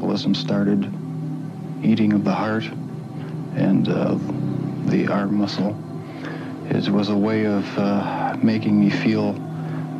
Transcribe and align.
cannibalism 0.00 0.34
started, 0.34 0.90
eating 1.84 2.14
of 2.14 2.24
the 2.24 2.32
heart 2.32 2.64
and 3.54 3.86
uh, 3.86 4.16
the 4.86 5.06
arm 5.06 5.34
muscle. 5.36 5.76
It 6.70 6.88
was 6.88 7.10
a 7.10 7.16
way 7.16 7.44
of 7.44 7.78
uh, 7.78 8.38
making 8.42 8.80
me 8.80 8.88
feel 8.88 9.34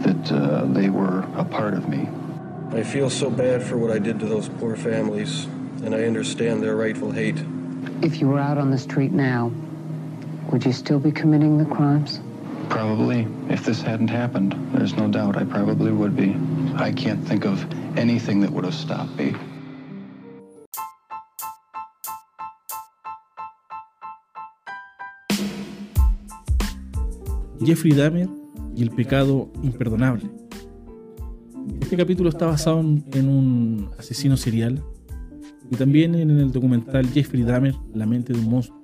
that 0.01 0.33
uh, 0.33 0.65
they 0.73 0.89
were 0.89 1.21
a 1.37 1.45
part 1.45 1.75
of 1.75 1.87
me. 1.87 2.09
I 2.73 2.83
feel 2.83 3.11
so 3.11 3.29
bad 3.29 3.63
for 3.63 3.77
what 3.77 3.91
I 3.91 3.99
did 3.99 4.19
to 4.21 4.27
those 4.27 4.49
poor 4.49 4.75
families, 4.75 5.45
and 5.85 5.95
I 5.95 6.05
understand 6.05 6.63
their 6.63 6.77
rightful 6.77 7.11
hate. 7.11 7.37
If 8.01 8.23
you 8.23 8.29
were 8.29 8.39
out 8.39 8.57
on 8.57 8.71
the 8.71 8.79
street 8.79 9.13
now, 9.13 9.53
would 10.51 10.65
you 10.65 10.73
still 10.73 10.99
be 10.99 11.13
committing 11.13 11.59
the 11.59 11.67
crimes? 11.67 12.21
Probably. 12.71 13.27
If 13.51 13.67
this 13.67 13.83
hadn't 13.83 14.09
happened, 14.09 14.55
there's 14.73 14.95
no 14.95 15.09
doubt 15.09 15.37
I 15.37 15.45
probably 15.45 15.93
would 15.93 16.17
be. 16.17 16.35
I 16.77 16.91
can't 16.91 17.23
think 17.29 17.45
of 17.45 17.71
anything 17.99 18.41
that 18.41 18.51
would 18.51 18.65
have 18.65 18.75
stopped 18.75 19.17
me. 19.17 19.35
Jeffrey 27.65 27.93
Dahmer 27.93 28.29
y 28.75 28.83
el 28.83 28.91
pecado 28.91 29.51
imperdonable. 29.63 30.31
Este 31.81 31.97
capítulo 31.97 32.31
está 32.31 32.47
basado 32.47 32.81
en 32.81 33.29
un 33.29 33.91
asesino 33.99 34.37
serial 34.37 34.83
y 35.71 35.77
también 35.77 36.15
en 36.15 36.31
el 36.31 36.53
documental 36.53 37.07
Jeffrey 37.09 37.43
Dahmer, 37.43 37.75
La 37.95 38.07
mente 38.07 38.33
de 38.33 38.39
un 38.39 38.49
monstruo. 38.49 38.81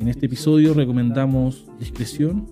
En 0.00 0.08
este 0.08 0.26
episodio 0.26 0.74
recomendamos 0.74 1.66
discreción 1.78 2.46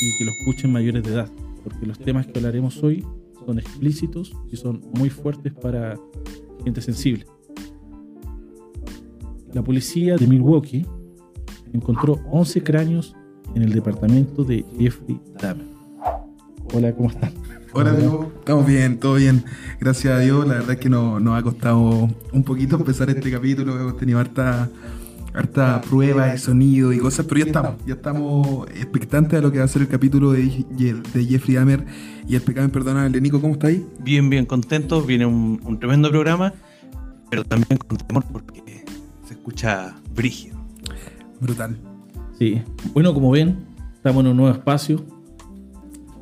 y 0.00 0.18
que 0.18 0.24
lo 0.24 0.30
escuchen 0.32 0.72
mayores 0.72 1.04
de 1.04 1.12
edad, 1.12 1.30
porque 1.62 1.86
los 1.86 1.98
temas 1.98 2.26
que 2.26 2.38
hablaremos 2.38 2.82
hoy 2.82 3.04
son 3.46 3.58
explícitos 3.58 4.32
y 4.50 4.56
son 4.56 4.82
muy 4.94 5.08
fuertes 5.08 5.52
para 5.54 5.98
gente 6.64 6.80
sensible. 6.80 7.26
La 9.52 9.62
policía 9.62 10.16
de 10.16 10.26
Milwaukee 10.26 10.86
encontró 11.72 12.20
11 12.30 12.62
cráneos 12.62 13.14
en 13.54 13.62
el 13.62 13.72
departamento 13.72 14.44
de 14.44 14.64
Jeffrey 14.78 15.20
Dahmer. 15.40 15.66
Hola, 16.72 16.92
¿cómo 16.92 17.08
están? 17.08 17.32
Hola, 17.72 17.92
Diego. 17.92 18.32
Estamos 18.38 18.66
bien, 18.66 18.98
todo 18.98 19.14
bien. 19.14 19.44
Gracias 19.80 20.12
a 20.14 20.18
Dios. 20.20 20.46
La 20.46 20.54
verdad 20.54 20.72
es 20.72 20.78
que 20.78 20.88
nos, 20.88 21.22
ha 21.26 21.42
costado 21.42 22.08
un 22.32 22.44
poquito 22.44 22.76
empezar 22.76 23.10
este 23.10 23.30
capítulo. 23.30 23.78
Hemos 23.78 23.96
tenido 23.96 24.18
harta, 24.18 24.68
harta 25.34 25.80
prueba 25.82 26.26
de 26.26 26.38
sonido 26.38 26.92
y 26.92 26.98
cosas, 26.98 27.26
pero 27.26 27.40
ya 27.40 27.46
estamos. 27.46 27.74
Ya 27.86 27.94
estamos 27.94 28.68
expectantes 28.70 29.38
a 29.38 29.42
lo 29.42 29.52
que 29.52 29.58
va 29.58 29.64
a 29.64 29.68
ser 29.68 29.82
el 29.82 29.88
capítulo 29.88 30.32
de, 30.32 30.64
de 30.70 31.24
Jeffrey 31.24 31.56
Dahmer 31.56 31.84
y 32.26 32.34
el 32.34 32.42
pecado 32.42 32.66
imperdonable. 32.66 33.20
Nico, 33.20 33.40
¿cómo 33.40 33.54
está 33.54 33.68
ahí? 33.68 33.86
Bien, 34.00 34.28
bien 34.30 34.46
contento. 34.46 35.02
Viene 35.02 35.26
un, 35.26 35.60
un 35.64 35.78
tremendo 35.78 36.10
programa, 36.10 36.54
pero 37.30 37.44
también 37.44 37.78
con 37.78 37.98
temor 37.98 38.24
porque 38.32 38.84
se 39.26 39.34
escucha 39.34 39.94
brígido. 40.14 40.58
Brutal. 41.40 41.87
Sí. 42.38 42.62
Bueno, 42.94 43.12
como 43.14 43.30
ven, 43.32 43.56
estamos 43.94 44.24
en 44.24 44.30
un 44.30 44.36
nuevo 44.36 44.54
espacio. 44.54 45.04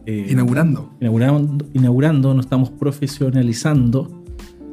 Eh, 0.06 0.28
inaugurando. 0.30 0.90
inaugurando. 1.00 1.66
Inaugurando, 1.74 2.34
nos 2.34 2.46
estamos 2.46 2.70
profesionalizando. 2.70 4.24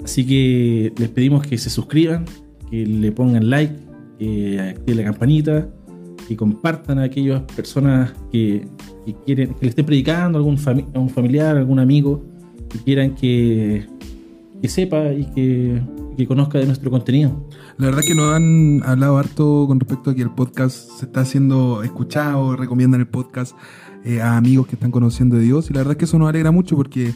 Así 0.03 0.25
que 0.25 0.93
les 0.97 1.09
pedimos 1.09 1.45
que 1.45 1.57
se 1.57 1.69
suscriban, 1.69 2.25
que 2.69 2.85
le 2.85 3.11
pongan 3.11 3.49
like, 3.49 3.75
que 4.19 4.59
activen 4.59 4.97
la 4.97 5.11
campanita, 5.11 5.69
que 6.27 6.37
compartan 6.37 6.99
a 6.99 7.03
aquellas 7.03 7.41
personas 7.41 8.13
que, 8.31 8.65
quieren, 9.25 9.53
que 9.55 9.65
le 9.65 9.69
estén 9.69 9.85
predicando 9.85 10.37
a 10.37 10.39
algún 10.39 10.57
a 10.93 10.99
un 10.99 11.09
familiar, 11.09 11.57
algún 11.57 11.79
amigo, 11.79 12.23
que 12.69 12.79
quieran 12.79 13.15
que, 13.15 13.85
que 14.61 14.69
sepa 14.69 15.11
y 15.11 15.25
que 15.33 15.81
que 16.15 16.27
conozca 16.27 16.57
de 16.57 16.65
nuestro 16.65 16.91
contenido. 16.91 17.47
La 17.77 17.87
verdad 17.87 18.01
que 18.01 18.15
nos 18.15 18.33
han 18.33 18.81
hablado 18.83 19.17
harto 19.17 19.65
con 19.67 19.79
respecto 19.79 20.11
a 20.11 20.15
que 20.15 20.21
el 20.21 20.31
podcast 20.31 20.89
se 20.99 21.05
está 21.05 21.21
haciendo 21.21 21.83
escuchado, 21.83 22.55
recomiendan 22.55 23.01
el 23.01 23.07
podcast 23.07 23.55
eh, 24.03 24.21
a 24.21 24.37
amigos 24.37 24.67
que 24.67 24.75
están 24.75 24.91
conociendo 24.91 25.37
de 25.37 25.43
Dios 25.43 25.69
y 25.69 25.73
la 25.73 25.81
verdad 25.81 25.97
que 25.97 26.05
eso 26.05 26.19
nos 26.19 26.29
alegra 26.29 26.51
mucho 26.51 26.75
porque 26.75 27.13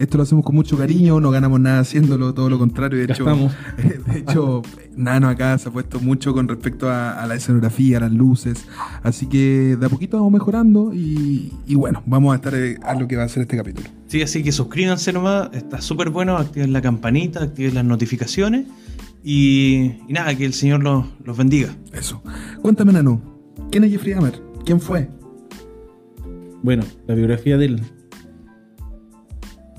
esto 0.00 0.16
lo 0.16 0.22
hacemos 0.22 0.46
con 0.46 0.54
mucho 0.54 0.78
cariño, 0.78 1.20
no 1.20 1.30
ganamos 1.30 1.60
nada 1.60 1.80
haciéndolo, 1.80 2.32
todo 2.32 2.48
lo 2.48 2.58
contrario. 2.58 2.98
De 2.98 3.04
hecho, 3.04 3.24
de 4.06 4.18
hecho, 4.18 4.62
Nano 4.96 5.28
acá 5.28 5.58
se 5.58 5.68
ha 5.68 5.72
puesto 5.72 6.00
mucho 6.00 6.32
con 6.32 6.48
respecto 6.48 6.90
a, 6.90 7.22
la 7.26 7.34
escenografía, 7.34 7.98
a 7.98 8.00
las 8.00 8.12
luces. 8.12 8.66
Así 9.02 9.26
que 9.26 9.76
de 9.78 9.86
a 9.86 9.90
poquito 9.90 10.16
vamos 10.16 10.32
mejorando 10.32 10.92
y, 10.94 11.52
bueno, 11.74 12.02
vamos 12.06 12.32
a 12.32 12.36
estar 12.36 12.54
eh, 12.54 12.78
a 12.82 12.94
lo 12.94 13.06
que 13.06 13.16
va 13.16 13.24
a 13.24 13.28
ser 13.28 13.42
este 13.42 13.58
capítulo. 13.58 13.99
Sí, 14.10 14.22
así 14.22 14.42
que 14.42 14.50
suscríbanse 14.50 15.12
nomás, 15.12 15.50
está 15.52 15.80
súper 15.80 16.10
bueno, 16.10 16.36
activen 16.36 16.72
la 16.72 16.82
campanita, 16.82 17.44
activen 17.44 17.76
las 17.76 17.84
notificaciones 17.84 18.66
y, 19.22 19.92
nada, 20.08 20.34
que 20.34 20.44
el 20.44 20.52
Señor 20.52 20.82
los, 20.82 21.06
los 21.24 21.36
bendiga. 21.36 21.76
Eso. 21.92 22.20
Cuéntame, 22.60 22.92
Nano, 22.92 23.22
¿quién 23.70 23.84
es 23.84 23.92
Jeffrey 23.92 24.14
Hammer? 24.14 24.42
¿Quién 24.64 24.80
fue? 24.80 25.08
Bueno, 26.62 26.82
la 27.06 27.14
biografía 27.14 27.56
de 27.56 27.66
él 27.66 27.82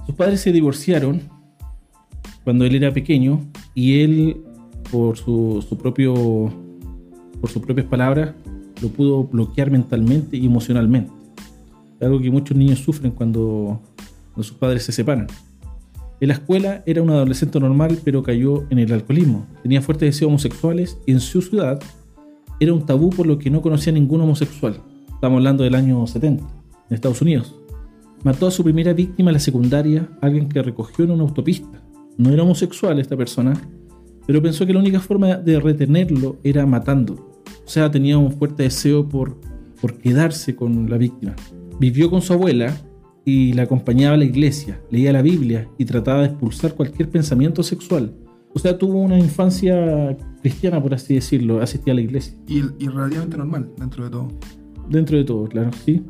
sus 0.06 0.16
padres 0.16 0.42
se 0.42 0.52
divorciaron 0.52 1.22
cuando 2.44 2.66
él 2.66 2.76
era 2.76 2.92
pequeño 2.94 3.40
y 3.76 4.02
él, 4.02 4.42
por 4.92 5.18
su, 5.18 5.66
propio, 5.82 6.14
por 7.40 7.50
sus 7.50 7.62
propias 7.62 7.88
palabras, 7.88 8.34
lo 8.82 8.90
pudo 8.90 9.24
bloquear 9.26 9.70
mentalmente 9.70 10.38
y 10.38 10.46
emocionalmente. 10.46 11.12
Algo 12.02 12.20
que 12.20 12.32
muchos 12.32 12.58
niños 12.58 12.80
sufren 12.80 13.12
cuando, 13.12 13.80
cuando 14.34 14.44
sus 14.44 14.58
padres 14.58 14.84
se 14.84 14.92
separan. 14.92 15.28
En 16.22 16.28
la 16.28 16.36
escuela 16.36 16.84
era 16.86 17.02
un 17.02 17.10
adolescente 17.10 17.60
normal, 17.60 17.98
pero 18.04 18.22
cayó 18.22 18.66
en 18.70 18.78
el 18.78 18.94
alcoholismo. 18.94 19.48
Tenía 19.64 19.82
fuertes 19.82 20.10
deseos 20.10 20.30
homosexuales 20.30 21.00
y 21.08 21.14
en 21.14 21.20
su 21.20 21.42
ciudad 21.42 21.80
era 22.60 22.74
un 22.74 22.86
tabú 22.86 23.10
por 23.10 23.26
lo 23.26 23.40
que 23.40 23.50
no 23.50 23.62
conocía 23.64 23.92
ningún 23.92 24.22
homosexual. 24.22 24.82
Estamos 25.12 25.38
hablando 25.38 25.64
del 25.64 25.74
año 25.74 26.06
70, 26.06 26.44
en 26.44 26.96
Estados 26.96 27.24
Unidos. 27.24 27.56
Mató 28.24 28.46
a 28.46 28.52
su 28.52 28.64
primera 28.64 28.94
víctima 28.94 29.32
en 29.32 29.34
la 29.34 29.40
secundaria, 29.40 30.10
alguien 30.22 30.48
que 30.48 30.62
recogió 30.62 31.06
en 31.06 31.12
una 31.12 31.24
autopista. 31.24 31.82
No 32.18 32.30
era 32.30 32.44
homosexual 32.44 33.00
esta 33.00 33.18
persona, 33.18 33.54
pero 34.28 34.44
pensó 34.44 34.68
que 34.68 34.74
la 34.74 34.80
única 34.80 35.00
forma 35.00 35.38
de 35.38 35.60
retenerlo 35.60 36.38
era 36.44 36.68
matando. 36.68 37.42
O 37.66 37.68
sea, 37.68 37.90
tenía 37.90 38.20
un 38.20 38.32
fuerte 38.32 38.62
deseo 38.62 39.10
por, 39.10 39.42
por 39.82 39.98
quedarse 39.98 40.56
con 40.56 40.88
la 40.88 40.98
víctima. 40.98 41.36
Vivió 41.80 42.12
con 42.12 42.22
su 42.22 42.34
abuela 42.34 42.76
y 43.26 43.54
la 43.54 43.64
acompañaba 43.64 44.16
a 44.16 44.18
la 44.18 44.26
iglesia, 44.26 44.82
leía 44.90 45.14
la 45.14 45.22
Biblia 45.22 45.68
y 45.78 45.86
trataba 45.86 46.22
de 46.22 46.28
expulsar 46.28 46.74
cualquier 46.74 47.10
pensamiento 47.10 47.64
sexual. 47.64 48.14
O 48.54 48.60
sea, 48.60 48.78
tuvo 48.78 49.00
una 49.00 49.18
infancia 49.18 50.18
cristiana, 50.42 50.82
por 50.82 50.94
así 50.94 51.16
decirlo, 51.16 51.62
asistía 51.62 51.94
a 51.94 51.96
la 51.96 52.02
iglesia. 52.02 52.34
Y, 52.48 52.60
y 52.80 52.88
relativamente 52.88 53.38
normal, 53.38 53.70
dentro 53.78 54.04
de 54.04 54.10
todo. 54.10 54.28
Dentro 54.90 55.18
de 55.18 55.24
todo, 55.24 55.46
claro, 55.46 55.72
sí. 55.86 56.04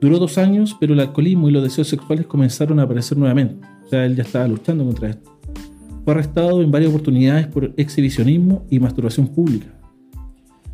Duró 0.00 0.18
dos 0.18 0.38
años, 0.38 0.76
pero 0.78 0.94
el 0.94 1.00
alcoholismo 1.00 1.48
y 1.48 1.52
los 1.52 1.62
deseos 1.62 1.88
sexuales 1.88 2.26
comenzaron 2.26 2.78
a 2.78 2.82
aparecer 2.82 3.16
nuevamente. 3.18 3.66
O 3.84 3.88
sea, 3.88 4.04
él 4.04 4.16
ya 4.16 4.22
estaba 4.22 4.46
luchando 4.46 4.84
contra 4.84 5.10
esto. 5.10 5.38
Fue 6.04 6.14
arrestado 6.14 6.62
en 6.62 6.70
varias 6.70 6.90
oportunidades 6.90 7.46
por 7.46 7.72
exhibicionismo 7.76 8.64
y 8.68 8.80
masturbación 8.80 9.28
pública. 9.28 9.68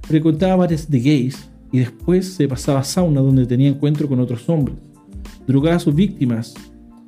Frecuentaba 0.03 0.57
bares 0.57 0.91
de 0.91 1.01
gays 1.01 1.51
y 1.71 1.79
después 1.79 2.27
se 2.33 2.49
pasaba 2.49 2.81
a 2.81 2.85
sauna 2.85 3.21
donde 3.21 3.47
tenía 3.47 3.69
encuentro 3.69 4.09
con 4.09 4.21
otros 4.21 4.49
hombres. 4.49 4.79
Drogaba 5.49 5.77
a 5.77 5.81
sus 5.81 5.95
víctimas. 5.95 6.55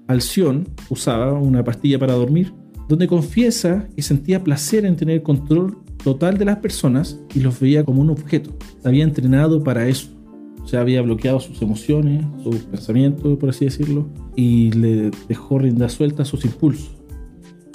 Alción 0.09 0.69
usaba 0.89 1.35
una 1.35 1.63
pastilla 1.63 2.01
para 2.01 2.15
dormir, 2.15 2.53
donde 2.89 3.07
confiesa 3.07 3.87
que 3.95 4.03
sentía 4.03 4.43
placer 4.43 4.85
en 4.85 4.97
tener 4.97 5.23
control 5.23 5.79
total 6.03 6.37
de 6.39 6.47
las 6.47 6.57
personas 6.57 7.21
y 7.33 7.39
los 7.39 7.61
veía 7.61 7.85
como 7.85 8.01
un 8.01 8.11
objeto. 8.11 8.57
Había 8.83 9.05
entrenado 9.05 9.63
para 9.63 9.87
eso 9.87 10.09
se 10.65 10.77
había 10.77 11.03
bloqueado 11.03 11.41
sus 11.41 11.61
emociones, 11.63 12.25
sus 12.45 12.57
pensamientos, 12.59 13.39
por 13.39 13.51
así 13.51 13.65
decirlo, 13.65 14.09
y 14.37 14.71
le 14.73 15.11
dejó 15.29 15.59
rienda 15.59 15.89
suelta 15.89 16.25
sus 16.25 16.45
impulsos. 16.45 16.97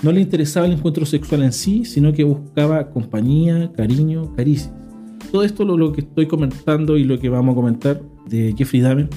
No 0.02 0.12
le 0.12 0.22
interesaba 0.22 0.66
el 0.66 0.74
encuentro 0.74 1.06
sexual 1.06 1.44
en 1.44 1.52
sí, 1.52 1.84
sino 1.84 2.14
que 2.14 2.24
buscaba 2.24 2.92
compañía, 2.92 3.72
cariño, 3.76 4.34
caricias. 4.36 4.74
Todo 5.32 5.44
esto, 5.44 5.66
lo, 5.66 5.78
lo 5.78 5.92
que 5.92 6.02
estoy 6.02 6.28
comentando 6.28 6.98
y 6.98 7.04
lo 7.04 7.20
que 7.20 7.30
vamos 7.30 7.54
a 7.54 7.56
comentar 7.56 8.02
de 8.30 8.54
Jeffrey 8.58 8.82
Dahmer, 8.82 9.10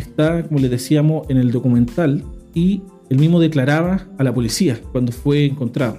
está, 0.00 0.42
como 0.42 0.60
les 0.60 0.70
decíamos, 0.70 1.28
en 1.28 1.36
el 1.36 1.52
documental 1.52 2.24
y 2.54 2.82
él 3.10 3.18
mismo 3.18 3.40
declaraba 3.40 4.06
a 4.18 4.24
la 4.24 4.32
policía 4.32 4.80
cuando 4.92 5.12
fue 5.12 5.44
encontrado. 5.46 5.98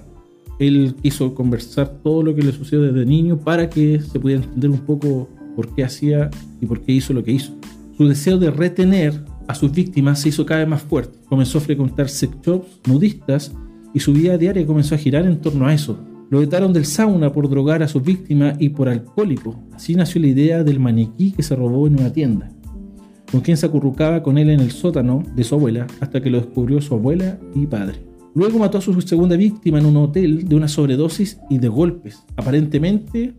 Él 0.60 0.96
quiso 1.02 1.34
conversar 1.34 2.00
todo 2.04 2.24
lo 2.24 2.36
que 2.36 2.42
le 2.42 2.52
sucedió 2.52 2.84
desde 2.84 3.06
niño 3.06 3.38
para 3.38 3.70
que 3.70 4.00
se 4.00 4.20
pudiera 4.20 4.44
entender 4.44 4.70
un 4.70 4.80
poco 4.80 5.28
por 5.56 5.74
qué 5.74 5.84
hacía 5.84 6.30
y 6.62 6.66
por 6.66 6.82
qué 6.82 6.94
hizo 6.94 7.14
lo 7.14 7.24
que 7.24 7.32
hizo. 7.32 7.54
Su 7.98 8.08
deseo 8.08 8.38
de 8.38 8.52
retener 8.52 9.24
a 9.48 9.56
sus 9.56 9.72
víctimas 9.72 10.20
se 10.20 10.30
hizo 10.30 10.46
cada 10.46 10.62
vez 10.62 10.70
más 10.70 10.82
fuerte. 10.82 11.18
Comenzó 11.28 11.58
a 11.58 11.62
frecuentar 11.62 12.10
sex 12.10 12.34
shops 12.46 12.80
nudistas 12.88 13.52
y 13.94 14.00
su 14.00 14.14
vida 14.14 14.38
diaria 14.38 14.66
comenzó 14.66 14.96
a 14.96 14.98
girar 14.98 15.26
en 15.26 15.42
torno 15.42 15.68
a 15.68 15.74
eso. 15.74 16.00
Lo 16.30 16.40
vetaron 16.40 16.72
del 16.72 16.86
sauna 16.86 17.34
por 17.34 17.50
drogar 17.50 17.84
a 17.84 17.90
sus 17.90 18.04
víctimas 18.04 18.56
y 18.58 18.70
por 18.70 18.88
alcohólico. 18.88 19.60
Así 19.74 19.96
nació 19.96 20.22
la 20.22 20.28
idea 20.28 20.64
del 20.64 20.80
maniquí 20.80 21.32
que 21.34 21.44
se 21.44 21.58
robó 21.58 21.88
en 21.88 22.00
una 22.00 22.14
tienda, 22.14 22.50
con 23.32 23.42
quien 23.42 23.58
se 23.58 23.66
acurrucaba 23.66 24.22
con 24.22 24.38
él 24.38 24.50
en 24.50 24.60
el 24.60 24.72
sótano 24.72 25.24
de 25.36 25.44
su 25.44 25.56
abuela 25.56 25.88
hasta 26.02 26.22
que 26.22 26.30
lo 26.30 26.40
descubrió 26.40 26.82
su 26.82 26.94
abuela 26.94 27.38
y 27.56 27.66
padre. 27.66 28.00
Luego 28.34 28.60
mató 28.60 28.78
a 28.78 28.82
su 28.82 29.00
segunda 29.02 29.36
víctima 29.36 29.80
en 29.80 29.86
un 29.86 29.98
hotel 29.98 30.48
de 30.48 30.56
una 30.56 30.68
sobredosis 30.68 31.40
y 31.50 31.58
de 31.58 31.68
golpes. 31.68 32.24
Aparentemente 32.38 33.34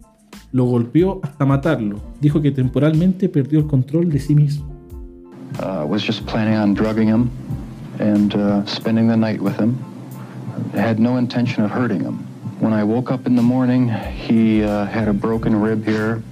lo 0.52 0.64
golpeó 0.64 1.20
hasta 1.22 1.46
matarlo. 1.46 2.00
Dijo 2.20 2.40
que 2.42 2.50
temporalmente 2.50 3.28
perdió 3.28 3.58
el 3.58 3.66
control 3.66 4.10
de 4.10 4.18
sí 4.18 4.34
mismo. 4.34 4.70
Uh, 5.58 5.86
was 5.86 6.02
just 6.02 6.24
planning 6.26 6.56
on 6.56 6.74
drugging 6.74 7.08
him 7.08 7.30
and 8.00 8.34
uh, 8.34 8.64
spending 8.66 9.08
the 9.08 9.16
night 9.16 9.40
with 9.40 9.58
him. 9.58 9.76
Had 10.74 10.98
no 10.98 11.18
intention 11.18 11.64
of 11.64 11.70
hurting 11.70 12.00
him. 12.00 12.18
When 12.60 12.72
I 12.72 12.84
woke 12.84 13.10
up 13.10 13.26
in 13.26 13.36
the 13.36 13.42
morning, 13.42 13.88
he 13.88 14.62
uh, 14.62 14.86
had 14.86 15.08
a 15.08 15.12
broken 15.12 15.60
rib 15.60 15.84
here. 15.84 16.22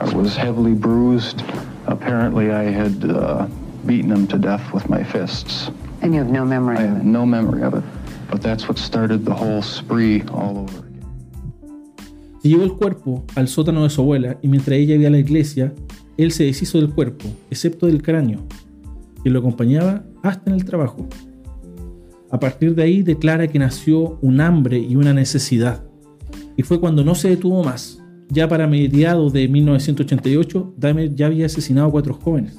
I 0.00 0.14
was 0.14 0.36
heavily 0.36 0.72
bruised. 0.72 1.42
Apparently, 1.88 2.52
I 2.52 2.64
had 2.70 3.02
uh, 3.04 3.46
beaten 3.86 4.12
him 4.12 4.26
to 4.28 4.38
death 4.38 4.72
with 4.72 4.88
my 4.88 5.02
fists. 5.02 5.70
And 6.02 6.14
you 6.14 6.20
have 6.20 6.30
no 6.30 6.44
memory 6.44 6.76
I 6.76 6.82
of 6.82 6.88
have 6.90 6.98
it. 7.00 7.04
no 7.04 7.24
memory 7.26 7.62
of 7.62 7.74
it, 7.74 7.82
but 8.30 8.42
that's 8.42 8.68
what 8.68 8.78
started 8.78 9.24
the 9.24 9.34
whole 9.34 9.62
spree 9.62 10.22
all 10.30 10.58
over 10.58 10.78
again. 10.78 11.06
Se 12.42 12.48
llevó 12.48 12.64
el 12.64 12.74
cuerpo 12.74 13.24
al 13.34 13.48
sótano 13.48 13.82
de 13.82 13.90
su 13.90 14.02
abuela 14.02 14.38
y 14.42 14.48
mientras 14.48 14.78
ella 14.78 14.94
iba 14.94 15.08
a 15.08 15.10
la 15.10 15.18
iglesia, 15.18 15.72
él 16.18 16.30
se 16.30 16.44
deshizo 16.44 16.78
del 16.78 16.90
cuerpo, 16.90 17.24
excepto 17.50 17.86
del 17.86 18.02
cráneo, 18.02 18.40
que 19.24 19.30
lo 19.30 19.40
acompañaba 19.40 20.04
hasta 20.22 20.50
en 20.50 20.56
el 20.56 20.64
trabajo. 20.64 21.08
A 22.30 22.38
partir 22.38 22.74
de 22.74 22.82
ahí 22.82 23.02
declara 23.02 23.48
que 23.48 23.58
nació 23.58 24.18
un 24.20 24.40
hambre 24.40 24.78
y 24.78 24.96
una 24.96 25.14
necesidad. 25.14 25.82
Y 26.56 26.62
fue 26.62 26.78
cuando 26.78 27.02
no 27.02 27.14
se 27.14 27.30
detuvo 27.30 27.64
más. 27.64 27.97
Ya 28.30 28.48
para 28.48 28.66
mediados 28.66 29.32
de 29.32 29.48
1988, 29.48 30.74
Dahmer 30.76 31.14
ya 31.14 31.26
había 31.26 31.46
asesinado 31.46 31.88
a 31.88 31.90
cuatro 31.90 32.14
jóvenes. 32.14 32.58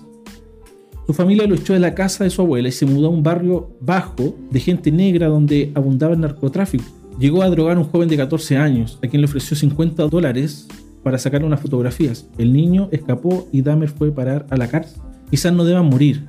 Su 1.06 1.14
familia 1.14 1.48
lo 1.48 1.56
echó 1.56 1.74
de 1.74 1.80
la 1.80 1.96
casa 1.96 2.24
de 2.24 2.30
su 2.30 2.42
abuela 2.42 2.70
y 2.70 2.72
se 2.72 2.86
mudó 2.86 3.08
a 3.08 3.10
un 3.10 3.24
barrio 3.24 3.76
bajo 3.82 4.36
de 4.52 4.60
gente 4.60 4.92
negra 4.92 5.28
donde 5.28 5.72
abundaba 5.74 6.14
el 6.14 6.22
narcotráfico. 6.22 6.84
Llegó 7.20 7.42
a 7.42 7.50
drogar 7.50 7.78
a 7.78 7.80
un 7.80 7.86
joven 7.86 8.10
de 8.10 8.18
14 8.18 8.58
años, 8.58 9.00
a 9.04 9.08
quien 9.08 9.22
le 9.22 9.26
ofreció 9.26 9.58
50 9.58 10.08
dólares 10.08 10.68
para 11.04 11.18
sacar 11.18 11.44
unas 11.44 11.60
fotografías. 11.60 12.28
El 12.38 12.54
niño 12.54 12.90
escapó 12.92 13.48
y 13.52 13.62
Dahmer 13.62 13.90
fue 13.90 14.10
a 14.10 14.14
parar 14.14 14.46
a 14.50 14.58
la 14.58 14.68
cárcel. 14.68 15.02
Quizás 15.30 15.54
no 15.54 15.66
deban 15.66 15.88
morir, 15.88 16.26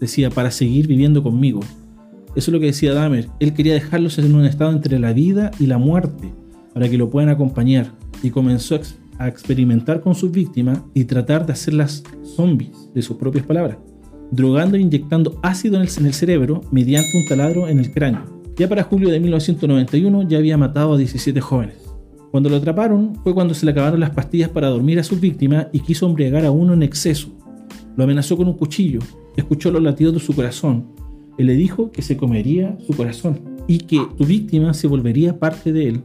decía, 0.00 0.30
para 0.30 0.50
seguir 0.50 0.86
viviendo 0.86 1.22
conmigo. 1.22 1.60
Eso 2.36 2.50
es 2.50 2.52
lo 2.52 2.60
que 2.60 2.66
decía 2.66 2.94
Dahmer. 2.94 3.28
Él 3.40 3.54
quería 3.54 3.74
dejarlos 3.74 4.18
en 4.18 4.34
un 4.34 4.44
estado 4.44 4.72
entre 4.72 4.98
la 4.98 5.12
vida 5.12 5.50
y 5.58 5.66
la 5.66 5.78
muerte, 5.78 6.32
para 6.74 6.88
que 6.88 6.98
lo 6.98 7.10
puedan 7.10 7.30
acompañar. 7.30 7.92
Y 8.22 8.30
comenzó 8.30 8.74
a 8.74 8.78
ex- 8.78 8.98
a 9.18 9.28
experimentar 9.28 10.00
con 10.00 10.14
sus 10.14 10.30
víctimas 10.30 10.80
y 10.94 11.04
tratar 11.04 11.44
de 11.44 11.52
hacerlas 11.52 12.02
zombies, 12.22 12.90
de 12.94 13.02
sus 13.02 13.16
propias 13.16 13.44
palabras, 13.44 13.78
drogando 14.30 14.76
e 14.76 14.80
inyectando 14.80 15.38
ácido 15.42 15.76
en 15.76 15.82
el, 15.82 16.14
cerebro 16.14 16.62
mediante 16.70 17.16
un 17.16 17.26
taladro 17.26 17.68
en 17.68 17.80
el 17.80 17.92
cráneo. 17.92 18.24
Ya 18.56 18.68
para 18.68 18.84
julio 18.84 19.10
de 19.10 19.20
1991 19.20 20.28
ya 20.28 20.38
había 20.38 20.56
matado 20.56 20.94
a 20.94 20.96
17 20.96 21.40
jóvenes. 21.40 21.76
Cuando 22.30 22.48
lo 22.48 22.56
atraparon 22.56 23.14
fue 23.22 23.34
cuando 23.34 23.54
se 23.54 23.64
le 23.66 23.72
acabaron 23.72 24.00
las 24.00 24.10
pastillas 24.10 24.50
para 24.50 24.68
dormir 24.68 24.98
a 24.98 25.04
sus 25.04 25.20
víctimas 25.20 25.68
y 25.72 25.80
quiso 25.80 26.06
embriagar 26.06 26.44
a 26.44 26.50
uno 26.50 26.74
en 26.74 26.82
exceso. 26.82 27.28
Lo 27.96 28.04
amenazó 28.04 28.36
con 28.36 28.48
un 28.48 28.54
cuchillo, 28.54 29.00
escuchó 29.36 29.70
los 29.70 29.82
latidos 29.82 30.14
de 30.14 30.20
su 30.20 30.34
corazón. 30.34 30.86
Él 31.38 31.46
le 31.46 31.54
dijo 31.54 31.90
que 31.90 32.02
se 32.02 32.16
comería 32.16 32.76
su 32.86 32.94
corazón 32.94 33.40
y 33.66 33.78
que 33.78 34.00
su 34.18 34.24
víctima 34.24 34.74
se 34.74 34.86
volvería 34.86 35.38
parte 35.38 35.72
de 35.72 35.88
él. 35.88 36.02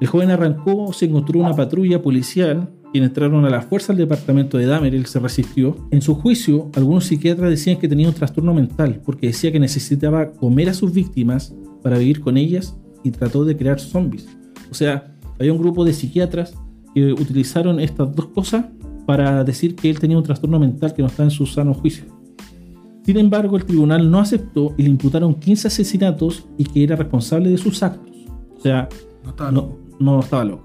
El 0.00 0.08
joven 0.08 0.30
arrancó, 0.30 0.92
se 0.92 1.06
encontró 1.06 1.40
una 1.40 1.54
patrulla 1.54 2.02
policial, 2.02 2.70
quienes 2.92 3.10
entraron 3.10 3.44
a 3.44 3.50
la 3.50 3.62
fuerza 3.62 3.92
al 3.92 3.98
departamento 3.98 4.58
de 4.58 4.66
Dahmer, 4.66 4.94
él 4.94 5.06
se 5.06 5.18
resistió. 5.18 5.76
En 5.90 6.02
su 6.02 6.14
juicio, 6.14 6.70
algunos 6.74 7.04
psiquiatras 7.06 7.50
decían 7.50 7.78
que 7.78 7.88
tenía 7.88 8.08
un 8.08 8.14
trastorno 8.14 8.54
mental 8.54 9.00
porque 9.04 9.28
decía 9.28 9.52
que 9.52 9.60
necesitaba 9.60 10.32
comer 10.32 10.68
a 10.68 10.74
sus 10.74 10.92
víctimas 10.92 11.54
para 11.82 11.98
vivir 11.98 12.20
con 12.20 12.36
ellas 12.36 12.78
y 13.04 13.10
trató 13.10 13.44
de 13.44 13.56
crear 13.56 13.80
zombies. 13.80 14.28
O 14.70 14.74
sea, 14.74 15.14
había 15.38 15.52
un 15.52 15.58
grupo 15.58 15.84
de 15.84 15.92
psiquiatras 15.92 16.54
que 16.94 17.12
utilizaron 17.12 17.80
estas 17.80 18.14
dos 18.14 18.26
cosas 18.28 18.66
para 19.06 19.44
decir 19.44 19.76
que 19.76 19.88
él 19.88 20.00
tenía 20.00 20.16
un 20.16 20.24
trastorno 20.24 20.58
mental 20.58 20.94
que 20.94 21.02
no 21.02 21.08
está 21.08 21.22
en 21.22 21.30
su 21.30 21.46
sano 21.46 21.74
juicio. 21.74 22.04
Sin 23.04 23.18
embargo, 23.18 23.56
el 23.56 23.64
tribunal 23.64 24.10
no 24.10 24.18
aceptó 24.18 24.74
y 24.76 24.82
le 24.82 24.88
imputaron 24.88 25.34
15 25.34 25.68
asesinatos 25.68 26.48
y 26.58 26.64
que 26.64 26.82
era 26.82 26.96
responsable 26.96 27.50
de 27.50 27.58
sus 27.58 27.82
actos. 27.82 28.16
O 28.56 28.60
sea, 28.60 28.88
No 29.22 29.30
estaba 29.30 29.52
no. 29.52 29.85
No 29.98 30.16
loco. 30.16 30.62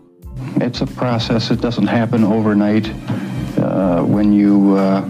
It's 0.56 0.82
a 0.82 0.88
process. 0.88 1.52
It 1.52 1.62
doesn't 1.62 1.88
happen 1.88 2.24
overnight. 2.24 2.90
Uh, 3.58 4.04
when 4.04 4.34
you 4.34 4.76
uh, 4.76 5.10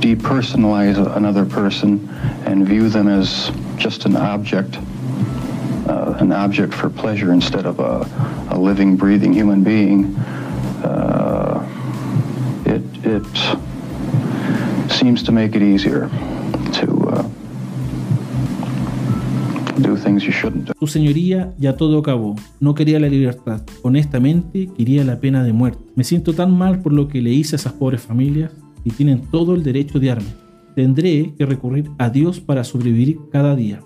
depersonalize 0.00 0.98
another 1.16 1.44
person 1.44 2.08
and 2.46 2.66
view 2.66 2.88
them 2.88 3.08
as 3.08 3.50
just 3.76 4.04
an 4.04 4.16
object, 4.16 4.78
uh, 5.88 6.16
an 6.18 6.32
object 6.32 6.74
for 6.74 6.90
pleasure 6.90 7.32
instead 7.32 7.66
of 7.66 7.80
a, 7.80 8.06
a 8.50 8.58
living, 8.58 8.96
breathing 8.96 9.32
human 9.32 9.62
being, 9.62 10.14
uh, 10.84 11.66
it, 12.66 12.82
it 13.04 14.90
seems 14.92 15.22
to 15.22 15.32
make 15.32 15.54
it 15.54 15.62
easier 15.62 16.10
Su 20.78 20.86
señoría 20.86 21.54
ya 21.58 21.76
todo 21.76 21.98
acabó. 21.98 22.36
No 22.60 22.74
quería 22.74 23.00
la 23.00 23.08
libertad. 23.08 23.62
Honestamente, 23.82 24.68
quería 24.76 25.04
la 25.04 25.20
pena 25.20 25.42
de 25.44 25.52
muerte. 25.52 25.82
Me 25.96 26.04
siento 26.04 26.32
tan 26.32 26.56
mal 26.56 26.80
por 26.82 26.92
lo 26.92 27.08
que 27.08 27.22
le 27.22 27.30
hice 27.30 27.56
a 27.56 27.58
esas 27.58 27.72
pobres 27.72 28.02
familias 28.02 28.52
y 28.84 28.90
tienen 28.90 29.22
todo 29.30 29.54
el 29.54 29.62
derecho 29.62 29.98
de 29.98 30.10
arme. 30.10 30.28
Tendré 30.74 31.34
que 31.36 31.46
recurrir 31.46 31.90
a 31.98 32.10
Dios 32.10 32.40
para 32.40 32.64
sobrevivir 32.64 33.18
cada 33.30 33.54
día. 33.56 33.80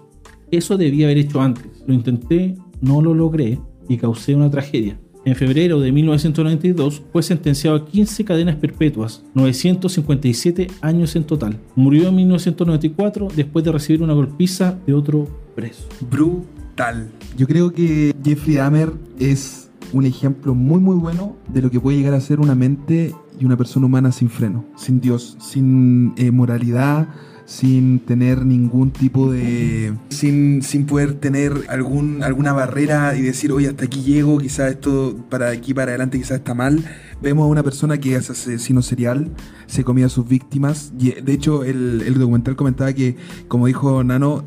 Eso 0.51 0.77
debía 0.77 1.07
haber 1.07 1.19
hecho 1.19 1.41
antes. 1.41 1.85
Lo 1.87 1.95
intenté, 1.95 2.55
no 2.81 3.03
lo 3.03 3.15
logré 3.15 3.59
y 3.89 3.97
causé 3.97 4.35
una 4.35 4.51
tragedia. 4.51 4.99
En 5.27 5.35
febrero 5.35 5.81
de 5.81 5.91
1992 5.91 7.03
fue 7.13 7.21
sentenciado 7.21 7.77
a 7.77 7.85
15 7.85 8.25
cadenas 8.25 8.55
perpetuas, 8.55 9.25
957 9.35 10.69
años 10.83 11.17
en 11.17 11.25
total. 11.25 11.59
Murió 11.75 12.11
en 12.11 12.15
1994 12.15 13.31
después 13.35 13.65
de 13.65 13.73
recibir 13.73 14.05
una 14.05 14.13
golpiza 14.13 14.79
de 14.87 14.95
otro 14.95 15.27
preso. 15.57 15.89
Brutal. 16.09 17.11
Yo 17.37 17.49
creo 17.49 17.73
que 17.73 18.15
Jeffrey 18.25 18.55
Dahmer 18.55 18.93
es 19.19 19.69
un 19.93 20.07
ejemplo 20.07 20.55
muy 20.55 20.79
muy 20.79 20.95
bueno 20.95 21.35
de 21.53 21.61
lo 21.61 21.73
que 21.73 21.81
puede 21.81 21.99
llegar 21.99 22.15
a 22.15 22.21
ser 22.21 22.39
una 22.39 22.55
mente 22.55 23.13
y 23.41 23.45
una 23.45 23.57
persona 23.57 23.87
humana 23.87 24.13
sin 24.13 24.31
freno, 24.31 24.65
sin 24.77 25.01
Dios, 25.01 25.37
sin 25.41 26.15
eh, 26.19 26.31
moralidad, 26.31 27.09
sin 27.47 28.01
tener 28.01 28.45
ningún 28.45 28.91
tipo 28.91 29.31
de... 29.31 29.95
Sin, 30.11 30.63
sin 30.63 30.85
poder 30.85 31.15
tener 31.15 31.53
algún, 31.69 32.23
alguna 32.23 32.53
barrera 32.53 33.17
y 33.17 33.23
decir, 33.23 33.53
oye, 33.53 33.69
hasta 33.69 33.85
aquí 33.85 34.03
llego, 34.03 34.39
quizás 34.39 34.73
esto 34.73 35.17
para 35.31 35.51
aquí 35.51 35.73
para 35.73 35.93
adelante 35.93 36.19
quizás 36.19 36.39
está 36.39 36.55
mal. 36.55 36.85
Vemos 37.23 37.45
a 37.45 37.47
una 37.47 37.63
persona 37.63 37.99
que 37.99 38.17
es 38.17 38.29
asesino 38.29 38.83
serial, 38.83 39.31
se 39.67 39.85
comía 39.85 40.07
a 40.07 40.09
sus 40.09 40.29
víctimas. 40.29 40.93
Y, 40.99 41.13
de 41.13 41.33
hecho, 41.33 41.63
el, 41.65 42.03
el 42.05 42.15
documental 42.19 42.57
comentaba 42.57 42.93
que, 42.93 43.17
como 43.49 43.67
dijo 43.69 44.03
Nano, 44.03 44.43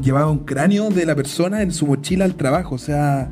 llevaba 0.00 0.30
un 0.30 0.40
cráneo 0.44 0.88
de 0.90 1.04
la 1.04 1.16
persona 1.16 1.62
en 1.62 1.72
su 1.72 1.86
mochila 1.86 2.24
al 2.24 2.36
trabajo. 2.36 2.76
O 2.76 2.78
sea, 2.78 3.28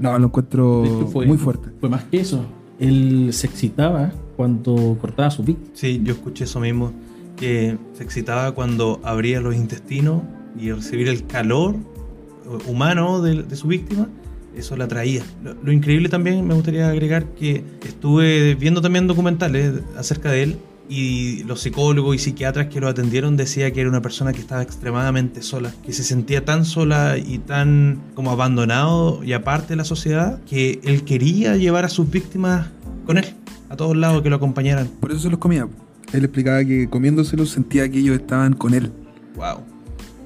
no, 0.00 0.18
lo 0.18 0.26
encuentro 0.26 1.08
fue- 1.12 1.24
muy 1.26 1.38
fuerte. 1.38 1.68
Fue 1.80 1.88
más 1.88 2.02
que 2.04 2.18
eso. 2.20 2.44
Él 2.80 3.28
se 3.32 3.46
excitaba 3.46 4.10
cuando 4.36 4.98
cortaba 5.00 5.28
a 5.28 5.30
su 5.30 5.44
víctima. 5.44 5.70
Sí, 5.74 6.00
yo 6.02 6.14
escuché 6.14 6.44
eso 6.44 6.58
mismo, 6.60 6.92
que 7.40 7.78
se 7.94 8.04
excitaba 8.04 8.52
cuando 8.52 9.00
abría 9.02 9.40
los 9.40 9.56
intestinos 9.56 10.22
y 10.56 10.70
recibir 10.70 11.08
el 11.08 11.26
calor 11.26 11.74
eh, 11.74 12.68
humano 12.68 13.22
de, 13.22 13.56
su 13.56 13.66
víctima, 13.66 14.08
eso 14.54 14.76
la 14.76 14.84
atraía. 14.84 15.24
Lo, 15.42 15.54
lo 15.54 15.72
increíble 15.72 16.10
también, 16.10 16.46
me 16.46 16.54
gustaría 16.54 16.88
agregar 16.88 17.24
que 17.34 17.64
estuve 17.82 18.54
viendo 18.54 18.82
también 18.82 19.06
documentales 19.06 19.80
acerca 19.96 20.30
de 20.30 20.42
él 20.42 20.58
y 20.90 21.44
los 21.44 21.60
psicólogos 21.60 22.16
y 22.16 22.18
psiquiatras 22.18 22.66
que 22.66 22.80
lo 22.80 22.88
atendieron 22.88 23.36
decía 23.36 23.72
que 23.72 23.80
era 23.80 23.88
una 23.88 24.02
persona 24.02 24.32
que 24.32 24.40
estaba 24.40 24.60
extremadamente 24.60 25.40
sola, 25.40 25.72
que 25.86 25.92
se 25.92 26.02
sentía 26.02 26.44
tan 26.44 26.64
sola 26.64 27.16
y 27.16 27.38
tan 27.38 28.02
como 28.14 28.32
abandonado 28.32 29.22
y 29.22 29.32
aparte 29.32 29.68
de 29.68 29.76
la 29.76 29.84
sociedad 29.84 30.40
que 30.44 30.80
él 30.82 31.04
quería 31.04 31.56
llevar 31.56 31.84
a 31.84 31.88
sus 31.88 32.10
víctimas 32.10 32.66
con 33.06 33.18
él, 33.18 33.24
a 33.70 33.76
todos 33.76 33.96
lados 33.96 34.20
que 34.22 34.30
lo 34.30 34.36
acompañaran. 34.36 34.88
Por 35.00 35.12
eso 35.12 35.20
se 35.20 35.30
los 35.30 35.38
comía. 35.38 35.68
Él 36.12 36.24
explicaba 36.24 36.64
que 36.64 36.88
comiéndoselos 36.88 37.50
sentía 37.50 37.88
que 37.90 37.98
ellos 37.98 38.16
estaban 38.16 38.54
con 38.54 38.74
él. 38.74 38.90
Wow. 39.36 39.62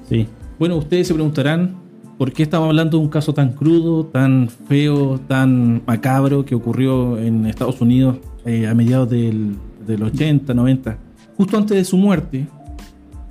Sí. 0.09 0.27
Bueno, 0.57 0.77
ustedes 0.77 1.07
se 1.07 1.13
preguntarán 1.13 1.75
por 2.17 2.31
qué 2.31 2.43
estamos 2.43 2.67
hablando 2.67 2.97
de 2.97 3.03
un 3.03 3.09
caso 3.09 3.33
tan 3.33 3.53
crudo, 3.53 4.05
tan 4.05 4.49
feo, 4.49 5.19
tan 5.27 5.83
macabro 5.85 6.45
que 6.45 6.55
ocurrió 6.55 7.19
en 7.19 7.45
Estados 7.45 7.81
Unidos 7.81 8.17
eh, 8.45 8.67
a 8.67 8.73
mediados 8.73 9.09
del, 9.09 9.55
del 9.85 10.03
80, 10.03 10.53
90. 10.53 10.97
Justo 11.37 11.57
antes 11.57 11.77
de 11.77 11.83
su 11.83 11.97
muerte, 11.97 12.47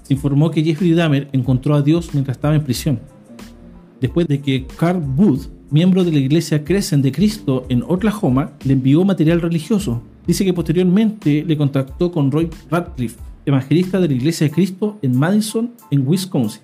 se 0.03 0.13
informó 0.13 0.51
que 0.51 0.63
Jeffrey 0.63 0.93
Dahmer 0.93 1.29
encontró 1.33 1.75
a 1.75 1.83
Dios 1.83 2.11
mientras 2.13 2.37
estaba 2.37 2.55
en 2.55 2.63
prisión. 2.63 3.01
Después 4.01 4.29
de 4.29 4.41
que 4.41 4.67
Carl 4.77 5.01
Booth, 5.01 5.49
miembro 5.71 6.05
de 6.05 6.13
la 6.13 6.19
iglesia 6.19 6.63
Crescent 6.63 7.03
de 7.03 7.11
Cristo 7.11 7.65
en 7.71 7.83
Oklahoma, 7.83 8.53
le 8.65 8.75
envió 8.75 9.03
material 9.05 9.41
religioso. 9.41 10.03
Dice 10.27 10.45
que 10.45 10.55
posteriormente 10.55 11.45
le 11.47 11.57
contactó 11.57 12.11
con 12.11 12.31
Roy 12.31 12.49
Radcliffe, 12.71 13.19
evangelista 13.47 14.01
de 14.01 14.09
la 14.09 14.15
iglesia 14.15 14.47
de 14.47 14.53
Cristo 14.53 14.99
en 15.03 15.19
Madison, 15.19 15.73
en 15.91 16.07
Wisconsin. 16.07 16.63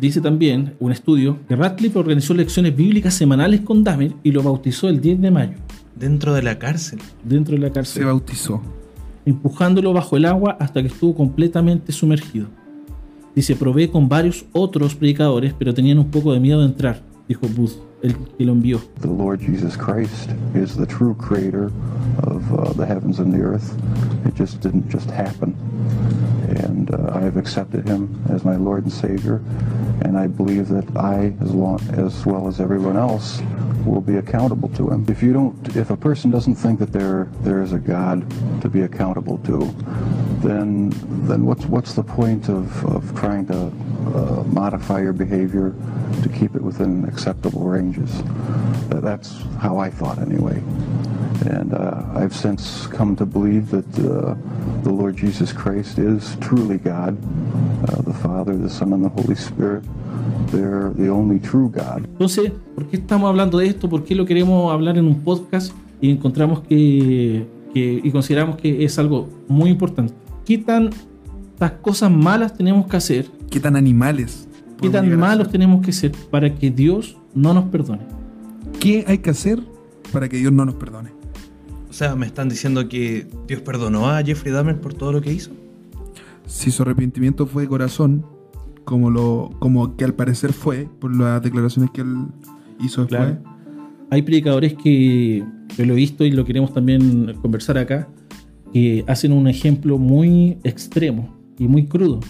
dice 0.00 0.20
también 0.20 0.74
un 0.80 0.90
estudio 0.92 1.38
que 1.48 1.56
Radcliffe 1.56 1.98
organizó 1.98 2.34
lecciones 2.34 2.74
bíblicas 2.76 3.14
semanales 3.14 3.60
con 3.60 3.84
Dahmer 3.84 4.12
y 4.22 4.32
lo 4.32 4.42
bautizó 4.42 4.88
el 4.88 5.00
10 5.00 5.20
de 5.20 5.30
mayo, 5.30 5.54
Dentro 5.94 6.32
de 6.34 6.42
la 6.42 6.58
cárcel. 6.58 6.98
dentro 7.24 7.54
de 7.54 7.60
la 7.60 7.68
Se 7.68 7.72
cárcel, 7.72 8.04
bautizó. 8.04 8.60
empujándolo 9.26 9.92
bajo 9.92 10.16
el 10.16 10.24
agua 10.24 10.56
hasta 10.60 10.80
que 10.82 10.88
estuvo 10.88 11.14
completamente 11.14 11.92
sumergido. 11.92 12.46
Dice, 13.34 13.54
probé 13.56 13.88
con 13.90 14.08
varios 14.08 14.44
otros 14.52 14.94
predicadores, 14.96 15.54
pero 15.56 15.72
tenían 15.74 15.98
un 15.98 16.10
poco 16.10 16.32
de 16.32 16.40
miedo 16.40 16.60
de 16.60 16.66
entrar, 16.66 17.02
dijo 17.28 17.46
Booth, 17.56 17.76
el 18.02 18.14
que 18.36 18.44
lo 18.44 18.52
envió. 18.52 18.80
The 19.00 19.08
Lord 19.08 19.40
Jesus 19.40 19.76
Christ 19.76 20.30
is 20.54 20.76
the 20.76 20.86
true 20.86 21.14
creator 21.14 21.72
of 22.22 22.52
uh, 22.52 22.72
the 22.72 22.86
heavens 22.86 23.18
and 23.18 23.32
the 23.32 23.42
earth. 23.42 23.76
It 24.26 24.34
just 24.34 24.60
didn't 24.60 24.88
just 24.88 25.10
happen. 25.10 25.56
And 26.68 26.94
uh, 26.94 27.12
I 27.14 27.20
have 27.20 27.36
accepted 27.36 27.88
him 27.88 28.22
as 28.30 28.44
my 28.44 28.56
Lord 28.56 28.84
and 28.84 28.92
Savior. 28.92 29.42
And 30.02 30.16
I 30.16 30.26
believe 30.26 30.68
that 30.68 30.96
I, 30.96 31.32
as, 31.40 31.52
long, 31.52 31.80
as 31.94 32.24
well 32.24 32.46
as 32.46 32.60
everyone 32.60 32.96
else, 32.96 33.40
will 33.84 34.00
be 34.00 34.16
accountable 34.16 34.68
to 34.70 34.90
him. 34.90 35.06
If 35.08 35.22
you 35.22 35.32
don't, 35.32 35.76
if 35.76 35.90
a 35.90 35.96
person 35.96 36.30
doesn't 36.30 36.56
think 36.56 36.78
that 36.80 36.92
there 36.92 37.28
there 37.40 37.62
is 37.62 37.72
a 37.72 37.78
God 37.78 38.28
to 38.60 38.68
be 38.68 38.82
accountable 38.82 39.38
to, 39.38 39.64
then 40.46 40.90
then 41.26 41.46
what's 41.46 41.64
what's 41.66 41.94
the 41.94 42.02
point 42.02 42.48
of, 42.48 42.84
of 42.84 43.18
trying 43.18 43.46
to 43.46 43.72
uh, 44.14 44.42
modify 44.44 45.00
your 45.00 45.14
behavior 45.14 45.74
to 46.22 46.28
keep 46.28 46.54
it 46.54 46.62
within 46.62 47.04
acceptable 47.06 47.62
ranges? 47.62 48.22
That's 48.88 49.42
how 49.58 49.78
I 49.78 49.90
thought 49.90 50.18
anyway. 50.18 50.62
And 51.46 51.72
uh, 51.72 52.02
I've 52.16 52.34
since 52.34 52.88
come 52.88 53.14
to 53.16 53.24
believe 53.24 53.70
that 53.70 53.86
uh, 53.98 54.34
the 54.82 54.90
Lord 54.90 55.16
Jesus 55.16 55.52
Christ 55.52 55.98
is 55.98 56.36
truly 56.40 56.78
God, 56.78 57.16
uh, 57.88 58.02
the 58.02 58.12
Father, 58.12 58.56
the 58.56 58.68
Son, 58.68 58.92
and 58.92 59.04
the 59.04 59.08
Holy 59.10 59.36
Spirit. 59.36 59.82
They're 60.50 60.90
the 60.96 61.08
only 61.10 61.38
true 61.38 61.70
God. 61.70 62.04
Entonces, 62.04 62.50
¿por 62.74 62.86
qué 62.86 62.96
estamos 62.96 63.28
hablando 63.28 63.58
de 63.58 63.66
esto? 63.68 63.88
¿Por 63.88 64.02
qué 64.04 64.14
lo 64.14 64.24
queremos 64.26 64.72
hablar 64.72 64.98
en 64.98 65.06
un 65.06 65.20
podcast 65.20 65.72
y 66.00 66.10
encontramos 66.10 66.60
que, 66.62 67.46
que- 67.72 68.00
y 68.02 68.10
consideramos 68.10 68.56
que 68.56 68.84
es 68.84 68.98
algo 68.98 69.28
muy 69.46 69.70
importante? 69.70 70.14
¿Qué 70.44 70.58
tantas 70.58 71.72
cosas 71.82 72.10
malas 72.10 72.56
tenemos 72.56 72.86
que 72.88 72.96
hacer? 72.96 73.26
¿Qué 73.50 73.60
tan 73.60 73.76
animales? 73.76 74.48
¿Qué 74.80 74.88
tan 74.90 75.16
malos 75.18 75.50
tenemos 75.50 75.84
que 75.84 75.92
ser 75.92 76.12
para 76.30 76.52
que 76.54 76.70
Dios 76.70 77.16
no 77.34 77.52
nos 77.54 77.64
perdone? 77.66 78.02
¿Qué 78.80 79.04
hay 79.06 79.18
que 79.18 79.30
hacer 79.30 79.60
para 80.12 80.28
que 80.28 80.38
Dios 80.38 80.52
no 80.52 80.64
nos 80.64 80.74
perdone? 80.74 81.10
O 81.98 82.00
sea, 82.00 82.14
me 82.14 82.26
están 82.26 82.48
diciendo 82.48 82.88
que 82.88 83.26
Dios 83.48 83.60
perdonó 83.62 84.08
a 84.08 84.22
Jeffrey 84.22 84.52
Dahmer 84.52 84.80
por 84.80 84.94
todo 84.94 85.10
lo 85.10 85.20
que 85.20 85.32
hizo. 85.32 85.50
Si 86.46 86.70
su 86.70 86.82
arrepentimiento 86.82 87.44
fue 87.44 87.62
de 87.62 87.68
corazón, 87.68 88.24
como, 88.84 89.10
lo, 89.10 89.50
como 89.58 89.96
que 89.96 90.04
al 90.04 90.14
parecer 90.14 90.52
fue, 90.52 90.88
por 91.00 91.12
las 91.12 91.42
declaraciones 91.42 91.90
que 91.90 92.02
él 92.02 92.28
hizo 92.78 93.00
después, 93.00 93.08
Claro. 93.08 93.42
Hay 94.10 94.22
predicadores 94.22 94.74
que 94.74 95.44
yo 95.76 95.84
lo 95.84 95.94
he 95.94 95.96
visto 95.96 96.24
y 96.24 96.30
lo 96.30 96.44
queremos 96.44 96.72
también 96.72 97.34
conversar 97.42 97.76
acá, 97.78 98.06
que 98.72 99.02
hacen 99.08 99.32
un 99.32 99.48
ejemplo 99.48 99.98
muy 99.98 100.58
extremo 100.62 101.36
y 101.58 101.66
muy 101.66 101.86
crudo. 101.86 102.20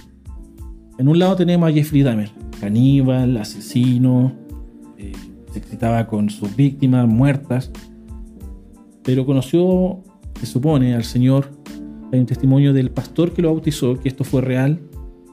En 0.97 1.09
un 1.09 1.19
lado 1.19 1.37
tenemos 1.37 1.69
a 1.69 1.73
Jeffrey 1.75 2.01
Dahmer, 2.01 2.31
caníbal, 2.59 3.37
asesino, 3.37 4.33
eh, 4.97 5.13
se 5.53 5.59
excitaba 5.59 6.07
con 6.07 6.31
sus 6.31 6.57
víctimas 6.57 7.07
muertas, 7.07 7.71
pero 9.09 9.25
conoció, 9.25 10.03
se 10.39 10.45
supone, 10.45 10.95
al 10.95 11.03
Señor. 11.03 11.49
Hay 12.13 12.21
un 12.21 12.27
testimonio 12.27 12.75
del 12.75 12.91
pastor 12.91 13.33
que 13.33 13.41
lo 13.41 13.49
bautizó, 13.51 13.99
que 13.99 14.07
esto 14.07 14.23
fue 14.23 14.43
real. 14.43 14.81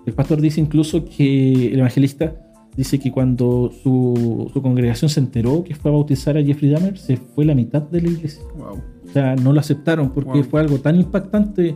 El 0.05 0.13
pastor 0.13 0.39
dice 0.39 0.61
incluso 0.61 1.03
que 1.03 1.73
el 1.73 1.79
evangelista 1.79 2.37
dice 2.77 2.99
que 2.99 3.11
cuando 3.11 3.73
su, 3.83 4.49
su 4.53 4.61
congregación 4.61 5.09
se 5.09 5.19
enteró 5.19 5.61
que 5.65 5.75
fue 5.75 5.91
a 5.91 5.93
bautizar 5.93 6.37
a 6.37 6.41
Jeffrey 6.41 6.71
Dahmer, 6.71 6.97
se 6.97 7.17
fue 7.17 7.43
la 7.43 7.53
mitad 7.53 7.81
de 7.81 8.01
la 8.01 8.07
iglesia. 8.07 8.41
wow. 8.57 8.77
O 9.09 9.11
sea, 9.11 9.35
no 9.35 9.51
lo 9.51 9.59
aceptaron 9.59 10.09
porque 10.11 10.39
Wow. 10.39 10.43
fue 10.45 10.61
algo 10.61 10.77
tan 10.77 10.95
impactante 10.95 11.75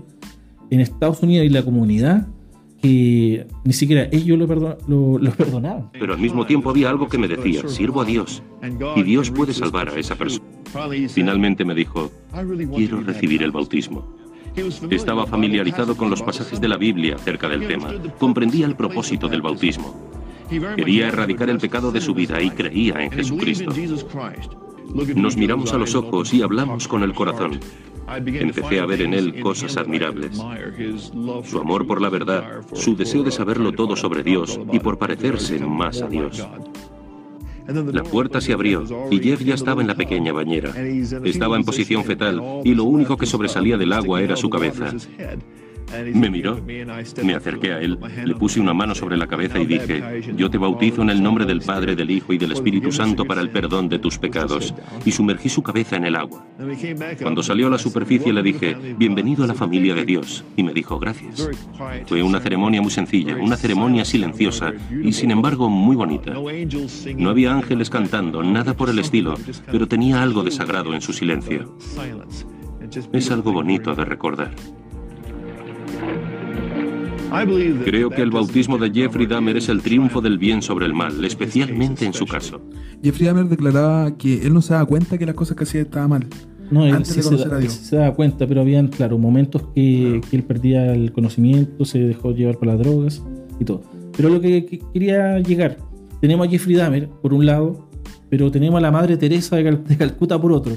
en 0.70 0.80
Estados 0.80 1.22
Unidos 1.22 1.46
y 1.48 1.50
la 1.50 1.64
comunidad 1.64 2.28
que 2.82 3.46
ni 3.66 3.74
siquiera 3.74 4.08
ellos 4.12 4.38
lo, 4.38 4.48
perdon- 4.48 4.78
lo- 4.88 5.18
lo 5.20 5.32
perdonaban. 5.32 5.90
Pero 5.92 6.14
al 6.14 6.20
mismo 6.20 6.46
tiempo 6.46 6.70
había 6.70 6.90
algo 6.90 7.08
que 7.10 7.18
me 7.18 7.28
decía, 7.28 7.62
sirvo 7.68 8.02
a 8.02 8.06
Dios, 8.06 8.42
y 8.96 9.04
Dios 9.04 9.32
puede 9.32 9.54
salvar 9.54 9.90
a 9.90 10.00
esa 10.00 10.16
persona. 10.16 10.46
Finalmente 11.14 11.66
me 11.66 11.76
dijo, 11.76 12.12
quiero 12.78 13.02
recibir 13.02 13.44
el 13.44 13.52
bautismo. 13.52 14.16
Estaba 14.90 15.26
familiarizado 15.28 15.96
con 15.96 16.10
los 16.10 16.22
pasajes 16.22 16.60
de 16.60 16.68
la 16.68 16.78
Biblia 16.78 17.16
acerca 17.16 17.48
del 17.50 17.68
tema, 17.68 17.94
comprendía 18.18 18.66
el 18.66 18.76
propósito 18.76 19.28
del 19.28 19.42
bautismo. 19.42 19.96
Quería 20.76 21.08
erradicar 21.10 21.50
el 21.50 21.60
pecado 21.60 21.92
de 21.92 22.02
su 22.02 22.14
vida 22.16 22.42
y 22.42 22.50
creía 22.50 23.04
en 23.04 23.12
Jesucristo. 23.12 23.72
Nos 24.94 25.38
miramos 25.38 25.74
a 25.74 25.78
los 25.78 25.96
ojos 25.96 26.34
y 26.34 26.42
hablamos 26.42 26.88
con 26.88 27.04
el 27.04 27.14
corazón. 27.14 27.60
Empecé 28.26 28.80
a 28.80 28.86
ver 28.86 29.02
en 29.02 29.14
él 29.14 29.40
cosas 29.40 29.78
admirables. 29.78 30.42
Su 31.44 31.60
amor 31.60 31.86
por 31.86 32.02
la 32.02 32.10
verdad, 32.10 32.62
su 32.74 32.96
deseo 32.96 33.24
de 33.24 33.32
saberlo 33.32 33.72
todo 33.72 33.96
sobre 33.96 34.24
Dios 34.24 34.60
y 34.72 34.80
por 34.80 34.98
parecerse 34.98 35.60
más 35.60 36.02
a 36.02 36.08
Dios. 36.08 36.48
La 37.68 38.04
puerta 38.04 38.42
se 38.42 38.52
abrió 38.52 38.84
y 39.12 39.20
Jeff 39.20 39.42
ya 39.42 39.54
estaba 39.54 39.82
en 39.82 39.88
la 39.88 39.96
pequeña 39.96 40.34
bañera. 40.34 40.74
Estaba 41.24 41.56
en 41.56 41.64
posición 41.64 42.04
fetal 42.04 42.42
y 42.64 42.74
lo 42.74 42.86
único 42.86 43.16
que 43.16 43.28
sobresalía 43.28 43.78
del 43.78 43.94
agua 43.94 44.22
era 44.22 44.36
su 44.36 44.50
cabeza. 44.50 44.92
Me 46.14 46.30
miró, 46.30 46.62
me 47.24 47.34
acerqué 47.34 47.74
a 47.74 47.80
él, 47.80 47.98
le 48.26 48.36
puse 48.36 48.60
una 48.60 48.74
mano 48.74 48.94
sobre 48.94 49.18
la 49.18 49.28
cabeza 49.28 49.60
y 49.60 49.66
dije, 49.66 50.22
yo 50.36 50.50
te 50.50 50.58
bautizo 50.58 51.02
en 51.02 51.10
el 51.10 51.22
nombre 51.22 51.46
del 51.46 51.62
Padre, 51.62 51.96
del 51.96 52.12
Hijo 52.12 52.34
y 52.34 52.38
del 52.38 52.52
Espíritu 52.52 52.92
Santo 52.92 53.26
para 53.26 53.42
el 53.42 53.50
perdón 53.50 53.90
de 53.90 54.00
tus 54.00 54.18
pecados. 54.18 54.74
Y 55.06 55.12
sumergí 55.12 55.50
su 55.50 55.64
cabeza 55.64 55.96
en 55.96 56.06
el 56.06 56.16
agua. 56.16 56.46
Cuando 57.22 57.44
salió 57.44 57.68
a 57.68 57.72
la 57.72 57.78
superficie 57.78 58.34
le 58.34 58.44
dije, 58.44 58.76
bienvenido 58.98 59.44
a 59.44 59.48
la 59.48 59.54
familia 59.54 59.96
de 59.96 60.06
Dios. 60.06 60.44
Y 60.56 60.64
me 60.64 60.74
dijo, 60.74 61.00
gracias. 61.00 61.50
Fue 62.06 62.22
una 62.22 62.40
ceremonia 62.40 62.82
muy 62.82 62.92
sencilla, 62.92 63.36
una 63.36 63.58
ceremonia 63.58 64.06
silenciosa 64.06 64.74
y 65.04 65.12
sin 65.14 65.32
embargo 65.32 65.70
muy 65.70 65.96
bonita. 65.96 66.34
No 67.16 67.30
había 67.30 67.54
ángeles 67.54 67.90
cantando, 67.90 68.44
nada 68.44 68.76
por 68.76 68.90
el 68.90 69.00
estilo, 69.00 69.36
pero 69.72 69.88
tenía 69.88 70.22
algo 70.22 70.44
de 70.44 70.52
sagrado 70.52 70.94
en 70.94 71.02
su 71.02 71.14
silencio. 71.14 71.76
Es 73.14 73.30
algo 73.32 73.52
bonito 73.52 73.96
de 73.96 74.06
recordar. 74.06 74.52
Creo 77.86 78.10
que 78.10 78.22
el 78.22 78.32
bautismo 78.32 78.78
de 78.78 78.92
Jeffrey 78.92 79.26
Dahmer 79.26 79.58
es 79.58 79.70
el 79.70 79.82
triunfo 79.82 80.22
del 80.22 80.38
bien 80.38 80.62
sobre 80.62 80.86
el 80.86 80.94
mal, 80.94 81.24
especialmente 81.24 82.06
en 82.06 82.14
su 82.14 82.26
caso. 82.26 82.62
Jeffrey 83.04 83.28
Dahmer 83.28 83.46
declaraba 83.48 84.18
que 84.18 84.46
él 84.46 84.54
no 84.54 84.62
se 84.62 84.74
daba 84.74 84.86
cuenta 84.86 85.18
que 85.18 85.26
las 85.26 85.36
cosas 85.36 85.56
que 85.56 85.64
hacía 85.64 85.82
estaban 85.82 86.10
mal. 86.10 86.28
No, 86.72 86.86
él 86.86 87.04
sí 87.06 87.16
de 87.18 87.24
se, 87.24 87.30
da- 87.50 87.60
se 87.70 87.96
daba 87.96 88.14
cuenta, 88.16 88.46
pero 88.46 88.62
habían, 88.62 88.88
claro, 88.90 89.18
momentos 89.18 89.64
que, 89.76 90.22
que 90.30 90.36
él 90.38 90.44
perdía 90.44 90.94
el 90.94 91.12
conocimiento, 91.12 91.84
se 91.86 92.00
dejó 92.00 92.32
llevar 92.32 92.58
por 92.58 92.68
las 92.68 92.78
drogas 92.80 93.24
y 93.60 93.66
todo. 93.66 93.82
Pero 94.16 94.30
lo 94.30 94.40
que, 94.42 94.66
que 94.66 94.80
quería 94.94 95.40
llegar, 95.40 95.78
tenemos 96.22 96.48
a 96.48 96.50
Jeffrey 96.50 96.76
Dahmer 96.76 97.10
por 97.22 97.34
un 97.34 97.46
lado, 97.46 97.88
pero 98.30 98.52
tenemos 98.52 98.78
a 98.78 98.82
la 98.82 98.92
Madre 98.92 99.18
Teresa 99.18 99.56
de, 99.56 99.64
Cal- 99.64 99.84
de 99.84 99.98
Calcuta 99.98 100.40
por 100.40 100.52
otro. 100.52 100.74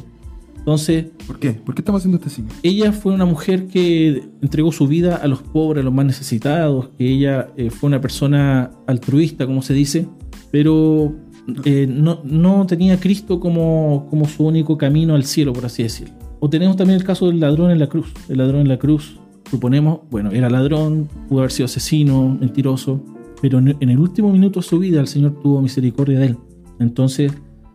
Entonces, 0.62 1.06
¿Por 1.26 1.40
qué? 1.40 1.50
¿Por 1.50 1.74
qué 1.74 1.80
estamos 1.80 2.02
haciendo 2.02 2.18
este 2.18 2.30
signo? 2.30 2.50
ella 2.62 2.92
fue 2.92 3.12
una 3.12 3.24
mujer 3.24 3.66
que 3.66 4.22
entregó 4.40 4.70
su 4.70 4.86
vida 4.86 5.16
a 5.16 5.26
los 5.26 5.42
pobres, 5.42 5.82
a 5.82 5.84
los 5.84 5.92
más 5.92 6.06
necesitados, 6.06 6.90
que 6.96 7.04
ella 7.08 7.48
eh, 7.56 7.70
fue 7.70 7.88
una 7.88 8.00
persona 8.00 8.70
altruista, 8.86 9.44
como 9.44 9.62
se 9.62 9.74
dice, 9.74 10.06
pero 10.52 11.16
eh, 11.64 11.88
no, 11.88 12.20
no 12.22 12.64
tenía 12.68 12.94
a 12.94 13.00
Cristo 13.00 13.40
como, 13.40 14.06
como 14.08 14.28
su 14.28 14.46
único 14.46 14.78
camino 14.78 15.16
al 15.16 15.24
cielo, 15.24 15.52
por 15.52 15.66
así 15.66 15.82
decirlo. 15.82 16.14
O 16.38 16.48
tenemos 16.48 16.76
también 16.76 17.00
el 17.00 17.04
caso 17.04 17.26
del 17.26 17.40
ladrón 17.40 17.72
en 17.72 17.80
la 17.80 17.88
cruz. 17.88 18.12
El 18.28 18.38
ladrón 18.38 18.60
en 18.60 18.68
la 18.68 18.78
cruz, 18.78 19.18
suponemos, 19.50 20.02
bueno, 20.12 20.30
era 20.30 20.48
ladrón, 20.48 21.08
pudo 21.28 21.40
haber 21.40 21.50
sido 21.50 21.64
asesino, 21.64 22.38
mentiroso, 22.40 23.02
pero 23.40 23.58
en 23.58 23.76
en 23.80 23.90
el 23.90 23.98
último 23.98 24.30
minuto 24.30 24.60
de 24.60 24.66
su 24.66 24.78
vida 24.78 25.00
el 25.00 25.08
Señor 25.08 25.40
tuvo 25.42 25.60
misericordia 25.60 26.20
de 26.20 26.26
él. 26.26 26.36
Entonces, 26.78 27.32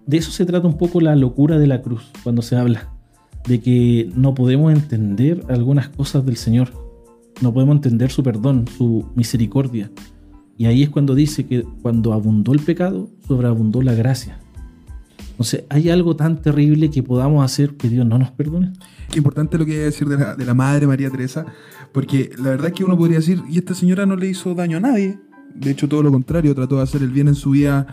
de 0.08 0.18
eso 0.18 0.32
se 0.32 0.46
trata 0.46 0.68
un 0.68 0.78
poco 0.78 1.02
la 1.02 1.16
locura 1.16 1.60
de 1.60 1.68
la 1.68 1.82
cruz, 1.82 2.12
cuando 2.24 2.42
se 2.42 2.56
habla 2.56 2.90
de 3.48 3.62
que 3.62 4.12
no 4.16 4.34
podemos 4.34 4.74
entender 4.74 5.44
algunas 5.48 5.90
cosas 5.90 6.26
del 6.26 6.38
Señor, 6.38 6.70
no 7.42 7.54
podemos 7.54 7.76
entender 7.76 8.12
su 8.12 8.24
perdón, 8.24 8.66
su 8.78 9.06
misericordia. 9.16 9.92
Y 10.58 10.66
ahí 10.66 10.84
es 10.84 10.90
cuando 10.90 11.16
dice 11.16 11.46
que 11.46 11.64
cuando 11.82 12.14
abundó 12.14 12.52
el 12.52 12.60
pecado, 12.60 13.10
sobreabundó 13.28 13.82
la 13.82 13.94
gracia. 13.94 14.40
Entonces, 15.32 15.66
¿hay 15.70 15.90
algo 15.92 16.16
tan 16.16 16.42
terrible 16.42 16.90
que 16.90 17.04
podamos 17.04 17.46
hacer 17.46 17.76
que 17.76 17.90
Dios 17.90 18.06
no 18.06 18.18
nos 18.18 18.32
perdone? 18.32 18.74
Importante 19.16 19.58
lo 19.58 19.66
que 19.66 19.74
hay 19.74 19.78
que 19.78 19.84
decir 19.84 20.08
de 20.10 20.18
la, 20.18 20.36
de 20.36 20.46
la 20.46 20.56
madre 20.56 20.88
María 20.88 21.12
Teresa, 21.12 21.46
porque 21.92 22.32
la 22.38 22.50
verdad 22.50 22.68
es 22.68 22.74
que 22.74 22.84
uno 22.84 22.98
podría 22.98 23.18
decir, 23.18 23.42
y 23.50 23.60
esta 23.60 23.76
señora 23.76 24.06
no 24.06 24.16
le 24.16 24.28
hizo 24.28 24.56
daño 24.56 24.78
a 24.78 24.80
nadie, 24.80 25.20
de 25.54 25.72
hecho 25.72 25.88
todo 25.88 26.02
lo 26.02 26.12
contrario, 26.12 26.56
trató 26.56 26.78
de 26.78 26.84
hacer 26.84 27.04
el 27.04 27.12
bien 27.12 27.28
en 27.28 27.36
su 27.36 27.52
vida 27.52 27.86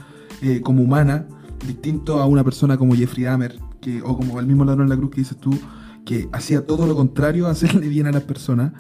eh, 0.43 0.63
como 0.63 0.83
humana, 0.83 1.27
distinto 1.67 2.21
a 2.21 2.27
una 2.27 2.45
persona 2.45 2.77
como 2.77 2.95
Jeffrey 2.95 3.25
Dahmer, 3.25 3.59
que, 3.81 4.03
o 4.03 4.17
como 4.17 4.41
el 4.41 4.47
mismo 4.47 4.65
ladrón 4.65 4.87
en 4.87 4.91
la 4.91 4.97
cruz 4.97 5.11
que 5.11 5.21
dices 5.21 5.37
tú, 5.39 5.59
que 6.05 6.29
hacía 6.33 6.67
todo 6.67 6.87
lo 6.87 6.95
contrario 6.95 7.47
a 7.47 7.51
hacerle 7.51 7.89
bien 7.89 8.07
a 8.07 8.13
las 8.13 8.23
personas, 8.23 8.73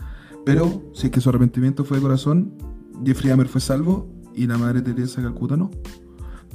pero 0.44 0.82
si 0.94 1.06
es 1.06 1.12
que 1.12 1.20
su 1.20 1.28
arrepentimiento 1.30 1.84
fue 1.84 1.98
de 1.98 2.02
corazón, 2.02 2.54
Jeffrey 3.04 3.30
Dahmer 3.30 3.48
fue 3.48 3.60
salvo 3.60 4.08
y 4.34 4.46
la 4.46 4.58
Madre 4.58 4.82
Teresa 4.82 5.20
de 5.20 5.28
Calcuta 5.28 5.56
no. 5.56 5.70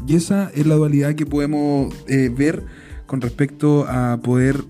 Y 0.08 0.16
esa 0.16 0.50
es 0.50 0.66
la 0.66 0.76
dualidad 0.76 1.16
que 1.16 1.26
podemos 1.26 1.94
eh, 2.08 2.34
ver 2.36 2.66
con 3.06 3.22
respecto 3.22 3.86
a 3.88 4.20
poder 4.22 4.64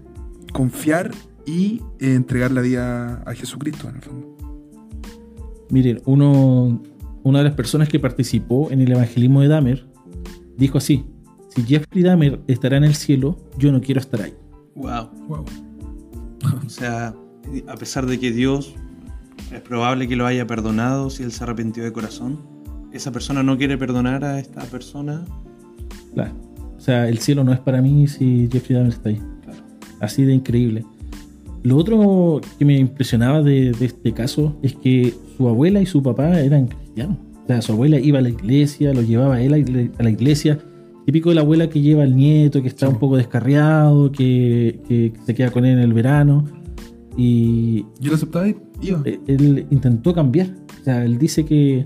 confiar 0.53 1.11
y 1.45 1.81
eh, 1.99 2.15
entregar 2.15 2.51
la 2.51 2.61
vida 2.61 3.23
a 3.25 3.33
Jesucristo 3.33 3.89
en 3.89 3.95
el 3.95 4.01
fondo. 4.01 4.37
Miren, 5.69 6.01
uno, 6.05 6.81
una 7.23 7.39
de 7.39 7.43
las 7.43 7.53
personas 7.53 7.89
que 7.89 7.99
participó 7.99 8.71
en 8.71 8.81
el 8.81 8.91
evangelismo 8.91 9.41
de 9.41 9.49
Dahmer 9.49 9.87
dijo 10.57 10.77
así: 10.77 11.05
Si 11.49 11.63
Jeffrey 11.63 12.03
Dahmer 12.03 12.39
estará 12.47 12.77
en 12.77 12.83
el 12.83 12.95
cielo, 12.95 13.37
yo 13.57 13.71
no 13.71 13.81
quiero 13.81 13.99
estar 13.99 14.21
ahí. 14.21 14.33
Wow. 14.75 15.09
Wow. 15.27 15.45
O 16.65 16.69
sea, 16.69 17.13
a 17.67 17.75
pesar 17.75 18.05
de 18.05 18.19
que 18.19 18.31
Dios 18.31 18.75
es 19.51 19.61
probable 19.61 20.07
que 20.07 20.15
lo 20.15 20.25
haya 20.25 20.45
perdonado 20.47 21.09
si 21.09 21.23
él 21.23 21.31
se 21.31 21.43
arrepintió 21.43 21.83
de 21.83 21.91
corazón, 21.91 22.39
esa 22.93 23.11
persona 23.11 23.43
no 23.43 23.57
quiere 23.57 23.77
perdonar 23.77 24.23
a 24.23 24.39
esta 24.39 24.61
persona. 24.65 25.25
Claro. 26.13 26.33
O 26.77 26.81
sea, 26.81 27.09
el 27.09 27.17
cielo 27.19 27.43
no 27.43 27.51
es 27.51 27.59
para 27.59 27.81
mí 27.81 28.07
si 28.07 28.47
Jeffrey 28.51 28.75
Dahmer 28.77 28.93
está 28.93 29.09
ahí. 29.09 29.21
Claro. 29.43 29.59
Así 29.99 30.23
de 30.23 30.33
increíble. 30.33 30.85
Lo 31.63 31.75
otro 31.75 32.39
que 32.57 32.63
me 32.63 32.77
impresionaba 32.77 33.41
de, 33.41 33.71
de 33.71 33.85
este 33.85 34.13
caso 34.13 34.57
es 34.61 34.75
que 34.75 35.13
su 35.35 35.49
abuela 35.49 35.81
y 35.81 35.85
su 35.85 36.01
papá 36.01 36.39
eran 36.39 36.67
cristianos. 36.67 37.17
O 37.43 37.47
sea, 37.47 37.61
su 37.61 37.73
abuela 37.73 37.99
iba 37.99 38.19
a 38.19 38.21
la 38.21 38.29
iglesia, 38.29 38.93
lo 38.93 39.01
llevaba 39.01 39.35
a 39.35 39.41
él 39.41 39.91
a 39.97 40.03
la 40.03 40.09
iglesia. 40.09 40.59
Típico 41.05 41.29
de 41.29 41.35
la 41.35 41.41
abuela 41.41 41.69
que 41.69 41.81
lleva 41.81 42.03
al 42.03 42.15
nieto, 42.15 42.61
que 42.61 42.67
está 42.67 42.85
Sí. 42.87 42.93
un 42.93 42.99
poco 42.99 43.17
descarriado, 43.17 44.11
que, 44.11 44.79
que 44.87 45.13
se 45.25 45.33
queda 45.33 45.49
con 45.51 45.65
él 45.65 45.73
en 45.77 45.79
el 45.83 45.93
verano. 45.93 46.45
Y 47.17 47.85
¿Y 47.99 48.07
él 48.07 48.13
aceptaba 48.13 48.47
ir? 48.47 48.57
Iba. 48.81 49.01
eh, 49.05 49.19
él 49.27 49.65
intentó 49.71 50.13
cambiar. 50.13 50.47
O 50.81 50.83
sea, 50.83 51.03
él 51.03 51.17
dice 51.17 51.45
que 51.45 51.85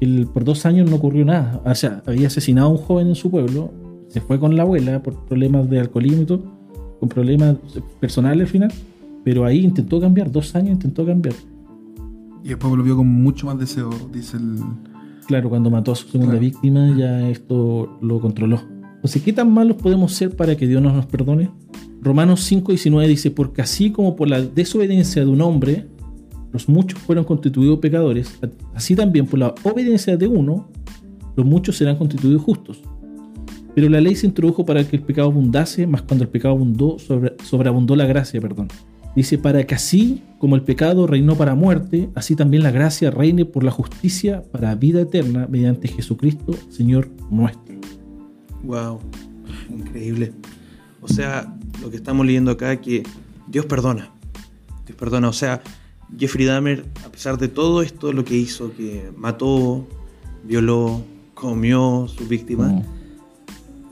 él, 0.00 0.28
por 0.32 0.44
dos 0.44 0.66
años 0.66 0.90
no 0.90 0.96
ocurrió 0.96 1.24
nada. 1.24 1.62
O 1.64 1.74
sea, 1.74 2.02
había 2.06 2.26
asesinado 2.26 2.68
a 2.68 2.70
un 2.72 2.76
joven 2.78 3.06
en 3.08 3.14
su 3.14 3.30
pueblo, 3.30 3.72
se 4.08 4.20
fue 4.20 4.38
con 4.40 4.56
la 4.56 4.62
abuela 4.62 5.02
por 5.02 5.24
problemas 5.26 5.70
de 5.70 5.80
alcoholismo 5.80 6.22
y 6.22 6.26
todo, 6.26 6.42
con 7.00 7.08
problemas 7.08 7.56
personales 8.00 8.42
al 8.46 8.48
final, 8.52 8.72
pero 9.24 9.44
ahí 9.44 9.60
intentó 9.64 10.00
cambiar, 10.00 10.30
dos 10.30 10.54
años 10.54 10.72
intentó 10.72 11.06
cambiar. 11.06 11.34
Y 12.44 12.48
después 12.48 12.70
volvió 12.70 12.96
con 12.96 13.06
mucho 13.08 13.46
más 13.46 13.58
deseo, 13.58 13.90
dice 14.12 14.36
el... 14.36 14.58
Claro, 15.26 15.48
cuando 15.48 15.70
mató 15.70 15.92
a 15.92 15.96
su 15.96 16.06
segunda 16.08 16.32
Claro. 16.34 16.40
víctima, 16.40 16.94
ya 16.96 17.28
esto 17.28 17.98
lo 18.00 18.20
controló. 18.20 18.60
Entonces, 18.96 19.22
¿qué 19.22 19.32
tan 19.32 19.52
malos 19.52 19.76
podemos 19.76 20.12
ser 20.12 20.34
para 20.36 20.56
que 20.56 20.66
Dios 20.66 20.80
nos, 20.82 20.94
nos 20.94 21.06
perdone? 21.06 21.50
Romanos 22.00 22.40
5:19 22.50 23.06
dice, 23.08 23.30
porque 23.30 23.62
así 23.62 23.90
como 23.90 24.14
por 24.16 24.28
la 24.28 24.40
desobediencia 24.40 25.24
de 25.24 25.30
un 25.30 25.40
hombre, 25.40 25.86
los 26.52 26.68
muchos 26.68 26.98
fueron 27.00 27.24
constituidos 27.24 27.80
pecadores, 27.80 28.38
así 28.74 28.94
también 28.94 29.26
por 29.26 29.38
la 29.40 29.54
obediencia 29.64 30.16
de 30.16 30.26
uno, 30.28 30.68
los 31.36 31.44
muchos 31.44 31.76
serán 31.76 31.96
constituidos 31.96 32.42
justos. 32.42 32.80
Pero 33.74 33.88
la 33.90 34.00
ley 34.00 34.14
se 34.14 34.26
introdujo 34.26 34.64
para 34.64 34.82
que 34.88 34.96
el 34.96 35.02
pecado 35.02 35.28
abundase, 35.28 35.86
más 35.86 36.02
cuando 36.02 36.24
el 36.24 36.30
pecado 36.30 36.54
abundó, 36.54 36.98
sobre- 36.98 37.34
sobreabundó 37.44 37.94
la 37.94 38.06
gracia, 38.06 38.40
perdón. 38.40 38.68
Dice, 39.16 39.38
para 39.38 39.64
que 39.66 39.74
así 39.74 40.22
como 40.38 40.54
el 40.56 40.62
pecado 40.62 41.06
reinó 41.06 41.36
para 41.36 41.54
muerte, 41.54 42.10
así 42.14 42.36
también 42.36 42.62
la 42.62 42.70
gracia 42.70 43.10
reine 43.10 43.46
por 43.46 43.64
la 43.64 43.70
justicia 43.70 44.42
para 44.52 44.74
vida 44.74 45.00
eterna 45.00 45.48
mediante 45.50 45.88
Jesucristo, 45.88 46.54
Señor 46.68 47.08
nuestro. 47.30 47.74
Wow. 48.62 49.00
Increíble. 49.70 50.32
O 51.00 51.08
sea, 51.08 51.56
lo 51.80 51.90
que 51.90 51.96
estamos 51.96 52.26
leyendo 52.26 52.50
acá 52.50 52.74
es 52.74 52.80
que 52.80 53.02
Dios 53.48 53.64
perdona. 53.66 54.10
Dios 54.86 54.98
perdona. 54.98 55.28
O 55.28 55.32
sea, 55.32 55.62
Jeffrey 56.18 56.44
Dahmer, 56.44 56.84
a 57.04 57.08
pesar 57.10 57.38
de 57.38 57.48
todo 57.48 57.82
esto, 57.82 58.12
lo 58.12 58.24
que 58.24 58.36
hizo, 58.36 58.72
que 58.76 59.10
mató, 59.16 59.86
violó, 60.44 61.02
comió 61.34 62.06
sus 62.08 62.28
víctimas, 62.28 62.72
Mm. 62.72 62.82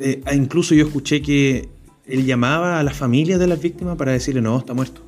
eh, 0.01 0.23
incluso 0.35 0.75
yo 0.75 0.87
escuché 0.87 1.23
que 1.23 1.69
él 2.07 2.27
llamaba 2.27 2.79
a 2.79 2.83
las 2.83 2.97
familias 2.97 3.39
de 3.39 3.47
las 3.47 3.61
víctimas 3.61 3.97
para 3.97 4.13
decirle, 4.13 4.43
no, 4.43 4.59
está 4.59 4.75
muerto, 4.75 5.03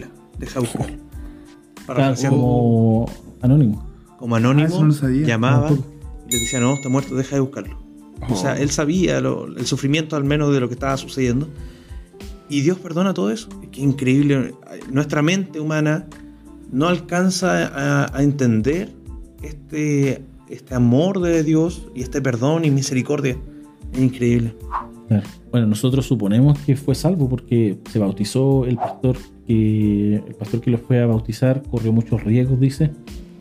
tranquila, 0.00 0.08
deja 0.38 0.60
buscarlo. 0.60 0.96
Para 1.86 2.14
Claro, 2.14 2.30
como, 2.30 3.06
como 3.06 3.08
anónimo. 3.42 3.86
como 4.18 4.36
anónimo, 4.36 4.68
Ah, 4.80 4.84
no 4.84 4.92
sabía. 4.92 5.26
llamaba 5.26 5.70
No, 5.70 5.76
y 6.28 6.32
le 6.32 6.38
decía, 6.40 6.60
no, 6.60 6.74
está 6.74 6.88
muerto, 6.88 7.14
deja 7.16 7.36
de 7.36 7.40
buscarlo. 7.40 7.78
O 8.30 8.36
sea, 8.36 8.52
Oh. 8.52 8.62
él 8.62 8.70
sabía 8.70 9.20
lo- 9.20 9.46
el 9.46 9.66
sufrimiento 9.66 10.14
al 10.16 10.24
menos 10.24 10.52
de 10.54 10.60
lo 10.60 10.68
que 10.68 10.74
estaba 10.74 10.96
sucediendo. 10.96 11.48
Y 12.48 12.60
Dios 12.60 12.78
perdona 12.78 13.14
todo 13.14 13.30
eso. 13.30 13.48
Qué 13.72 13.80
increíble. 13.80 14.54
Nuestra 14.90 15.22
mente 15.22 15.58
humana 15.58 16.06
no 16.70 16.86
alcanza 16.86 17.66
a, 17.66 18.16
a 18.16 18.22
entender 18.22 18.92
este, 19.42 20.22
este 20.48 20.74
amor 20.74 21.20
de 21.20 21.42
Dios 21.42 21.88
y 21.94 22.02
este 22.02 22.20
perdón 22.22 22.64
y 22.64 22.70
misericordia. 22.70 23.36
Es 23.92 24.00
increíble. 24.00 24.54
Bueno, 25.50 25.66
nosotros 25.66 26.06
suponemos 26.06 26.58
que 26.60 26.76
fue 26.76 26.94
salvo 26.94 27.28
porque 27.28 27.78
se 27.90 27.98
bautizó 27.98 28.64
el 28.66 28.76
pastor 28.76 29.16
que 29.46 30.16
el 30.16 30.34
pastor 30.38 30.60
que 30.60 30.70
lo 30.70 30.78
fue 30.78 31.00
a 31.00 31.06
bautizar 31.06 31.62
corrió 31.70 31.92
muchos 31.92 32.22
riesgos, 32.24 32.58
dice. 32.60 32.90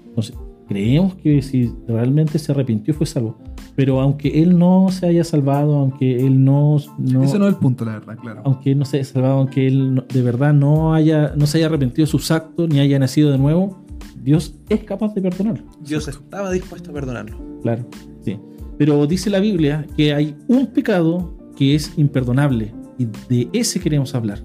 Entonces, 0.08 0.36
creemos 0.68 1.16
que 1.16 1.42
si 1.42 1.72
realmente 1.88 2.40
se 2.40 2.52
arrepintió 2.52 2.94
fue 2.94 3.06
salvo. 3.06 3.38
Pero 3.76 4.02
aunque 4.02 4.42
él 4.44 4.58
no 4.58 4.88
se 4.92 5.08
haya 5.08 5.24
salvado, 5.24 5.76
aunque 5.78 6.26
él 6.26 6.44
no, 6.44 6.78
no- 6.98 7.24
Ese 7.24 7.40
no 7.40 7.48
es 7.48 7.54
el 7.54 7.60
punto, 7.60 7.86
la 7.86 7.94
verdad, 7.94 8.18
claro. 8.22 8.42
aunque 8.44 8.72
él 8.72 8.80
no 8.80 8.86
se 8.86 8.98
haya 8.98 9.06
salvado, 9.06 9.36
aunque 9.36 9.66
él 9.66 9.96
no- 9.96 10.02
de 10.14 10.22
verdad 10.22 10.54
no 10.54 10.94
haya 10.94 11.34
no 11.38 11.46
se 11.48 11.58
haya 11.60 11.68
arrepentido 11.68 12.06
de 12.06 12.12
sus 12.12 12.32
actos 12.32 12.68
ni 12.70 12.80
haya 12.80 13.00
nacido 13.00 13.32
de 13.32 13.38
nuevo, 13.38 13.84
Dios 14.22 14.56
es 14.70 14.84
capaz 14.84 15.14
de 15.16 15.22
perdonarlo. 15.22 15.64
Dios 15.88 16.08
estaba 16.08 16.52
dispuesto 16.52 16.92
a 16.92 16.94
perdonarlo. 16.94 17.38
Claro, 17.62 17.86
sí. 18.24 18.38
Pero 18.78 19.08
dice 19.08 19.30
la 19.30 19.40
Biblia 19.40 19.88
que 19.96 20.14
hay 20.14 20.36
un 20.48 20.68
pecado 20.68 21.38
que 21.56 21.74
es 21.76 21.94
imperdonable 21.98 22.74
y 22.98 23.08
de 23.30 23.50
ese 23.54 23.80
queremos 23.80 24.14
hablar. 24.16 24.40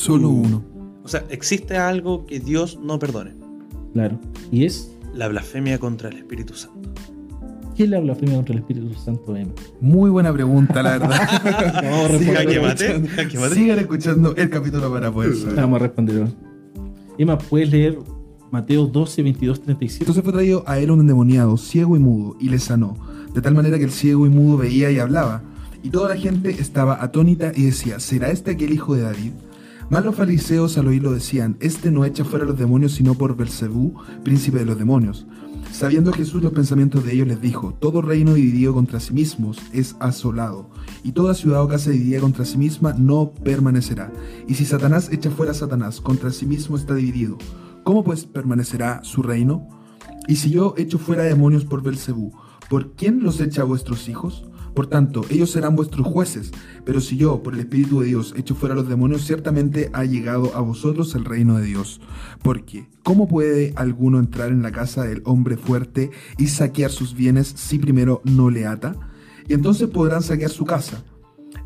Solo 0.00 0.30
uno. 0.30 0.64
O 1.04 1.08
sea, 1.08 1.26
existe 1.28 1.76
algo 1.76 2.24
que 2.24 2.40
Dios 2.40 2.78
no 2.82 2.98
perdone. 2.98 3.34
Claro. 3.92 4.18
Y 4.50 4.64
es 4.64 4.96
La 5.12 5.28
blasfemia 5.28 5.78
contra 5.78 6.08
el 6.08 6.16
Espíritu 6.16 6.54
Santo. 6.54 6.88
¿quién 7.76 7.90
le 7.90 8.00
blasfemia 8.00 8.36
contra 8.36 8.54
el 8.54 8.60
Espíritu 8.60 8.94
Santo? 8.94 9.36
Emma? 9.36 9.52
Muy 9.78 10.08
buena 10.08 10.32
pregunta, 10.32 10.82
la 10.82 10.92
verdad. 10.92 11.20
Vamos 11.82 12.10
a 12.12 12.18
Sigan 12.18 12.48
escuchando-. 12.48 13.54
Sigan 13.54 13.78
escuchando 13.78 14.36
el 14.36 14.48
capítulo 14.48 14.90
para 14.90 15.12
poder 15.12 15.36
saber. 15.36 15.56
Vamos 15.56 15.76
a 15.76 15.78
responder. 15.80 16.28
Emma, 17.18 17.36
¿puedes 17.36 17.70
leer 17.70 17.98
Mateo 18.50 18.86
12, 18.86 19.22
22, 19.22 19.62
37? 19.62 20.04
Entonces 20.04 20.24
fue 20.24 20.32
traído 20.32 20.64
a 20.66 20.78
él 20.78 20.90
un 20.90 21.00
endemoniado, 21.00 21.58
ciego 21.58 21.94
y 21.94 21.98
mudo, 21.98 22.36
y 22.40 22.48
le 22.48 22.58
sanó, 22.58 22.96
de 23.34 23.42
tal 23.42 23.54
manera 23.54 23.76
que 23.76 23.84
el 23.84 23.92
ciego 23.92 24.24
y 24.24 24.30
mudo 24.30 24.56
veía 24.56 24.90
y 24.90 24.98
hablaba. 24.98 25.42
Y 25.82 25.90
toda 25.90 26.08
la 26.08 26.16
gente 26.16 26.50
estaba 26.50 27.02
atónita 27.04 27.52
y 27.54 27.64
decía, 27.64 28.00
¿será 28.00 28.30
este 28.30 28.52
aquel 28.52 28.72
hijo 28.72 28.94
de 28.94 29.02
David? 29.02 29.32
Mas 29.90 30.04
los 30.04 30.14
fariseos 30.14 30.78
al 30.78 30.86
oírlo 30.86 31.12
decían, 31.12 31.56
Este 31.58 31.90
no 31.90 32.04
echa 32.04 32.24
fuera 32.24 32.44
los 32.44 32.56
demonios 32.56 32.92
sino 32.92 33.16
por 33.16 33.36
Belcebú, 33.36 33.94
príncipe 34.22 34.60
de 34.60 34.64
los 34.64 34.78
demonios. 34.78 35.26
Sabiendo 35.72 36.12
Jesús 36.12 36.42
los 36.44 36.52
pensamientos 36.52 37.04
de 37.04 37.12
ellos, 37.12 37.26
les 37.26 37.40
dijo, 37.40 37.74
Todo 37.80 38.00
reino 38.00 38.34
dividido 38.34 38.72
contra 38.72 39.00
sí 39.00 39.12
mismos 39.12 39.58
es 39.72 39.96
asolado, 39.98 40.70
y 41.02 41.10
toda 41.10 41.34
ciudad 41.34 41.62
o 41.64 41.68
casa 41.68 41.90
dividida 41.90 42.20
contra 42.20 42.44
sí 42.44 42.56
misma 42.56 42.92
no 42.92 43.32
permanecerá. 43.32 44.12
Y 44.46 44.54
si 44.54 44.64
Satanás 44.64 45.10
echa 45.10 45.30
fuera 45.30 45.50
a 45.50 45.56
Satanás, 45.56 46.00
contra 46.00 46.30
sí 46.30 46.46
mismo 46.46 46.76
está 46.76 46.94
dividido. 46.94 47.36
¿Cómo 47.82 48.04
pues 48.04 48.26
permanecerá 48.26 49.02
su 49.02 49.24
reino? 49.24 49.68
Y 50.28 50.36
si 50.36 50.50
yo 50.50 50.74
echo 50.76 50.98
fuera 50.98 51.24
demonios 51.24 51.64
por 51.64 51.82
Belcebú, 51.82 52.32
¿por 52.68 52.92
quién 52.92 53.24
los 53.24 53.40
echa 53.40 53.62
a 53.62 53.64
vuestros 53.64 54.08
hijos? 54.08 54.44
Por 54.74 54.86
tanto, 54.86 55.24
ellos 55.30 55.50
serán 55.50 55.76
vuestros 55.76 56.06
jueces. 56.06 56.52
Pero 56.84 57.00
si 57.00 57.16
yo, 57.16 57.42
por 57.42 57.54
el 57.54 57.60
Espíritu 57.60 58.00
de 58.00 58.06
Dios, 58.06 58.34
echo 58.36 58.54
fuera 58.54 58.74
los 58.74 58.88
demonios, 58.88 59.24
ciertamente 59.24 59.90
ha 59.92 60.04
llegado 60.04 60.54
a 60.54 60.60
vosotros 60.60 61.14
el 61.14 61.24
reino 61.24 61.58
de 61.58 61.66
Dios. 61.66 62.00
Porque, 62.42 62.88
¿cómo 63.02 63.28
puede 63.28 63.72
alguno 63.76 64.18
entrar 64.18 64.50
en 64.50 64.62
la 64.62 64.72
casa 64.72 65.04
del 65.04 65.22
hombre 65.24 65.56
fuerte 65.56 66.10
y 66.38 66.48
saquear 66.48 66.90
sus 66.90 67.14
bienes 67.14 67.48
si 67.48 67.78
primero 67.78 68.22
no 68.24 68.50
le 68.50 68.66
ata? 68.66 68.96
Y 69.48 69.54
entonces 69.54 69.88
podrán 69.88 70.22
saquear 70.22 70.50
su 70.50 70.64
casa. 70.64 71.04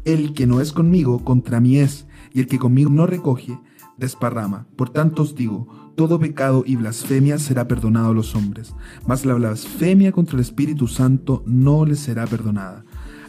El 0.05 0.35
que 0.35 0.47
no 0.47 0.61
es 0.61 0.73
conmigo, 0.73 1.25
contra 1.25 1.61
mí 1.61 1.79
es, 1.79 2.07
y 2.33 2.41
el 2.41 2.47
que 2.47 2.59
conmigo 2.59 2.91
no 2.91 3.07
recoge, 3.07 3.59
desparrama. 3.97 4.67
Por 4.77 4.91
tanto 4.91 5.23
os 5.23 5.35
digo, 5.35 5.93
todo 5.97 6.19
pecado 6.19 6.65
y 6.67 6.77
blasfemia 6.77 7.39
será 7.39 7.69
perdonado 7.69 8.11
a 8.11 8.15
los 8.15 8.35
hombres, 8.35 8.75
mas 9.07 9.25
la 9.25 9.35
blasfemia 9.35 10.13
contra 10.13 10.35
el 10.37 10.43
Espíritu 10.43 10.89
Santo 10.89 11.43
no 11.47 11.87
le 11.87 11.95
será 11.95 12.27
perdonada. 12.27 12.85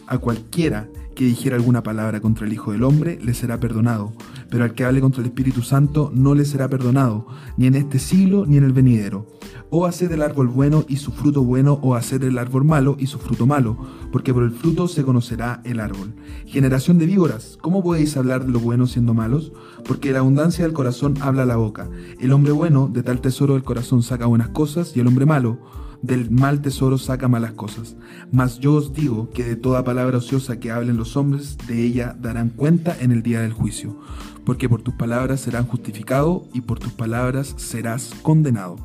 A 0.08 0.18
cualquiera 0.18 0.88
que 1.16 1.24
dijera 1.24 1.56
alguna 1.56 1.82
palabra 1.82 2.20
contra 2.20 2.46
el 2.46 2.52
Hijo 2.52 2.70
del 2.70 2.84
Hombre 2.84 3.18
le 3.20 3.34
será 3.34 3.58
perdonado, 3.58 4.12
pero 4.50 4.62
al 4.62 4.74
que 4.74 4.84
hable 4.84 5.00
contra 5.00 5.22
el 5.22 5.28
Espíritu 5.28 5.62
Santo 5.62 6.12
no 6.14 6.34
le 6.34 6.44
será 6.44 6.68
perdonado, 6.68 7.26
ni 7.56 7.66
en 7.66 7.74
este 7.74 7.98
siglo 7.98 8.44
ni 8.46 8.56
en 8.56 8.64
el 8.64 8.72
venidero. 8.72 9.26
O 9.70 9.86
haced 9.86 10.12
el 10.12 10.22
árbol 10.22 10.46
bueno 10.46 10.84
y 10.86 10.98
su 10.98 11.10
fruto 11.10 11.42
bueno, 11.42 11.80
o 11.82 11.96
haced 11.96 12.22
el 12.22 12.38
árbol 12.38 12.64
malo 12.64 12.96
y 13.00 13.06
su 13.06 13.18
fruto 13.18 13.46
malo, 13.46 13.78
porque 14.12 14.32
por 14.32 14.44
el 14.44 14.52
fruto 14.52 14.86
se 14.86 15.02
conocerá 15.02 15.60
el 15.64 15.80
árbol. 15.80 16.14
Generación 16.44 16.98
de 16.98 17.06
víboras, 17.06 17.58
¿cómo 17.60 17.82
podéis 17.82 18.16
hablar 18.16 18.46
de 18.46 18.52
lo 18.52 18.60
bueno 18.60 18.86
siendo 18.86 19.12
malos? 19.12 19.52
Porque 19.88 20.12
la 20.12 20.20
abundancia 20.20 20.64
del 20.64 20.74
corazón 20.74 21.16
habla 21.20 21.46
la 21.46 21.56
boca. 21.56 21.88
El 22.20 22.32
hombre 22.32 22.52
bueno 22.52 22.88
de 22.92 23.02
tal 23.02 23.20
tesoro 23.20 23.54
del 23.54 23.64
corazón 23.64 24.04
saca 24.04 24.26
buenas 24.26 24.50
cosas, 24.50 24.96
y 24.96 25.00
el 25.00 25.08
hombre 25.08 25.26
malo 25.26 25.58
del 26.02 26.30
mal 26.30 26.60
tesoro 26.62 26.98
saca 26.98 27.28
malas 27.28 27.52
cosas. 27.52 27.96
Mas 28.32 28.58
yo 28.58 28.74
os 28.74 28.92
digo 28.92 29.30
que 29.30 29.44
de 29.44 29.56
toda 29.56 29.84
palabra 29.84 30.18
ociosa 30.18 30.58
que 30.60 30.70
hablen 30.70 30.96
los 30.96 31.16
hombres, 31.16 31.56
de 31.66 31.84
ella 31.84 32.16
darán 32.20 32.50
cuenta 32.50 32.96
en 33.00 33.12
el 33.12 33.22
día 33.22 33.40
del 33.40 33.52
juicio. 33.52 33.98
Porque 34.44 34.68
por 34.68 34.82
tus 34.82 34.94
palabras 34.94 35.40
serán 35.40 35.66
justificados 35.66 36.42
y 36.54 36.60
por 36.60 36.78
tus 36.78 36.92
palabras 36.92 37.54
serás 37.56 38.12
condenado. 38.22 38.76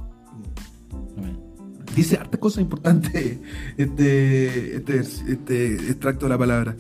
Dice 1.95 2.15
harta 2.17 2.38
cosa 2.39 2.62
importante 2.62 3.39
este, 3.78 4.78
este, 4.78 5.00
este 5.00 5.76
extracto 5.76 6.26
de 6.26 6.30
la 6.30 6.38
palabra. 6.38 6.76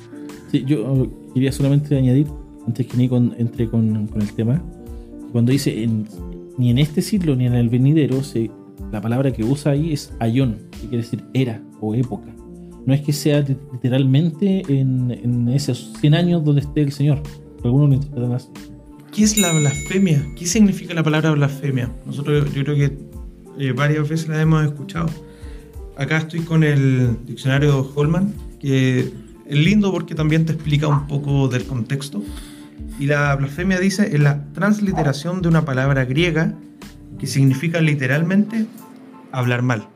Sí, 0.51 0.63
yo 0.65 1.07
quería 1.33 1.51
solamente 1.51 1.97
añadir, 1.97 2.27
antes 2.65 2.87
que 2.87 2.97
Nico 2.97 3.17
entre 3.17 3.69
con, 3.69 4.07
con 4.07 4.21
el 4.21 4.31
tema, 4.33 4.61
cuando 5.31 5.51
dice 5.51 5.83
en- 5.83 6.07
ni 6.57 6.69
en 6.69 6.77
este 6.77 7.01
siglo 7.01 7.35
ni 7.35 7.45
en 7.45 7.55
el 7.55 7.69
venidero, 7.69 8.23
se, 8.23 8.51
la 8.91 9.01
palabra 9.01 9.31
que 9.31 9.43
usa 9.43 9.71
ahí 9.73 9.93
es 9.93 10.13
ayón, 10.19 10.57
que 10.71 10.79
quiere 10.87 10.97
decir 10.97 11.23
era 11.33 11.61
o 11.79 11.95
época. 11.95 12.29
No 12.85 12.93
es 12.93 13.01
que 13.01 13.13
sea 13.13 13.41
li- 13.41 13.57
literalmente 13.73 14.63
en, 14.67 15.11
en 15.11 15.49
esos 15.49 15.93
100 15.99 16.13
años 16.15 16.43
donde 16.43 16.61
esté 16.61 16.81
el 16.81 16.91
Señor. 16.91 17.21
Algunos 17.63 17.89
lo 17.89 17.95
interpretan 17.95 18.33
así. 18.33 18.47
¿Qué 19.13 19.23
es 19.23 19.37
la 19.37 19.51
blasfemia? 19.53 20.25
¿Qué 20.37 20.45
significa 20.45 20.93
la 20.93 21.03
palabra 21.03 21.31
blasfemia? 21.31 21.91
Nosotros 22.05 22.51
yo 22.53 22.63
creo 22.63 22.75
que 22.75 22.97
eh, 23.59 23.71
varias 23.73 24.07
veces 24.09 24.29
la 24.29 24.41
hemos 24.41 24.63
escuchado. 24.65 25.09
Acá 25.97 26.17
estoy 26.17 26.39
con 26.39 26.63
el 26.63 27.17
diccionario 27.25 27.91
Holman, 27.93 28.33
que 28.59 28.99
es 29.45 29.57
lindo 29.57 29.91
porque 29.91 30.15
también 30.15 30.45
te 30.45 30.53
explica 30.53 30.87
un 30.87 31.05
poco 31.07 31.47
del 31.49 31.65
contexto. 31.65 32.23
Y 32.99 33.05
la 33.05 33.35
blasfemia 33.35 33.79
dice 33.79 34.15
es 34.15 34.19
la 34.19 34.45
transliteración 34.53 35.41
de 35.41 35.49
una 35.49 35.65
palabra 35.65 36.05
griega 36.05 36.55
que 37.19 37.27
significa 37.27 37.81
literalmente 37.81 38.65
hablar 39.31 39.61
mal. 39.61 39.87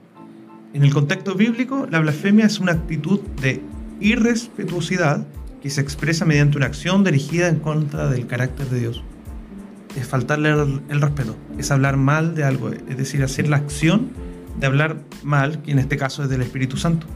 En 0.73 0.83
el 0.83 0.93
contexto 0.93 1.35
bíblico, 1.35 1.87
la 1.89 1.99
blasfemia 1.99 2.45
es 2.45 2.59
una 2.59 2.73
actitud 2.73 3.21
de 3.41 3.61
irrespetuosidad 3.99 5.25
que 5.61 5.69
se 5.69 5.81
expresa 5.81 6.25
mediante 6.25 6.57
una 6.57 6.65
acción 6.65 7.03
dirigida 7.03 7.47
en 7.47 7.59
contra 7.59 8.09
del 8.09 8.27
carácter 8.27 8.67
de 8.69 8.79
Dios. 8.79 9.03
Es 9.95 10.05
faltarle 10.05 10.49
el, 10.49 11.01
respeto, 11.01 11.37
es 11.57 11.71
hablar 11.71 11.97
mal 11.97 12.35
de 12.35 12.43
algo, 12.43 12.69
es 12.69 12.97
decir, 12.97 13.23
hacer 13.23 13.47
la 13.47 13.57
acción 13.57 14.09
de 14.59 14.67
hablar 14.67 14.97
mal, 15.23 15.61
que 15.61 15.71
en 15.71 15.79
este 15.79 15.97
caso 15.97 16.23
es 16.23 16.29
del 16.29 16.41
Espíritu 16.41 16.77
Santo. 16.77 17.07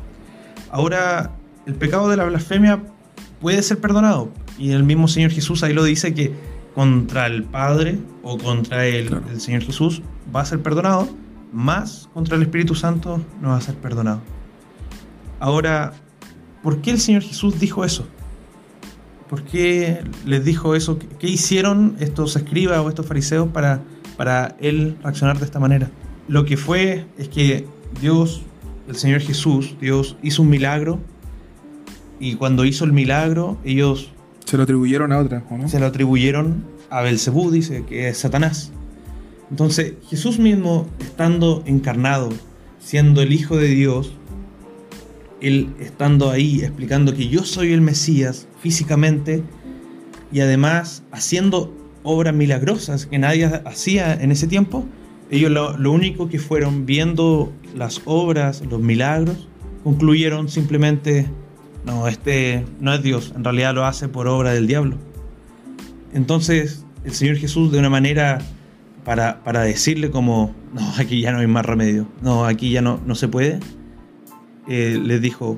Ahora, 0.72 1.32
el 1.66 1.76
pecado 1.76 2.10
de 2.10 2.18
la 2.18 2.24
blasfemia 2.24 2.82
puede 3.42 3.62
ser 3.62 3.80
perdonado, 3.80 4.32
y 4.58 4.72
el 4.72 4.84
mismo 4.84 5.08
Señor 5.08 5.32
Jesús 5.32 5.64
ahí 5.64 5.74
lo 5.74 5.84
dice 5.84 6.14
que 6.14 6.32
contra 6.76 7.26
el 7.28 7.44
Padre 7.44 8.00
o 8.24 8.38
contra 8.38 8.86
el, 8.86 9.08
Claro. 9.08 9.24
el 9.32 9.42
Señor 9.42 9.62
Jesús 9.64 10.02
va 10.36 10.42
a 10.42 10.46
ser 10.46 10.62
perdonado, 10.62 11.10
más 11.52 12.10
contra 12.14 12.36
el 12.36 12.44
Espíritu 12.44 12.76
Santo 12.76 13.22
no 13.42 13.50
va 13.50 13.58
a 13.58 13.62
ser 13.62 13.76
perdonado. 13.76 14.22
Ahora, 15.40 15.94
¿por 16.64 16.82
qué 16.82 16.92
el 16.92 17.00
Señor 17.00 17.24
Jesús 17.24 17.60
dijo 17.60 17.84
eso? 17.86 18.06
¿Por 19.30 19.44
qué 19.44 20.04
les 20.26 20.44
dijo 20.44 20.76
eso? 20.76 20.98
¿Qué- 21.00 21.08
¿Qué 21.20 21.28
hicieron 21.28 21.96
estos 22.00 22.36
escribas 22.36 22.80
o 22.80 22.90
estos 22.90 23.06
fariseos 23.06 23.48
para, 23.50 23.82
para 24.18 24.56
él 24.60 24.98
reaccionar 25.04 25.38
de 25.40 25.46
esta 25.46 25.60
manera? 25.60 25.90
Lo 26.28 26.46
que 26.46 26.58
fue 26.58 27.06
es 27.18 27.30
que 27.30 27.66
Dios, 28.02 28.42
el 28.88 28.96
Señor 28.96 29.22
Jesús, 29.22 29.76
Dios 29.80 30.18
hizo 30.24 30.42
un 30.42 30.50
milagro 30.50 31.00
y 32.20 32.36
cuando 32.36 32.66
hizo 32.66 32.86
el 32.86 32.92
milagro 32.92 33.58
ellos 33.64 34.12
Se 34.50 34.58
lo 34.58 34.64
atribuyeron 34.64 35.12
a 35.12 35.20
otra, 35.20 35.44
¿o 35.48 35.58
no? 35.60 35.70
se 35.70 35.80
lo 35.80 35.86
atribuyeron 35.86 36.66
a 36.90 37.04
Belcebú, 37.04 37.52
dice 37.52 37.86
que 37.88 38.10
es 38.10 38.18
Satanás. 38.18 38.72
Entonces, 39.52 39.94
Jesús 40.10 40.40
mismo, 40.40 40.88
estando 41.00 41.62
encarnado, 41.68 42.30
siendo 42.80 43.22
el 43.22 43.32
Hijo 43.32 43.58
de 43.58 43.68
Dios, 43.68 44.12
él 45.40 45.76
estando 45.80 46.32
ahí 46.32 46.62
explicando 46.62 47.14
que 47.14 47.28
yo 47.28 47.44
soy 47.44 47.74
el 47.74 47.82
Mesías 47.82 48.48
físicamente 48.60 49.44
y 50.32 50.40
además 50.40 51.04
haciendo 51.12 51.72
obras 52.02 52.34
milagrosas 52.34 53.06
que 53.06 53.20
nadie 53.20 53.46
hacía 53.46 54.16
en 54.16 54.32
ese 54.32 54.48
tiempo, 54.48 54.84
ellos 55.30 55.52
lo, 55.52 55.78
lo 55.78 55.92
único 55.92 56.28
que 56.28 56.40
fueron 56.40 56.88
viendo 56.88 57.54
las 57.76 58.02
obras, 58.06 58.64
los 58.68 58.82
milagros, 58.82 59.48
concluyeron 59.84 60.50
simplemente, 60.50 61.28
no, 61.86 62.08
este 62.08 62.66
no 62.80 62.94
es 62.94 63.02
Dios, 63.04 63.34
en 63.36 63.44
realidad 63.44 63.74
lo 63.74 63.86
hace 63.86 64.08
por 64.08 64.28
obra 64.28 64.52
del 64.52 64.68
diablo. 64.68 64.98
Entonces, 66.14 66.86
el 67.04 67.14
Señor 67.14 67.38
Jesús, 67.38 67.72
de 67.72 67.80
una 67.80 67.90
manera 67.90 68.40
para, 69.06 69.44
para 69.44 69.62
decirle 69.62 70.12
como, 70.12 70.54
no, 70.74 70.82
aquí 70.98 71.22
ya 71.22 71.32
no 71.32 71.40
hay 71.40 71.48
más 71.48 71.66
remedio, 71.66 72.08
no, 72.22 72.46
aquí 72.46 72.72
ya 72.72 72.82
no, 72.82 73.00
no 73.06 73.16
se 73.16 73.28
puede, 73.28 73.60
eh, 74.68 75.00
les 75.04 75.22
dijo, 75.22 75.56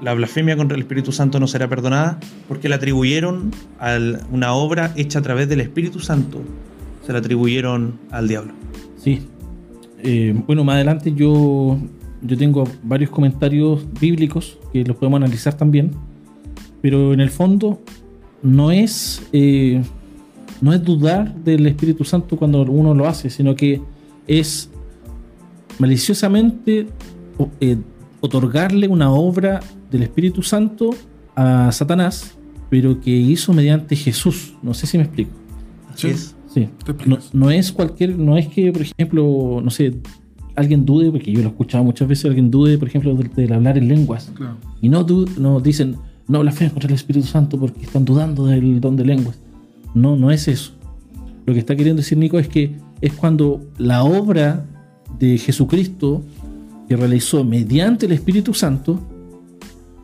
la 0.00 0.14
blasfemia 0.14 0.56
contra 0.56 0.76
el 0.76 0.82
Espíritu 0.82 1.12
Santo 1.12 1.40
no 1.40 1.46
será 1.46 1.68
perdonada 1.68 2.18
porque 2.46 2.68
la 2.68 2.76
atribuyeron 2.76 3.50
a 3.80 3.98
una 4.30 4.52
obra 4.52 4.92
hecha 4.96 5.18
a 5.18 5.22
través 5.22 5.48
del 5.48 5.60
Espíritu 5.60 5.98
Santo, 6.00 6.40
se 7.04 7.12
la 7.12 7.18
atribuyeron 7.18 7.98
al 8.10 8.28
diablo. 8.28 8.52
Sí. 8.96 9.26
Eh, 10.02 10.34
bueno, 10.46 10.62
más 10.64 10.76
adelante 10.76 11.12
yo, 11.12 11.78
yo 12.22 12.36
tengo 12.36 12.64
varios 12.82 13.10
comentarios 13.10 13.84
bíblicos 14.00 14.58
que 14.72 14.84
los 14.84 14.96
podemos 14.96 15.18
analizar 15.18 15.54
también. 15.54 15.92
Pero 16.80 17.12
en 17.12 17.20
el 17.20 17.30
fondo 17.30 17.80
no 18.42 18.70
es, 18.70 19.22
eh, 19.32 19.82
no 20.60 20.72
es 20.72 20.82
dudar 20.82 21.34
del 21.36 21.66
Espíritu 21.66 22.04
Santo 22.04 22.36
cuando 22.36 22.62
uno 22.62 22.94
lo 22.94 23.06
hace, 23.08 23.30
sino 23.30 23.54
que 23.54 23.80
es 24.26 24.70
maliciosamente 25.78 26.86
eh, 27.60 27.76
otorgarle 28.20 28.88
una 28.88 29.10
obra 29.10 29.60
del 29.90 30.02
Espíritu 30.02 30.42
Santo 30.42 30.90
a 31.36 31.70
Satanás, 31.72 32.36
pero 32.68 33.00
que 33.00 33.10
hizo 33.10 33.52
mediante 33.52 33.96
Jesús. 33.96 34.54
No 34.62 34.74
sé 34.74 34.86
si 34.86 34.98
me 34.98 35.04
explico. 35.04 35.30
Así 35.92 36.08
Sí. 36.08 36.14
es. 36.14 36.34
Sí. 36.52 36.68
No 37.34 37.50
es 37.50 37.70
cualquier, 37.72 38.18
no 38.18 38.36
es 38.36 38.48
que, 38.48 38.72
por 38.72 38.82
ejemplo, 38.82 39.60
no 39.62 39.70
sé, 39.70 39.94
alguien 40.58 40.84
dude, 40.84 41.10
porque 41.10 41.32
yo 41.32 41.40
lo 41.40 41.46
he 41.46 41.50
escuchado 41.50 41.84
muchas 41.84 42.08
veces, 42.08 42.24
alguien 42.26 42.50
dude, 42.50 42.78
por 42.78 42.88
ejemplo, 42.88 43.14
del, 43.14 43.32
del 43.34 43.52
hablar 43.52 43.78
en 43.78 43.88
lenguas. 43.88 44.30
Claro. 44.34 44.56
Y 44.82 44.88
no, 44.88 45.04
du- 45.04 45.28
no 45.38 45.60
dicen, 45.60 45.96
no 46.26 46.40
blasfemen 46.40 46.72
contra 46.72 46.88
el 46.88 46.94
Espíritu 46.94 47.26
Santo 47.26 47.58
porque 47.58 47.82
están 47.82 48.04
dudando 48.04 48.46
del 48.46 48.80
don 48.80 48.96
de 48.96 49.04
lenguas. 49.04 49.38
No, 49.94 50.16
no 50.16 50.30
es 50.30 50.48
eso. 50.48 50.72
Lo 51.46 51.54
que 51.54 51.60
está 51.60 51.74
queriendo 51.76 52.02
decir 52.02 52.18
Nico 52.18 52.38
es 52.38 52.48
que 52.48 52.76
es 53.00 53.12
cuando 53.14 53.60
la 53.78 54.04
obra 54.04 54.66
de 55.18 55.38
Jesucristo 55.38 56.22
que 56.88 56.96
realizó 56.96 57.44
mediante 57.44 58.06
el 58.06 58.12
Espíritu 58.12 58.52
Santo, 58.52 59.00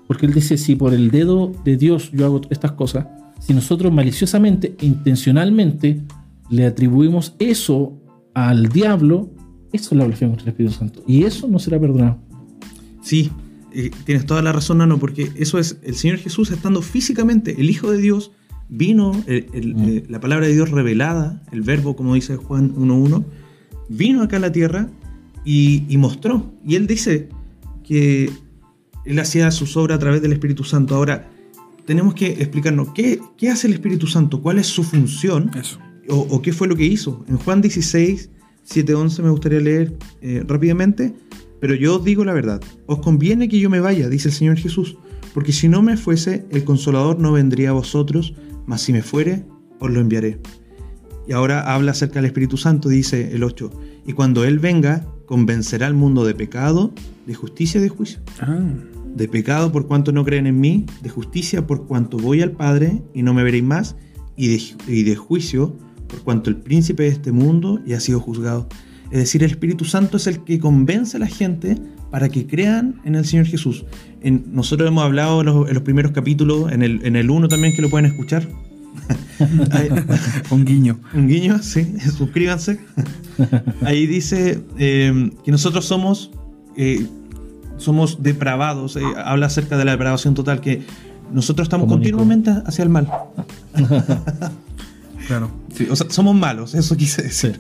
porque 0.07 0.27
él 0.27 0.33
dice, 0.35 0.57
si 0.57 0.77
por 0.77 0.95
el 0.95 1.11
dedo 1.11 1.53
de 1.64 1.77
Dios 1.77 2.11
yo 2.12 2.27
hago 2.27 2.40
estas 2.51 2.73
cosas, 2.73 3.07
si 3.40 3.53
nosotros 3.53 3.93
maliciosamente, 3.93 4.77
intencionalmente, 4.81 6.01
le 6.51 6.67
atribuimos 6.67 7.35
eso 7.38 7.93
al 8.35 8.69
diablo, 8.69 9.31
eso 9.75 9.91
es 9.95 9.99
la 9.99 10.07
blasfemia 10.07 10.33
contra 10.33 10.45
el 10.45 10.51
Espíritu 10.51 10.75
Santo. 10.75 11.03
Y 11.07 11.25
eso 11.25 11.49
no 11.49 11.59
será 11.59 11.79
perdonado. 11.81 12.19
Sí, 13.03 13.31
eh, 13.73 13.91
tienes 14.05 14.25
toda 14.27 14.41
la 14.43 14.53
razón, 14.53 14.79
Nano, 14.79 14.99
porque 14.99 15.31
eso 15.37 15.59
es 15.59 15.79
el 15.83 15.95
Señor 15.95 16.19
Jesús 16.19 16.51
estando 16.51 16.81
físicamente, 16.83 17.57
el 17.61 17.69
Hijo 17.71 17.91
de 17.91 17.99
Dios, 17.99 18.33
vino, 18.69 19.13
el- 19.27 19.47
el- 19.53 19.75
Mm. 19.75 19.85
eh, 19.89 20.05
la 20.09 20.21
palabra 20.21 20.47
de 20.47 20.55
Dios 20.55 20.71
revelada, 20.71 21.43
el 21.53 21.61
verbo, 21.63 21.97
como 21.97 22.15
dice 22.15 22.37
Juan 22.37 22.73
1.1, 22.77 23.25
vino 23.89 24.23
acá 24.23 24.37
a 24.39 24.41
la 24.41 24.53
tierra 24.53 24.89
y, 25.45 25.85
y 25.89 25.97
mostró. 25.99 26.53
Y 26.67 26.77
él 26.77 26.87
dice 26.87 27.29
que 27.83 28.31
él 29.05 29.19
hacía 29.19 29.51
sus 29.51 29.77
obras 29.77 29.97
a 29.97 29.99
través 29.99 30.23
del 30.23 30.33
Espíritu 30.33 30.65
Santo. 30.65 30.95
Ahora, 30.95 31.29
tenemos 31.85 32.15
que 32.15 32.29
explicarnos 32.29 32.89
qué, 32.95 33.21
qué 33.37 33.51
hace 33.51 33.67
el 33.67 33.75
Espíritu 33.75 34.07
Santo, 34.07 34.41
cuál 34.41 34.59
es 34.59 34.67
su 34.67 34.83
función 34.83 35.51
Eso. 35.55 35.79
o, 36.09 36.17
o 36.17 36.41
qué 36.41 36.55
fue 36.55 36.67
lo 36.67 36.75
que 36.77 36.87
hizo. 36.87 37.23
En 37.29 37.37
Juan 37.37 37.61
16, 37.61 38.31
7, 38.64 38.94
11 38.94 39.22
me 39.22 39.31
gustaría 39.31 39.61
leer 39.61 39.94
eh, 40.20 40.42
rápidamente, 40.46 41.14
pero 41.61 41.74
yo 41.74 41.96
os 41.96 42.05
digo 42.05 42.24
la 42.24 42.33
verdad. 42.33 42.61
Os 42.87 42.98
conviene 42.98 43.48
que 43.48 43.61
yo 43.61 43.70
me 43.70 43.81
vaya, 43.81 44.09
dice 44.09 44.29
el 44.29 44.35
Señor 44.35 44.57
Jesús, 44.57 44.96
porque 45.33 45.53
si 45.53 45.68
no 45.68 45.83
me 45.83 45.96
fuese, 45.96 46.44
el 46.50 46.64
consolador 46.64 47.18
no 47.18 47.33
vendría 47.33 47.70
a 47.70 47.74
vosotros, 47.74 48.35
mas 48.66 48.83
si 48.83 48.92
me 48.92 49.03
fuere, 49.03 49.44
os 49.79 49.90
lo 49.90 50.00
enviaré. 50.00 50.40
Y 51.27 51.33
ahora 51.33 51.72
habla 51.74 51.92
acerca 51.92 52.16
del 52.16 52.27
Espíritu 52.27 52.57
Santo, 52.57 52.88
dice 52.88 53.35
el 53.35 53.42
8, 53.42 53.70
y 54.07 54.12
cuando 54.12 54.44
Él 54.44 54.59
venga, 54.59 55.07
convencerá 55.27 55.87
al 55.87 55.94
mundo 55.94 56.24
de 56.24 56.35
pecado, 56.35 56.92
de 57.27 57.35
justicia 57.35 57.79
y 57.79 57.83
de 57.83 57.88
juicio 57.88 58.20
Ah, 58.40 58.61
de 59.14 59.29
pecado 59.29 59.72
por 59.72 59.87
cuanto 59.87 60.12
no 60.12 60.24
creen 60.24 60.46
en 60.46 60.61
mí, 60.61 60.87
de 61.03 61.09
justicia 61.09 61.66
por 61.66 61.87
cuanto 61.87 62.18
voy 62.18 62.42
al 62.42 62.53
Padre 62.53 63.03
y 63.14 63.22
no 63.22 63.33
me 63.33 63.42
veréis 63.42 63.64
más, 63.64 63.96
y 64.37 64.48
de, 64.48 64.62
y 64.88 65.03
de 65.05 65.16
juicio 65.16 65.77
por 66.14 66.22
cuanto 66.24 66.50
el 66.50 66.57
príncipe 66.57 67.03
de 67.05 67.09
este 67.11 67.33
mundo 67.33 67.81
ya 67.87 67.96
ha 67.98 68.00
sido 68.00 68.20
juzgado. 68.20 68.68
Es 69.11 69.18
decir, 69.18 69.42
el 69.44 69.50
Espíritu 69.50 69.85
Santo 69.85 70.16
es 70.16 70.27
el 70.27 70.42
que 70.44 70.59
convence 70.59 71.16
a 71.16 71.20
la 71.20 71.27
gente 71.27 71.77
para 72.11 72.29
que 72.29 72.46
crean 72.46 73.00
en 73.05 73.14
el 73.14 73.24
Señor 73.24 73.46
Jesús. 73.46 73.85
En- 74.22 74.44
nosotros 74.53 74.88
hemos 74.88 75.05
hablado 75.05 75.40
en 75.40 75.46
los, 75.46 75.68
en 75.68 75.74
los 75.74 75.83
primeros 75.83 76.12
capítulos, 76.12 76.72
en 76.72 76.83
el, 76.83 77.05
en 77.05 77.16
el 77.16 77.31
1 77.31 77.48
también 77.48 77.74
que 77.74 77.83
lo 77.83 77.90
pueden 77.90 78.07
escuchar. 78.11 78.48
Un 80.50 80.64
guiño. 80.64 80.98
un 81.14 81.27
guiño, 81.29 81.59
sí, 81.62 81.94
suscríbanse. 82.16 82.79
Ahí 83.83 84.07
dice 84.07 84.62
eh, 84.79 85.31
que 85.44 85.50
nosotros 85.50 85.85
somos 85.85 86.31
eh, 86.77 87.07
somos 87.77 88.22
depravados, 88.22 88.96
eh, 88.96 89.00
habla 89.24 89.46
acerca 89.46 89.77
de 89.77 89.85
la 89.85 89.90
depravación 89.92 90.35
total, 90.35 90.61
que 90.61 90.83
nosotros 91.33 91.66
estamos 91.66 91.87
Como 91.88 91.98
Nico. 91.98 92.16
continuamente 92.18 92.53
hacia 92.64 92.85
el 92.85 92.88
mal. 92.88 93.09
Claro. 95.27 95.51
Sí, 95.75 95.87
o 95.91 95.97
sea, 95.97 96.07
somos 96.11 96.37
malos, 96.37 96.75
eso 96.75 96.97
quise 96.97 97.23
decir. 97.23 97.59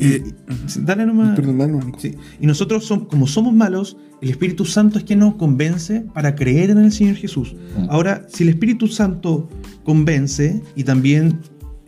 Eh, 0.00 0.22
Sí, 0.66 0.80
Dale 0.82 1.06
nomás. 1.06 1.36
perdón, 1.36 1.58
dale 1.58 1.70
nomás, 1.72 1.86
Nico. 1.86 2.00
Sí. 2.00 2.14
Y 2.40 2.46
nosotros, 2.46 2.90
som- 2.90 3.06
como 3.06 3.26
somos 3.26 3.52
malos, 3.54 3.96
el 4.22 4.30
Espíritu 4.30 4.64
Santo 4.64 4.98
es 4.98 5.04
quien 5.04 5.20
nos 5.20 5.36
convence 5.36 6.04
para 6.14 6.34
creer 6.34 6.70
en 6.70 6.78
el 6.78 6.90
Señor 6.92 7.16
Jesús. 7.16 7.54
Mm. 7.78 7.90
Ahora, 7.90 8.26
si 8.28 8.42
el 8.44 8.48
Espíritu 8.50 8.88
Santo 8.88 9.48
convence, 9.84 10.62
y 10.74 10.84
también 10.84 11.38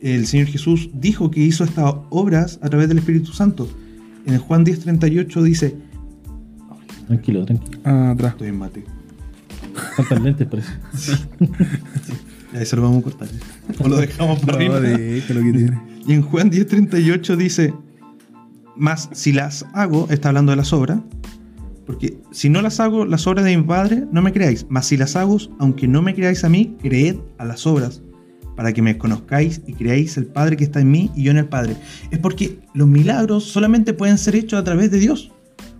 el 0.01 0.27
Señor 0.27 0.47
Jesús 0.47 0.91
dijo 0.95 1.31
que 1.31 1.41
hizo 1.41 1.65
estas 1.65 1.95
obras 2.11 2.59
a 2.63 2.69
través 2.69 2.89
del 2.89 2.99
Espíritu 2.99 3.33
Santo, 3.33 3.69
en 4.27 4.39
Juan 4.39 4.65
10:38 4.65 5.43
dice, 5.43 5.75
Tranquilo, 7.07 7.45
tranquilo. 7.45 7.79
Ah, 7.85 8.11
atrás. 8.11 8.33
estoy 8.33 8.49
en 8.49 8.59
mate. 8.59 8.85
Faltan 9.97 10.25
lentes, 10.25 10.47
parece. 10.49 10.71
Ya, 12.53 12.61
eso 12.61 12.77
lo 12.77 12.83
vamos 12.83 13.01
a 13.01 13.03
cortar. 13.03 13.29
O 13.83 13.89
lo 13.89 13.97
dejamos 13.97 14.39
para 14.41 14.59
No, 14.65 14.75
arriba. 14.75 14.81
déjalo 14.99 15.43
que 15.43 15.53
tiene. 15.53 15.81
Y 16.07 16.13
en 16.13 16.23
Juan 16.23 16.51
10:38 16.51 17.37
dice, 17.37 17.75
más 18.77 19.09
si 19.13 19.33
las 19.33 19.65
hago, 19.75 20.07
está 20.11 20.29
hablando 20.29 20.51
de 20.53 20.57
las 20.57 20.73
obras, 20.73 21.01
porque 21.87 22.19
si 22.33 22.49
no 22.49 22.63
las 22.63 22.81
hago, 22.81 23.05
las 23.05 23.27
obras 23.27 23.45
de 23.45 23.57
mi 23.57 23.63
Padre, 23.63 24.05
no 24.13 24.23
me 24.23 24.33
creáis, 24.33 24.67
mas 24.69 24.87
si 24.87 24.97
las 24.97 25.17
hago, 25.17 25.39
aunque 25.59 25.87
no 25.89 26.03
me 26.03 26.15
creáis 26.15 26.45
a 26.45 26.49
mí, 26.49 26.77
creed 26.81 27.17
a 27.39 27.45
las 27.45 27.67
obras, 27.67 28.03
para 28.57 28.73
que 28.73 28.83
me 28.83 28.97
conozcáis 28.99 29.61
y 29.67 29.75
creáis 29.75 30.17
el 30.17 30.27
Padre 30.27 30.57
que 30.57 30.65
está 30.65 30.81
en 30.81 30.91
mí 30.91 31.11
y 31.15 31.25
yo 31.25 31.31
en 31.31 31.37
el 31.39 31.47
Padre. 31.47 31.77
Es 32.11 32.19
porque 32.19 32.59
los 32.75 32.89
milagros 32.89 33.45
solamente 33.45 33.93
pueden 33.95 34.19
ser 34.19 34.35
hechos 34.37 34.59
a 34.61 34.65
través 34.65 34.91
de 34.91 34.99
Dios, 34.99 35.31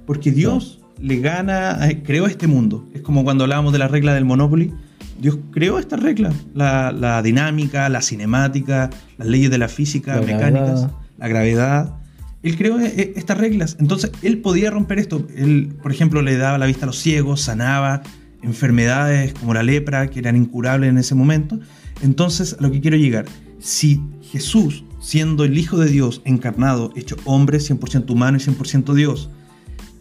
porque 0.07 0.31
Dios 0.31 0.81
le 1.01 1.21
gana, 1.21 1.89
eh, 1.89 2.03
creó 2.03 2.27
este 2.27 2.47
mundo. 2.47 2.89
Es 2.95 3.01
como 3.03 3.25
cuando 3.25 3.45
hablábamos 3.45 3.73
de 3.73 3.79
la 3.79 3.89
regla 3.89 4.15
del 4.15 4.25
Monopoly. 4.25 4.73
Dios 5.21 5.39
creó 5.51 5.79
esta 5.79 5.97
regla, 5.97 6.33
la, 6.55 6.93
la 6.93 7.23
dinámica, 7.23 7.89
la 7.89 8.03
cinemática, 8.03 8.91
las 9.19 9.29
leyes 9.29 9.51
de 9.51 9.59
la 9.59 9.69
física, 9.69 10.17
La 10.17 10.23
mecánicas, 10.23 10.83
gravedad. 10.83 10.91
la 11.19 11.29
gravedad. 11.29 11.95
Él 12.43 12.57
creó 12.57 12.79
eh, 12.79 12.93
eh, 12.97 13.13
estas 13.17 13.39
reglas. 13.39 13.77
Entonces, 13.81 14.13
él 14.23 14.39
podía 14.39 14.71
romper 14.71 14.99
esto. 14.99 15.27
Él, 15.35 15.75
por 15.83 15.91
ejemplo, 15.91 16.23
le 16.23 16.37
daba 16.37 16.59
la 16.59 16.67
vista 16.67 16.85
a 16.85 16.87
los 16.87 16.99
ciegos, 16.99 17.41
sanaba 17.41 18.03
enfermedades 18.43 19.35
como 19.35 19.55
la 19.55 19.63
lepra, 19.63 20.09
que 20.09 20.19
eran 20.21 20.37
incurables 20.37 20.91
en 20.91 20.99
ese 20.99 21.15
momento. 21.15 21.59
Entonces, 22.03 22.57
a 22.59 22.63
lo 22.63 22.71
que 22.71 22.81
quiero 22.81 22.97
llegar, 22.97 23.25
si 23.59 24.01
Jesús, 24.23 24.85
siendo 25.01 25.45
el 25.45 25.57
Hijo 25.59 25.79
de 25.79 25.89
Dios 25.89 26.23
encarnado, 26.25 26.93
hecho 26.95 27.17
hombre, 27.25 27.59
100% 27.59 28.11
humano 28.11 28.37
y 28.37 28.41
100% 28.41 28.95
Dios, 28.95 29.31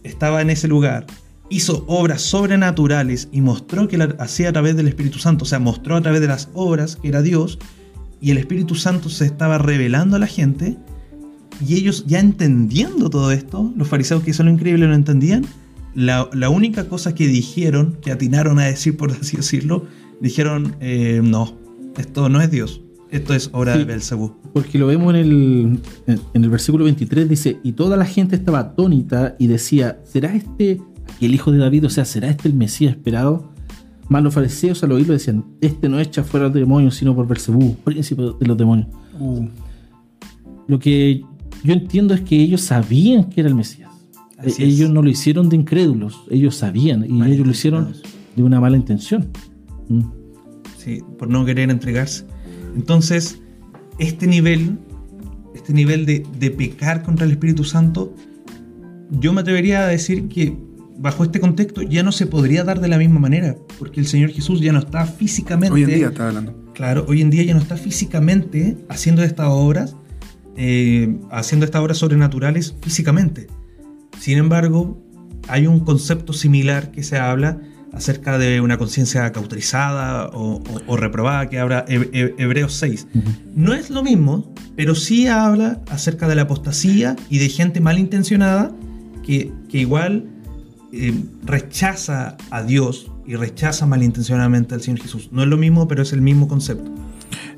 estaba 0.03 0.41
en 0.41 0.49
ese 0.49 0.67
lugar, 0.67 1.07
hizo 1.49 1.83
obras 1.87 2.21
sobrenaturales 2.21 3.29
y 3.31 3.41
mostró 3.41 3.87
que 3.87 3.97
la 3.97 4.15
hacía 4.19 4.49
a 4.49 4.53
través 4.53 4.75
del 4.75 4.87
Espíritu 4.87 5.19
Santo, 5.19 5.43
o 5.43 5.47
sea, 5.47 5.59
mostró 5.59 5.95
a 5.95 6.01
través 6.01 6.21
de 6.21 6.27
las 6.27 6.49
obras 6.53 6.95
que 6.95 7.07
era 7.09 7.21
Dios, 7.21 7.59
y 8.21 8.31
el 8.31 8.37
Espíritu 8.37 8.75
Santo 8.75 9.09
se 9.09 9.25
estaba 9.25 9.57
revelando 9.57 10.15
a 10.15 10.19
la 10.19 10.27
gente, 10.27 10.77
y 11.65 11.75
ellos 11.75 12.05
ya 12.07 12.19
entendiendo 12.19 13.09
todo 13.09 13.31
esto, 13.31 13.71
los 13.75 13.87
fariseos 13.87 14.23
que 14.23 14.31
es 14.31 14.39
lo 14.39 14.49
increíble 14.49 14.87
lo 14.87 14.95
entendían, 14.95 15.45
la, 15.93 16.29
la 16.33 16.49
única 16.49 16.89
cosa 16.89 17.15
que 17.15 17.27
dijeron, 17.27 17.97
que 18.01 18.11
atinaron 18.11 18.59
a 18.59 18.65
decir, 18.65 18.97
por 18.97 19.11
así 19.11 19.37
decirlo, 19.37 19.85
dijeron, 20.19 20.75
eh, 20.81 21.21
no, 21.23 21.53
esto 21.97 22.27
no 22.27 22.41
es 22.41 22.51
Dios, 22.51 22.81
esto 23.11 23.33
es 23.33 23.49
obra 23.53 23.73
Sí. 23.73 23.79
de 23.79 23.85
Belcebú. 23.85 24.33
Porque 24.53 24.77
lo 24.77 24.87
vemos 24.87 25.13
en 25.13 25.19
el, 25.21 25.79
en 26.33 26.43
el 26.43 26.49
versículo 26.49 26.83
23, 26.85 27.29
dice, 27.29 27.59
y 27.63 27.73
toda 27.73 27.95
la 27.95 28.05
gente 28.05 28.35
estaba 28.35 28.59
atónita 28.59 29.35
y 29.39 29.47
decía, 29.47 29.99
¿será 30.03 30.35
este 30.35 30.81
el 31.21 31.33
hijo 31.33 31.51
de 31.51 31.57
David? 31.59 31.85
O 31.85 31.89
sea, 31.89 32.05
¿será 32.05 32.29
este 32.29 32.47
el 32.47 32.53
Mesías 32.53 32.91
esperado? 32.95 33.51
Más 34.09 34.21
los 34.21 34.33
fariseos 34.33 34.83
al 34.83 34.91
oírlo 34.91 35.13
decían, 35.13 35.45
este 35.61 35.89
no 35.89 35.99
echa 35.99 36.23
fuera 36.23 36.45
al 36.47 36.53
demonio, 36.53 36.91
sino 36.91 37.15
por 37.15 37.27
Belcebú, 37.27 37.75
príncipe 37.83 38.21
de 38.39 38.45
los 38.45 38.57
demonios. 38.57 38.87
Uh, 39.19 39.45
Lo 40.67 40.77
que 40.79 41.23
yo 41.63 41.73
entiendo 41.73 42.13
es 42.13 42.21
que 42.21 42.39
ellos 42.39 42.61
sabían 42.61 43.29
que 43.29 43.41
era 43.41 43.49
el 43.49 43.55
Mesías. 43.55 43.89
Así 44.37 44.63
E- 44.63 44.67
es. 44.67 44.73
ellos 44.75 44.89
no 44.91 45.01
lo 45.01 45.09
hicieron 45.09 45.49
de 45.49 45.55
incrédulos, 45.55 46.23
ellos 46.29 46.55
sabían 46.55 47.05
y 47.09 47.21
ellos 47.23 47.45
lo 47.47 47.51
hicieron 47.51 47.93
de 48.35 48.43
una 48.43 48.59
mala 48.59 48.77
intención. 48.77 49.27
Mm. 49.89 50.01
¿sí? 50.77 51.01
por 51.17 51.27
no 51.29 51.43
querer 51.45 51.71
entregarse. 51.71 52.25
Entonces, 52.75 53.39
este 53.97 54.27
nivel, 54.27 54.77
este 55.55 55.73
nivel 55.73 56.05
de, 56.05 56.23
de 56.39 56.51
pecar 56.51 57.01
contra 57.01 57.25
el 57.25 57.31
Espíritu 57.31 57.63
Santo, 57.63 58.13
yo 59.09 59.33
me 59.33 59.41
atrevería 59.41 59.81
a 59.85 59.87
decir 59.87 60.27
que 60.27 60.55
bajo 60.97 61.23
este 61.23 61.39
contexto 61.39 61.81
ya 61.81 62.03
no 62.03 62.11
se 62.11 62.25
podría 62.25 62.63
dar 62.63 62.79
de 62.79 62.87
la 62.87 62.97
misma 62.97 63.19
manera, 63.19 63.55
porque 63.79 63.99
el 63.99 64.07
Señor 64.07 64.29
Jesús 64.31 64.61
ya 64.61 64.71
no 64.71 64.79
está 64.79 65.05
físicamente. 65.05 65.73
hoy 65.73 65.83
en 65.83 65.89
día 65.89 66.07
está 66.07 66.27
hablando. 66.27 66.53
Claro, 66.73 67.05
hoy 67.07 67.21
en 67.21 67.29
día 67.29 67.43
ya 67.43 67.53
no 67.53 67.59
está 67.61 67.77
físicamente 67.77 68.77
haciendo 68.89 69.23
estas 69.23 69.47
obras, 69.49 69.95
eh, 70.57 71.17
haciendo 71.31 71.65
estas 71.65 71.81
obras 71.81 71.97
sobrenaturales 71.97 72.75
físicamente. 72.81 73.47
Sin 74.19 74.37
embargo, 74.37 75.01
hay 75.47 75.67
un 75.67 75.81
concepto 75.81 76.33
similar 76.33 76.91
que 76.91 77.03
se 77.03 77.17
habla 77.17 77.59
acerca 77.93 78.37
de 78.37 78.59
una 78.59 78.77
conciencia 78.77 79.31
cauterizada 79.31 80.27
o, 80.27 80.55
o- 80.57 80.63
o 80.87 80.97
reprobada 80.97 81.47
que 81.49 81.59
habla 81.59 81.85
He- 81.87 82.09
He- 82.11 82.35
Hebreos 82.37 82.73
6. 82.73 83.07
No 83.55 83.73
es 83.73 83.89
lo 83.89 84.03
mismo, 84.03 84.53
pero 84.75 84.95
sí 84.95 85.27
habla 85.27 85.81
acerca 85.89 86.27
de 86.27 86.35
la 86.35 86.41
apostasía 86.43 87.15
y 87.29 87.37
de 87.37 87.47
gente 87.49 87.79
malintencionada 87.79 88.73
que, 89.23 89.51
que 89.69 89.77
igual 89.79 90.25
eh, 90.95 91.13
rechaza 91.45 92.37
a 92.51 92.63
Dios 92.63 93.11
y 93.27 93.35
rechaza 93.35 93.85
malintencionadamente 93.85 94.75
al 94.75 94.81
Señor 94.81 95.01
Jesús. 95.01 95.29
No 95.31 95.41
es 95.43 95.47
lo 95.47 95.57
mismo, 95.57 95.87
pero 95.87 96.01
es 96.03 96.13
el 96.13 96.21
mismo 96.21 96.47
concepto. 96.47 96.91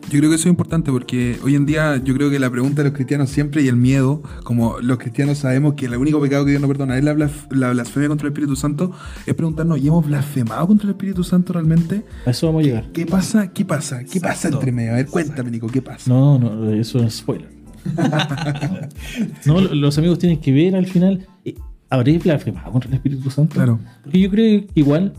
Yo 0.09 0.19
creo 0.19 0.29
que 0.29 0.35
eso 0.37 0.47
es 0.47 0.51
importante 0.51 0.89
porque 0.89 1.37
hoy 1.43 1.55
en 1.55 1.65
día 1.65 1.97
yo 2.01 2.13
creo 2.13 2.29
que 2.29 2.39
la 2.39 2.49
pregunta 2.49 2.81
de 2.81 2.89
los 2.89 2.95
cristianos 2.95 3.29
siempre 3.29 3.61
y 3.61 3.67
el 3.67 3.75
miedo, 3.75 4.23
como 4.43 4.79
los 4.79 4.97
cristianos 4.99 5.39
sabemos 5.39 5.73
que 5.73 5.87
el 5.87 5.97
único 5.97 6.21
pecado 6.21 6.45
que 6.45 6.51
Dios 6.51 6.61
no 6.61 6.67
perdona 6.69 6.97
es 6.97 7.03
la, 7.03 7.13
blas- 7.13 7.47
la 7.51 7.71
blasfemia 7.71 8.07
contra 8.07 8.27
el 8.27 8.31
Espíritu 8.31 8.55
Santo, 8.55 8.91
es 9.25 9.33
preguntarnos, 9.33 9.79
¿y 9.79 9.87
hemos 9.87 10.05
blasfemado 10.07 10.65
contra 10.65 10.85
el 10.85 10.91
Espíritu 10.91 11.25
Santo 11.25 11.51
realmente? 11.51 12.05
A 12.25 12.29
eso 12.29 12.47
vamos 12.47 12.61
a 12.63 12.65
llegar. 12.65 12.85
¿Qué 12.93 13.05
pasa? 13.05 13.51
¿Qué 13.51 13.65
pasa? 13.65 14.05
¿Qué 14.05 14.21
pasa 14.21 14.47
entre 14.47 14.71
medio? 14.71 14.93
A 14.93 14.95
ver, 14.95 15.07
cuéntame, 15.07 15.51
Nico, 15.51 15.67
¿qué 15.67 15.81
pasa? 15.81 16.09
No, 16.09 16.39
no, 16.39 16.71
eso 16.71 17.03
es 17.03 17.15
spoiler. 17.17 17.49
no, 19.45 19.61
lo- 19.61 19.73
los 19.75 19.97
amigos 19.97 20.19
tienen 20.19 20.39
que 20.39 20.51
ver 20.51 20.75
al 20.75 20.85
final. 20.85 21.27
¿Habré 21.89 22.17
blasfemado 22.17 22.71
contra 22.71 22.89
el 22.89 22.95
Espíritu 22.95 23.29
Santo? 23.29 23.55
Claro. 23.55 23.79
Porque 24.03 24.19
yo 24.19 24.29
creo 24.29 24.61
que 24.61 24.79
igual, 24.79 25.13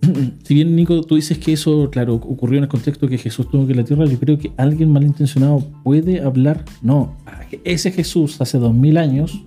si 0.44 0.54
bien 0.54 0.76
Nico, 0.76 1.02
tú 1.02 1.16
dices 1.16 1.38
que 1.38 1.52
eso, 1.52 1.90
claro, 1.90 2.14
ocurrió 2.14 2.58
en 2.58 2.64
el 2.64 2.68
contexto 2.68 3.08
que 3.08 3.18
Jesús 3.18 3.48
tuvo 3.50 3.66
que 3.66 3.74
la 3.74 3.84
tierra, 3.84 4.04
yo 4.06 4.18
creo 4.18 4.38
que 4.38 4.52
alguien 4.56 4.92
malintencionado 4.92 5.66
puede 5.82 6.22
hablar. 6.22 6.64
No, 6.82 7.16
ese 7.64 7.90
Jesús 7.90 8.40
hace 8.40 8.58
dos 8.58 8.74
mil 8.74 8.98
años 8.98 9.44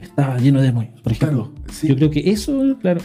estaba 0.00 0.38
lleno 0.38 0.60
de 0.60 0.66
demonios, 0.66 1.00
por 1.00 1.12
ejemplo. 1.12 1.52
Claro, 1.52 1.72
sí. 1.72 1.88
Yo 1.88 1.96
creo 1.96 2.10
que 2.10 2.30
eso, 2.30 2.76
claro, 2.80 3.00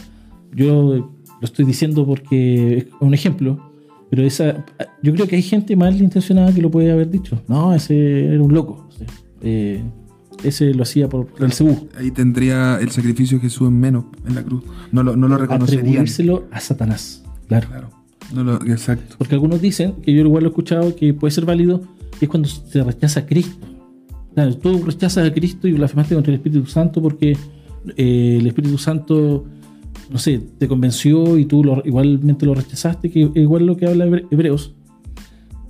yo 0.52 1.16
lo 1.40 1.44
estoy 1.44 1.64
diciendo 1.64 2.04
porque 2.04 2.78
es 2.78 2.86
un 3.00 3.14
ejemplo, 3.14 3.72
pero 4.10 4.22
esa, 4.22 4.64
yo 5.02 5.12
creo 5.12 5.26
que 5.26 5.36
hay 5.36 5.42
gente 5.42 5.76
malintencionada 5.76 6.52
que 6.52 6.62
lo 6.62 6.70
puede 6.70 6.90
haber 6.90 7.10
dicho. 7.10 7.40
No, 7.48 7.74
ese 7.74 8.26
era 8.32 8.42
un 8.42 8.52
loco. 8.52 8.88
Eh, 9.42 9.82
ese 10.44 10.74
lo 10.74 10.82
hacía 10.82 11.08
por 11.08 11.28
el 11.40 11.52
Cebú. 11.52 11.88
Ahí 11.98 12.10
tendría 12.10 12.78
el 12.80 12.90
sacrificio 12.90 13.38
de 13.38 13.42
Jesús 13.42 13.68
en 13.68 13.78
menos 13.80 14.04
en 14.26 14.34
la 14.34 14.42
cruz. 14.42 14.62
No 14.92 15.02
lo, 15.02 15.16
no 15.16 15.28
lo 15.28 15.36
reconocerían. 15.38 15.86
Atribuírselo 15.86 16.44
a 16.50 16.60
Satanás. 16.60 17.22
Claro. 17.48 17.68
Claro. 17.68 17.90
No 18.34 18.42
lo, 18.44 18.54
exacto. 18.64 19.14
Porque 19.18 19.34
algunos 19.34 19.60
dicen, 19.60 19.94
que 20.02 20.12
yo 20.12 20.20
igual 20.22 20.42
lo 20.42 20.48
he 20.48 20.50
escuchado, 20.50 20.94
que 20.96 21.14
puede 21.14 21.30
ser 21.30 21.44
válido, 21.44 21.82
que 22.18 22.24
es 22.26 22.28
cuando 22.28 22.48
se 22.48 22.82
rechaza 22.82 23.20
a 23.20 23.26
Cristo. 23.26 23.66
Claro, 24.34 24.56
tú 24.56 24.82
rechazas 24.84 25.28
a 25.28 25.32
Cristo 25.32 25.68
y 25.68 25.72
blasfemaste 25.72 26.14
contra 26.14 26.32
el 26.32 26.38
Espíritu 26.40 26.66
Santo 26.66 27.00
porque 27.00 27.36
eh, 27.96 28.36
el 28.40 28.46
Espíritu 28.46 28.76
Santo, 28.78 29.44
no 30.10 30.18
sé, 30.18 30.40
te 30.58 30.66
convenció 30.68 31.38
y 31.38 31.46
tú 31.46 31.62
lo- 31.64 31.82
igualmente 31.86 32.44
lo 32.44 32.54
rechazaste, 32.54 33.10
que 33.10 33.30
igual 33.34 33.64
lo 33.64 33.76
que 33.76 33.86
habla 33.86 34.06
Hebre- 34.06 34.26
Hebreos. 34.30 34.74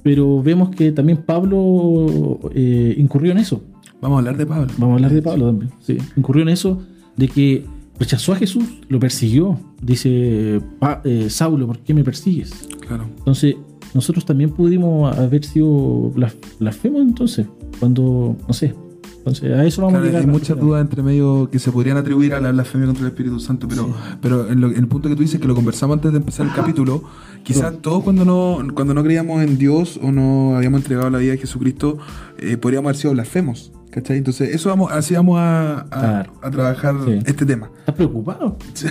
Pero 0.02 0.42
vemos 0.42 0.70
que 0.70 0.92
también 0.92 1.18
Pablo 1.18 2.38
eh, 2.54 2.94
incurrió 2.96 3.32
en 3.32 3.38
eso. 3.38 3.62
Vamos 4.00 4.16
a 4.16 4.18
hablar 4.18 4.36
de 4.36 4.46
Pablo. 4.46 4.66
Vamos 4.78 4.92
a 4.92 4.94
hablar 4.96 5.12
de 5.12 5.22
Pablo 5.22 5.46
también. 5.46 5.70
Sí. 5.80 5.98
Incurrió 6.16 6.42
en 6.42 6.48
eso 6.50 6.82
de 7.16 7.28
que 7.28 7.64
rechazó 7.98 8.32
a 8.32 8.36
Jesús, 8.36 8.64
lo 8.88 9.00
persiguió. 9.00 9.58
Dice, 9.80 10.60
"Pa- 10.78 11.00
eh, 11.04 11.28
Saulo, 11.30 11.66
¿por 11.66 11.78
qué 11.78 11.94
me 11.94 12.04
persigues? 12.04 12.68
Claro. 12.86 13.04
Entonces, 13.18 13.56
nosotros 13.94 14.24
también 14.26 14.50
pudimos 14.50 15.16
haber 15.16 15.44
sido 15.44 16.12
blas- 16.14 16.36
blasfemos 16.60 17.00
entonces, 17.02 17.46
cuando, 17.80 18.36
no 18.46 18.52
sé. 18.52 18.74
Entonces, 19.18 19.50
a 19.58 19.64
eso 19.64 19.80
vamos 19.82 19.94
Claro, 19.94 20.04
a 20.04 20.06
llegar. 20.08 20.20
hay 20.22 20.26
muchas 20.28 20.60
dudas 20.60 20.80
entre 20.82 21.02
medio 21.02 21.48
que 21.50 21.58
se 21.58 21.72
podrían 21.72 21.96
atribuir 21.96 22.32
a 22.34 22.40
la 22.40 22.52
blasfemia 22.52 22.86
contra 22.86 23.06
el 23.06 23.08
Espíritu 23.12 23.40
Santo, 23.40 23.66
pero, 23.66 23.88
pero 24.20 24.48
en, 24.48 24.60
lo- 24.60 24.70
en 24.70 24.76
el 24.76 24.86
punto 24.86 25.08
que 25.08 25.16
tú 25.16 25.22
dices, 25.22 25.40
que 25.40 25.48
lo 25.48 25.54
conversamos 25.56 25.94
antes 25.96 26.12
de 26.12 26.18
empezar 26.18 26.46
el 26.46 26.52
capítulo, 26.52 27.02
quizás 27.42 27.74
todos 27.80 28.04
cuando 28.04 28.24
no, 28.24 28.58
cuando 28.74 28.94
no 28.94 29.02
creíamos 29.02 29.42
en 29.42 29.58
Dios 29.58 29.98
o 30.00 30.12
no 30.12 30.54
habíamos 30.56 30.80
entregado 30.82 31.10
la 31.10 31.18
vida 31.18 31.32
a 31.32 31.36
Jesucristo, 31.38 31.98
eh, 32.38 32.56
podríamos 32.56 32.86
haber 32.90 32.96
sido 32.96 33.14
blasfemos. 33.14 33.72
¿Cachai? 33.96 34.18
Entonces, 34.18 34.54
eso 34.54 34.68
vamos, 34.68 34.92
así 34.92 35.14
vamos 35.14 35.38
a, 35.40 35.78
a, 35.80 35.84
Claro. 35.88 36.32
a 36.42 36.50
trabajar 36.50 36.94
Sí. 37.06 37.18
este 37.24 37.46
tema. 37.46 37.70
¿Estás 37.78 37.94
preocupado? 37.94 38.58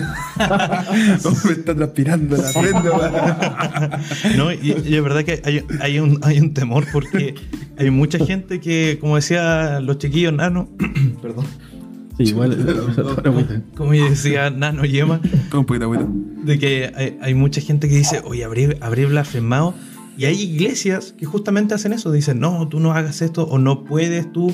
No, 1.24 1.30
me 1.44 1.52
está 1.52 1.74
transpirando 1.76 2.36
la 2.36 2.50
weón. 2.60 4.36
No, 4.36 4.52
y, 4.52 4.74
y 4.84 4.96
es 4.96 5.02
verdad 5.02 5.22
que 5.24 5.40
hay, 5.44 5.64
hay 5.80 6.00
un, 6.00 6.18
hay 6.22 6.40
un 6.40 6.52
temor 6.54 6.84
porque 6.92 7.36
hay 7.78 7.90
mucha 7.90 8.18
gente 8.18 8.58
que, 8.60 8.98
como 9.00 9.14
decía 9.14 9.78
los 9.80 9.98
chiquillos 9.98 10.32
Nano, 10.32 10.68
perdón, 11.22 11.44
Sí, 12.16 12.24
igual. 12.24 12.56
como 13.76 13.92
decía 13.92 14.50
Nano 14.50 14.84
Yema, 14.84 15.20
Toma 15.50 15.60
un 15.60 15.66
poquito 15.66 15.88
de 15.90 15.96
agüita. 15.98 16.06
de 16.44 16.58
que 16.58 16.92
hay, 16.96 17.18
hay 17.22 17.34
mucha 17.34 17.60
gente 17.60 17.88
que 17.88 17.94
dice, 17.96 18.22
oye, 18.24 18.42
habré, 18.44 18.76
habré 18.80 19.06
blasfemado. 19.06 19.72
Y 20.18 20.24
hay 20.24 20.40
iglesias 20.40 21.14
que 21.16 21.26
justamente 21.26 21.74
hacen 21.74 21.92
eso, 21.92 22.10
dicen, 22.10 22.40
no, 22.40 22.66
tú 22.68 22.80
no 22.80 22.92
hagas 22.92 23.20
esto 23.22 23.44
o 23.44 23.58
no 23.58 23.84
puedes 23.84 24.32
tú 24.32 24.50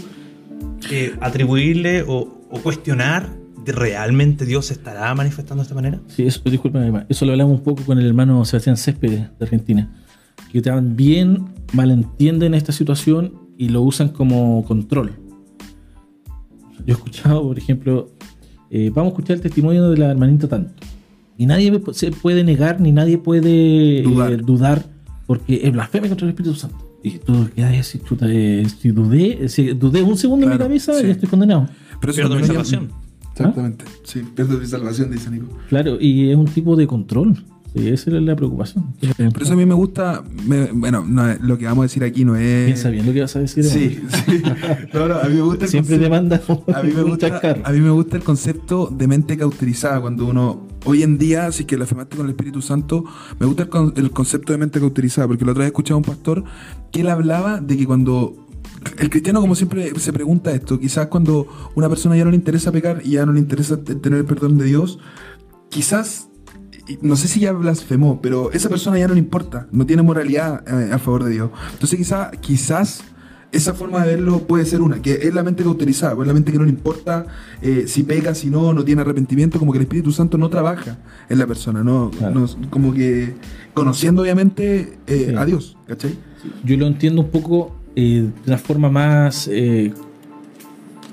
eh, 0.91 1.17
atribuirle 1.21 2.03
o, 2.03 2.47
o 2.51 2.61
cuestionar 2.63 3.29
de 3.65 3.73
realmente 3.73 4.45
Dios 4.45 4.67
se 4.67 4.75
estará 4.75 5.15
manifestando 5.15 5.63
de 5.63 5.63
esta 5.63 5.75
manera. 5.75 6.01
Sí, 6.09 6.25
eso, 6.25 6.41
disculpa, 6.45 6.85
Emma, 6.85 7.07
eso 7.09 7.25
lo 7.25 7.33
hablamos 7.33 7.59
un 7.59 7.63
poco 7.65 7.83
con 7.85 7.99
el 7.99 8.07
hermano 8.07 8.45
Sebastián 8.45 8.77
Céspedes 8.77 9.21
de 9.39 9.45
Argentina, 9.45 9.89
que 10.51 10.61
también 10.61 11.45
malentienden 11.73 12.55
esta 12.55 12.73
situación 12.73 13.35
y 13.57 13.69
lo 13.69 13.83
usan 13.83 14.09
como 14.09 14.65
control. 14.65 15.13
Yo 16.85 16.85
he 16.87 16.93
escuchado, 16.93 17.43
por 17.43 17.57
ejemplo, 17.59 18.11
eh, 18.71 18.91
vamos 18.93 19.11
a 19.11 19.15
escuchar 19.15 19.37
el 19.37 19.43
testimonio 19.43 19.89
de 19.91 19.97
la 19.99 20.11
hermanita 20.11 20.49
tanto. 20.49 20.73
Y 21.39 21.47
nadie 21.47 21.81
se 21.93 22.11
puede 22.11 22.43
negar 22.45 22.81
ni 22.81 22.91
nadie 22.93 23.19
puede 23.19 24.01
eh, 24.01 24.03
Dudar. 24.03 24.45
dudar 24.45 24.85
porque 25.27 25.61
es 25.63 25.73
blasfemia 25.73 26.09
contra 26.11 26.27
el 26.27 26.31
Espíritu 26.31 26.57
Santo. 26.57 26.92
Y 27.03 27.19
tú 27.19 27.49
quedas 27.55 27.77
así, 27.79 27.99
chuta, 27.99 28.27
eh, 28.29 28.65
si 28.81 28.91
dudé, 28.91 29.49
si 29.49 29.69
dudé 29.75 30.03
un 30.03 30.17
segundo 30.17 30.45
en 30.47 30.51
mi 30.53 30.57
Claro, 30.57 30.69
cabeza 30.69 30.95
sí. 31.01 31.07
y 31.07 31.11
estoy 31.11 31.29
condenado. 31.29 31.69
Pero 32.01 32.13
Pierdo 32.13 32.37
mi 32.37 32.45
salvación. 32.45 32.91
Exactamente. 33.33 33.85
Sí, 34.05 34.23
pierdo 34.35 34.59
mi 34.59 34.67
salvación, 34.67 35.11
dice 35.11 35.31
Nico. 35.31 35.47
Claro, 35.69 35.99
y 36.01 36.31
es 36.31 36.37
un 36.37 36.45
tipo 36.47 36.77
de 36.77 36.87
control. 36.87 37.43
Sí, 37.75 37.89
esa 37.89 38.11
es 38.11 38.23
la 38.23 38.37
preocupación. 38.37 38.85
Pero 39.17 39.31
eso 39.41 39.55
a 39.55 39.57
mí 39.57 39.65
me 39.65 39.73
gusta. 39.73 40.23
me- 40.47 40.71
bueno, 40.73 41.03
no, 41.09 41.27
es- 41.31 41.41
lo 41.41 41.57
que 41.57 41.65
vamos 41.65 41.85
a 41.85 41.87
decir 41.87 42.05
aquí 42.05 42.23
no 42.23 42.37
es. 42.37 42.67
Piensa 42.67 42.91
bien 42.91 43.07
lo 43.07 43.15
que 43.15 43.23
vas 43.23 43.35
a 43.35 43.41
decir. 43.41 43.65
Sí, 43.65 43.99
sí. 44.27 44.43
No, 44.93 45.09
no, 45.09 45.15
a 45.17 45.25
mí 45.25 45.35
me 45.37 45.41
gusta 45.41 45.65
el 45.65 45.71
Siempre 45.71 45.99
te 45.99 46.09
concepto- 46.11 46.65
manda 46.67 46.79
A 46.79 46.83
mí, 46.83 46.93
me 46.95 47.03
gusta, 47.03 47.41
a 47.65 47.73
mí 47.73 47.81
me 47.81 47.91
gusta 47.91 48.17
el 48.19 48.23
concepto 48.23 48.89
de 48.95 49.09
mente 49.09 49.39
cauterizada. 49.39 50.03
Cuando 50.03 50.27
uno, 50.27 50.69
hoy 50.85 51.03
en 51.03 51.19
día, 51.19 51.51
si 51.53 51.65
que 51.65 51.77
la 51.77 51.87
con 51.87 52.25
el 52.27 52.31
Espíritu 52.31 52.63
Santo, 52.63 53.05
me 53.39 53.47
gusta 53.47 53.65
el, 53.65 53.69
con- 53.69 53.93
el 53.97 54.11
concepto 54.11 54.53
de 54.53 54.59
mente 54.59 54.81
cauterizada. 54.81 55.29
Porque 55.29 55.45
la 55.45 55.53
otra 55.53 55.61
vez 55.61 55.69
escuchaba 55.69 55.97
a 55.97 55.99
un 55.99 56.05
pastor 56.05 56.45
que 56.91 57.01
él 57.01 57.09
hablaba 57.09 57.61
de 57.61 57.77
que 57.77 57.87
cuando. 57.87 58.37
El 58.99 59.11
cristiano, 59.11 59.41
como 59.41 59.55
siempre, 59.55 59.93
se 59.99 60.13
pregunta 60.13 60.51
esto. 60.53 60.79
Quizás 60.79 61.07
cuando 61.07 61.47
una 61.75 61.89
persona 61.89 62.17
ya 62.17 62.25
no 62.25 62.31
le 62.31 62.37
interesa 62.37 62.73
pecar 62.73 63.01
y 63.05 63.11
ya 63.11 63.27
no 63.27 63.33
le 63.33 63.39
interesa 63.39 63.83
tener 63.83 64.21
el 64.21 64.25
perdón 64.25 64.59
de 64.59 64.65
Dios, 64.65 64.99
quizás. 65.69 66.29
No 67.01 67.15
sé 67.15 67.29
si 67.29 67.39
ya 67.39 67.53
blasfemó, 67.53 68.21
pero 68.21 68.51
esa 68.51 68.69
persona 68.69 68.99
ya 68.99 69.07
no 69.07 69.15
le 69.15 69.21
importa, 69.21 69.69
no 69.71 69.87
tiene 69.87 70.03
moralidad 70.03 70.65
eh, 70.67 70.93
a 70.93 70.99
favor 70.99 71.23
de 71.23 71.31
Dios. 71.31 71.51
Entonces 71.75 71.97
quizás, 71.97 72.31
quizás 72.41 73.05
esa 73.53 73.75
forma 73.75 74.03
de 74.05 74.17
verlo 74.17 74.41
puede 74.47 74.65
ser 74.65 74.81
una, 74.81 75.01
que 75.03 75.13
es 75.13 75.35
la 75.35 75.43
mente 75.43 75.63
cauterizada, 75.63 76.15
pues 76.17 76.27
la 76.27 76.35
mente 76.35 76.51
que 76.53 76.59
no 76.59 76.65
le 76.65 76.71
importa 76.71 77.27
eh, 77.61 77.85
si 77.87 78.03
peca, 78.03 78.35
si 78.35 78.49
no, 78.51 78.73
no 78.73 78.83
tiene 78.85 79.03
arrepentimiento, 79.03 79.59
como 79.59 79.73
que 79.73 79.79
el 79.79 79.83
Espíritu 79.85 80.11
Santo 80.11 80.39
no 80.39 80.49
trabaja 80.49 80.99
en 81.29 81.39
la 81.39 81.47
persona, 81.47 81.85
no, 81.85 82.11
Claro. 82.17 82.41
no- 82.41 82.71
como 82.71 82.93
que 82.95 83.35
conociendo 83.75 84.23
obviamente 84.23 84.99
eh, 85.07 85.27
Sí. 85.31 85.35
a 85.37 85.45
Dios, 85.45 85.77
¿cachai? 85.87 86.17
Yo 86.65 86.77
lo 86.79 86.87
entiendo 86.87 87.21
un 87.23 87.29
poco 87.29 87.77
eh, 87.95 88.23
de 88.45 88.51
una 88.51 88.59
forma 88.59 88.89
más. 88.91 89.49
eh, 89.53 89.93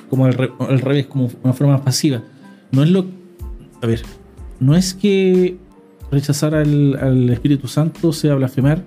como 0.09 0.25
al, 0.25 0.33
re- 0.33 0.51
al 0.59 0.79
revés, 0.79 1.05
como 1.07 1.29
una 1.43 1.53
forma 1.53 1.73
más 1.73 1.81
pasiva. 1.81 2.23
No 2.71 2.81
es 2.83 2.89
lo. 2.89 3.05
A 3.81 3.85
ver, 3.85 4.01
no 4.59 4.75
es 4.75 4.93
que 4.95 5.57
rechazar 6.11 6.55
al, 6.55 6.97
al 6.99 7.29
Espíritu 7.29 7.67
Santo 7.67 8.11
sea 8.11 8.33
blasfemar. 8.35 8.83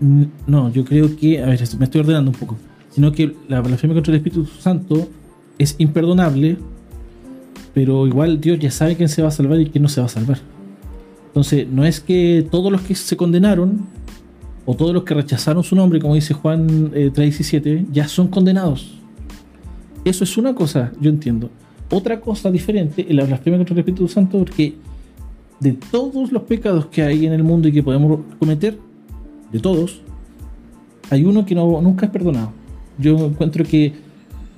No, 0.00 0.72
yo 0.72 0.84
creo 0.84 1.16
que. 1.16 1.42
A 1.42 1.46
ver, 1.46 1.60
me 1.78 1.84
estoy 1.84 2.00
ordenando 2.00 2.30
un 2.30 2.36
poco. 2.36 2.56
Sino 2.90 3.12
que 3.12 3.34
la 3.48 3.60
blasfemia 3.60 3.94
contra 3.94 4.12
el 4.12 4.18
Espíritu 4.18 4.46
Santo 4.46 5.08
es 5.58 5.74
imperdonable, 5.78 6.56
pero 7.74 8.06
igual 8.06 8.40
Dios 8.40 8.58
ya 8.58 8.70
sabe 8.70 8.96
quién 8.96 9.08
se 9.08 9.22
va 9.22 9.28
a 9.28 9.30
salvar 9.30 9.60
y 9.60 9.66
quién 9.66 9.82
no 9.82 9.88
se 9.88 10.00
va 10.00 10.06
a 10.06 10.10
salvar. 10.10 10.38
Entonces, 11.28 11.68
no 11.68 11.84
es 11.84 12.00
que 12.00 12.46
todos 12.50 12.72
los 12.72 12.80
que 12.80 12.94
se 12.94 13.16
condenaron 13.16 13.86
o 14.64 14.74
todos 14.74 14.94
los 14.94 15.04
que 15.04 15.14
rechazaron 15.14 15.62
su 15.62 15.76
nombre, 15.76 16.00
como 16.00 16.14
dice 16.14 16.34
Juan 16.34 16.90
eh, 16.94 17.10
3.17, 17.14 17.86
ya 17.92 18.08
son 18.08 18.28
condenados. 18.28 18.94
Eso 20.04 20.24
es 20.24 20.36
una 20.36 20.54
cosa, 20.54 20.92
yo 21.00 21.10
entiendo. 21.10 21.50
Otra 21.90 22.20
cosa 22.20 22.50
diferente 22.50 23.06
es 23.08 23.14
la 23.14 23.24
blasfemia 23.24 23.58
contra 23.58 23.74
el 23.74 23.80
Espíritu 23.80 24.08
Santo, 24.08 24.38
porque 24.38 24.74
de 25.60 25.72
todos 25.72 26.32
los 26.32 26.42
pecados 26.42 26.86
que 26.86 27.02
hay 27.02 27.26
en 27.26 27.32
el 27.32 27.42
mundo 27.42 27.68
y 27.68 27.72
que 27.72 27.82
podemos 27.82 28.20
cometer, 28.38 28.78
de 29.52 29.58
todos, 29.60 30.00
hay 31.10 31.24
uno 31.24 31.46
que 31.46 31.54
no, 31.54 31.80
nunca 31.80 32.06
es 32.06 32.12
perdonado. 32.12 32.52
Yo 32.98 33.16
encuentro 33.26 33.64
que, 33.64 33.94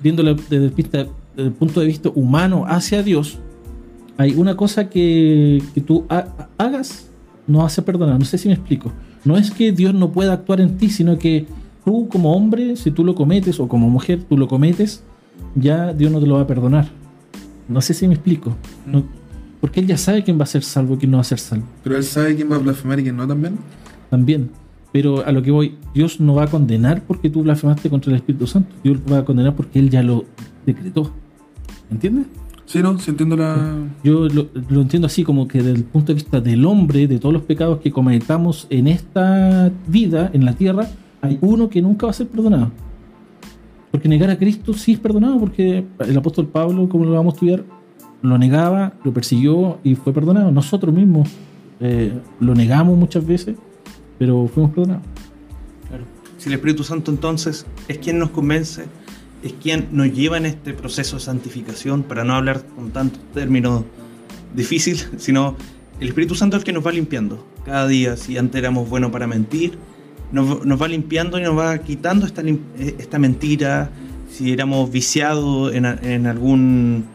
viéndolo 0.01 0.33
desde 0.35 0.65
el, 0.65 0.69
vista- 0.71 1.07
desde 1.35 1.49
el 1.49 1.53
punto 1.53 1.79
de 1.79 1.85
vista 1.87 2.09
humano 2.15 2.65
hacia 2.67 3.03
Dios, 3.03 3.37
hay 4.17 4.33
una 4.35 4.55
cosa 4.57 4.89
que, 4.89 5.61
que 5.73 5.81
tú 5.81 6.05
ha- 6.09 6.47
hagas, 6.57 7.07
no 7.47 7.65
hace 7.65 7.81
perdonar. 7.81 8.17
No 8.19 8.25
sé 8.25 8.37
si 8.37 8.47
me 8.47 8.53
explico. 8.55 8.91
No 9.25 9.37
es 9.37 9.51
que 9.51 9.71
Dios 9.71 9.93
no 9.93 10.11
pueda 10.11 10.33
actuar 10.33 10.61
en 10.61 10.77
ti, 10.77 10.89
sino 10.89 11.17
que 11.17 11.45
tú 11.85 12.07
como 12.09 12.33
hombre, 12.35 12.75
si 12.75 12.91
tú 12.91 13.03
lo 13.03 13.15
cometes, 13.15 13.59
o 13.59 13.67
como 13.67 13.89
mujer, 13.89 14.23
tú 14.23 14.37
lo 14.37 14.47
cometes, 14.47 15.03
ya 15.55 15.93
Dios 15.93 16.11
no 16.11 16.19
te 16.19 16.27
lo 16.27 16.35
va 16.35 16.41
a 16.41 16.47
perdonar. 16.47 16.87
No 17.67 17.81
sé 17.81 17.93
si 17.93 18.07
me 18.07 18.15
explico. 18.15 18.55
No- 18.85 19.03
porque 19.61 19.81
Él 19.81 19.87
ya 19.87 19.97
sabe 19.97 20.23
quién 20.23 20.39
va 20.39 20.43
a 20.43 20.47
ser 20.47 20.63
salvo 20.63 20.95
y 20.95 20.97
quién 20.99 21.11
no 21.11 21.17
va 21.17 21.21
a 21.21 21.25
ser 21.25 21.37
salvo. 21.39 21.65
Pero 21.83 21.97
él 21.97 22.03
sabe 22.05 22.33
quién 22.33 22.49
va 22.49 22.55
a 22.55 22.59
blasfemar 22.59 22.97
y 23.01 23.03
quién 23.03 23.17
no 23.17 23.27
también. 23.27 23.57
También. 24.09 24.49
Pero 24.91 25.25
a 25.25 25.31
lo 25.31 25.41
que 25.43 25.51
voy, 25.51 25.77
Dios 25.93 26.19
no 26.19 26.35
va 26.35 26.43
a 26.43 26.47
condenar 26.47 27.03
porque 27.05 27.29
tú 27.29 27.43
blasfemaste 27.43 27.89
contra 27.89 28.11
el 28.11 28.17
Espíritu 28.17 28.47
Santo. 28.47 28.75
Dios 28.83 28.97
va 29.11 29.19
a 29.19 29.25
condenar 29.25 29.55
porque 29.55 29.79
Él 29.79 29.89
ya 29.89 30.01
lo 30.01 30.25
decretó. 30.65 31.11
¿Entiendes? 31.91 32.25
Sí, 32.65 32.81
no, 32.83 32.97
si 32.99 33.09
entiendo 33.09 33.35
la. 33.35 33.77
Yo 34.03 34.27
lo, 34.27 34.47
lo 34.69 34.81
entiendo 34.81 35.07
así, 35.07 35.23
como 35.23 35.47
que 35.47 35.59
desde 35.59 35.77
el 35.77 35.83
punto 35.83 36.07
de 36.07 36.13
vista 36.15 36.39
del 36.39 36.65
hombre, 36.65 37.07
de 37.07 37.17
todos 37.17 37.33
los 37.33 37.43
pecados 37.43 37.79
que 37.79 37.91
cometamos 37.91 38.67
en 38.69 38.87
esta 38.87 39.71
vida, 39.87 40.29
en 40.33 40.45
la 40.45 40.53
tierra, 40.53 40.87
hay 41.21 41.37
uno 41.41 41.69
que 41.69 41.81
nunca 41.81 42.05
va 42.05 42.11
a 42.11 42.13
ser 42.13 42.27
perdonado. 42.27 42.71
Porque 43.91 44.07
negar 44.07 44.29
a 44.29 44.37
Cristo 44.37 44.73
sí 44.73 44.93
es 44.93 44.99
perdonado, 44.99 45.39
porque 45.39 45.83
el 45.99 46.17
apóstol 46.17 46.47
Pablo, 46.47 46.87
como 46.89 47.05
lo 47.05 47.13
vamos 47.13 47.33
a 47.33 47.35
estudiar, 47.35 47.63
lo 48.21 48.37
negaba, 48.37 48.93
lo 49.03 49.13
persiguió 49.13 49.79
y 49.83 49.95
fue 49.95 50.13
perdonado. 50.13 50.51
Nosotros 50.51 50.93
mismos 50.93 51.29
eh, 51.79 52.13
lo 52.39 52.53
negamos 52.53 52.97
muchas 52.97 53.25
veces, 53.25 53.55
pero 54.19 54.47
fuimos 54.53 54.71
perdonados. 54.71 55.03
Claro. 55.87 56.03
Si 56.37 56.49
el 56.49 56.55
Espíritu 56.55 56.83
Santo 56.83 57.09
entonces 57.09 57.65
es 57.87 57.97
quien 57.97 58.19
nos 58.19 58.29
convence, 58.29 58.85
es 59.41 59.53
quien 59.53 59.87
nos 59.91 60.13
lleva 60.13 60.37
en 60.37 60.45
este 60.45 60.73
proceso 60.73 61.15
de 61.15 61.23
santificación, 61.23 62.03
para 62.03 62.23
no 62.23 62.35
hablar 62.35 62.63
con 62.75 62.91
tantos 62.91 63.21
términos 63.33 63.83
difíciles, 64.55 65.09
sino 65.17 65.55
el 65.99 66.09
Espíritu 66.09 66.35
Santo 66.35 66.57
es 66.57 66.61
el 66.61 66.65
que 66.65 66.73
nos 66.73 66.85
va 66.85 66.91
limpiando 66.91 67.45
cada 67.65 67.87
día. 67.87 68.15
Si 68.17 68.37
antes 68.37 68.59
éramos 68.59 68.89
buenos 68.89 69.11
para 69.11 69.25
mentir, 69.25 69.77
nos, 70.31 70.65
nos 70.65 70.81
va 70.81 70.87
limpiando 70.87 71.39
y 71.39 71.41
nos 71.41 71.57
va 71.57 71.77
quitando 71.79 72.25
esta, 72.25 72.41
eh, 72.41 72.95
esta 72.99 73.17
mentira. 73.19 73.89
Si 74.31 74.51
éramos 74.53 74.91
viciados 74.91 75.73
en, 75.73 75.85
en 75.85 76.27
algún 76.27 77.05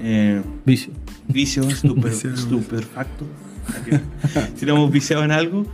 eh, 0.00 0.42
Vicio. 0.64 0.92
vicio, 1.28 1.62
estuper, 1.68 2.10
Viciado. 2.10 2.34
estupefacto. 2.36 3.24
si 4.56 4.64
éramos 4.64 4.90
viciados 4.90 5.24
en 5.24 5.32
algo, 5.32 5.66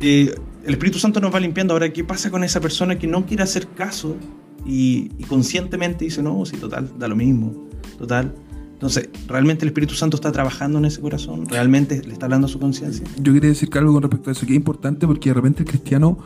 eh, 0.00 0.34
el 0.64 0.72
Espíritu 0.72 0.98
Santo 0.98 1.20
nos 1.20 1.34
va 1.34 1.40
limpiando. 1.40 1.74
Ahora, 1.74 1.92
¿qué 1.92 2.04
pasa 2.04 2.30
con 2.30 2.44
esa 2.44 2.60
persona 2.60 2.98
que 2.98 3.06
no 3.06 3.26
quiere 3.26 3.42
hacer 3.42 3.68
caso 3.68 4.16
y, 4.66 5.10
y 5.18 5.24
conscientemente 5.24 6.04
dice, 6.04 6.22
no, 6.22 6.44
sí, 6.44 6.56
total, 6.56 6.90
da 6.98 7.08
lo 7.08 7.16
mismo, 7.16 7.68
total? 7.98 8.34
Entonces, 8.84 9.08
¿realmente 9.28 9.64
el 9.64 9.68
Espíritu 9.68 9.94
Santo 9.94 10.16
está 10.16 10.30
trabajando 10.32 10.78
en 10.78 10.84
ese 10.84 11.00
corazón? 11.00 11.46
¿Realmente 11.46 12.02
le 12.04 12.12
está 12.12 12.26
hablando 12.26 12.46
a 12.46 12.50
su 12.50 12.58
conciencia? 12.58 13.06
Yo 13.18 13.32
quería 13.32 13.48
decir 13.48 13.70
algo 13.78 13.94
con 13.94 14.02
respecto 14.02 14.28
a 14.28 14.32
eso, 14.32 14.44
que 14.44 14.52
es 14.52 14.56
importante 14.56 15.06
porque 15.06 15.30
de 15.30 15.34
repente 15.34 15.62
el 15.62 15.68
cristiano 15.68 16.18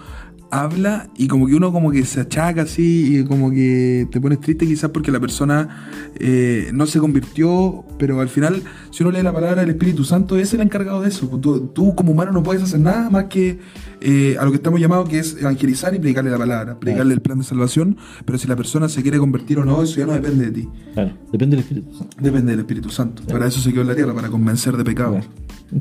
habla 0.51 1.11
y 1.17 1.29
como 1.29 1.47
que 1.47 1.55
uno 1.55 1.73
como 1.73 1.91
que 1.91 2.05
se 2.05 2.21
achaca 2.21 2.63
así 2.63 3.19
y 3.19 3.25
como 3.25 3.51
que 3.51 4.07
te 4.11 4.21
pones 4.21 4.41
triste 4.41 4.67
quizás 4.67 4.91
porque 4.91 5.11
la 5.13 5.21
persona 5.21 5.89
eh, 6.19 6.71
no 6.73 6.87
se 6.87 6.99
convirtió, 7.01 7.85
pero 7.99 8.21
al 8.21 8.29
final 8.29 8.63
si 8.91 9.03
uno 9.03 9.13
lee 9.13 9.23
la 9.23 9.33
palabra 9.33 9.61
del 9.61 9.71
Espíritu 9.71 10.05
Santo 10.05 10.37
es 10.39 10.55
el 10.55 10.61
encargado 10.61 11.03
de 11.03 11.09
eso. 11.09 11.27
Tú, 11.41 11.69
tú 11.69 11.95
como 11.95 12.13
humano 12.13 12.33
no 12.33 12.43
puedes 12.43 12.63
hacer 12.63 12.81
nada 12.81 13.11
más 13.11 13.25
que 13.25 13.59
eh, 14.01 14.37
a 14.39 14.45
lo 14.45 14.51
que 14.51 14.57
estamos 14.57 14.81
llamados 14.81 15.09
que 15.09 15.19
es 15.19 15.37
evangelizar 15.41 15.95
y 15.95 15.99
predicarle 15.99 16.31
la 16.31 16.39
palabra, 16.39 16.79
predicarle 16.79 17.15
el 17.15 17.21
plan 17.21 17.39
de 17.39 17.45
salvación, 17.45 17.97
pero 18.25 18.39
si 18.39 18.47
la 18.49 18.57
persona 18.57 18.89
se 18.89 19.03
quiere 19.03 19.19
convertir 19.19 19.59
o 19.59 19.65
no, 19.65 19.83
eso 19.83 19.97
ya 19.99 20.07
no 20.07 20.13
depende 20.15 20.47
de 20.47 20.53
ti, 20.53 20.69
Claro, 20.95 21.13
depende 21.33 21.57
del 21.57 21.65
Espíritu 21.65 21.95
Santo. 21.95 22.17
depende 22.21 22.51
del 22.53 22.61
Espíritu 22.61 22.91
Santo. 22.91 23.23
Para 23.25 23.47
eso 23.47 23.61
se 23.61 23.71
quedó 23.71 23.83
en 23.83 23.89
la 23.89 23.95
tierra, 23.97 24.15
para 24.15 24.29
convencer 24.29 24.77
de 24.77 24.85
pecado. 24.85 25.13
Claro. 25.13 25.27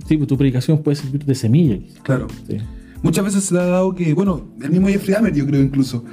Sí, 0.08 0.18
pues 0.18 0.28
tu 0.28 0.38
predicación 0.38 0.84
puede 0.84 0.96
servir 0.96 1.24
de 1.24 1.34
semilla. 1.36 1.78
Claro. 2.04 2.28
Sí. 2.48 2.58
Muchas 3.04 3.26
veces 3.26 3.44
se 3.44 3.58
ha 3.58 3.66
dado 3.66 3.94
que, 3.96 4.14
bueno, 4.14 4.48
el 4.62 4.70
mismo 4.72 4.88
Jeffrey 4.88 5.14
Dahmer, 5.14 5.34
yo 5.34 5.46
creo 5.46 5.62
incluso, 5.62 6.04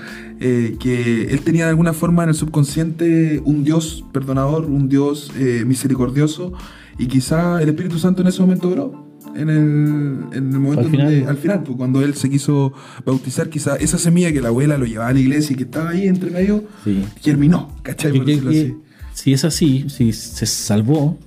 eh, 0.41 0.77
que 0.79 1.25
él 1.31 1.41
tenía 1.41 1.65
de 1.65 1.71
alguna 1.71 1.93
forma 1.93 2.23
en 2.23 2.31
el 2.31 2.35
subconsciente 2.35 3.41
un 3.45 3.65
Dios 3.65 4.05
perdonador, 4.13 4.65
un 4.67 4.89
Dios 4.89 5.31
eh, 5.39 5.65
misericordioso, 5.67 6.53
y 6.99 7.07
quizá 7.07 7.61
el 7.63 7.69
Espíritu 7.71 7.99
Santo 7.99 8.23
en 8.23 8.29
ese 8.29 8.41
momento 8.41 8.69
obró. 8.69 9.05
En 9.35 9.49
el, 9.51 10.37
en 10.37 10.53
el 10.53 10.61
momento 10.61 10.83
Al 10.85 10.91
final. 10.91 11.07
donde- 11.11 11.27
al 11.27 11.37
final, 11.37 11.63
pues, 11.65 11.77
cuando 11.77 12.03
él 12.03 12.15
se 12.15 12.31
quiso 12.31 12.73
bautizar, 13.05 13.49
quizá 13.51 13.75
esa 13.77 13.99
semilla 13.99 14.33
que 14.33 14.41
la 14.41 14.49
abuela 14.49 14.79
lo 14.79 14.87
llevaba 14.87 15.11
a 15.11 15.13
la 15.13 15.19
iglesia 15.19 15.55
y 15.55 15.57
que 15.57 15.65
estaba 15.65 15.91
ahí 15.91 16.07
entre 16.07 16.31
medio, 16.31 16.63
Sí. 16.85 17.03
germinó, 17.21 17.75
¿cachai? 17.83 18.13
Yo 18.13 18.19
Por 18.19 18.25
creo 18.27 18.37
decirlo 18.37 18.51
que 18.53 18.61
así. 18.61 18.77
si 19.25 19.33
es 19.33 19.45
así, 19.45 19.87
si 19.89 20.13
se 20.13 20.47
salvó, 20.47 21.19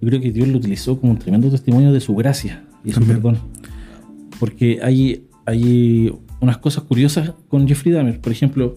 yo 0.00 0.08
creo 0.08 0.20
que 0.20 0.30
Dios 0.30 0.46
lo 0.46 0.58
utilizó 0.58 1.00
como 1.00 1.12
un 1.12 1.18
tremendo 1.18 1.50
testimonio 1.50 1.92
de 1.92 2.00
su 2.00 2.14
gracia 2.14 2.62
y 2.84 2.92
su 2.92 3.00
perdón. 3.02 3.38
Porque 4.40 4.80
hay, 4.82 5.26
hay 5.46 6.12
unas 6.40 6.58
cosas 6.58 6.82
curiosas 6.84 7.32
con 7.48 7.68
Jeffrey 7.68 7.92
Dahmer. 7.94 8.20
Por 8.20 8.32
ejemplo, 8.32 8.76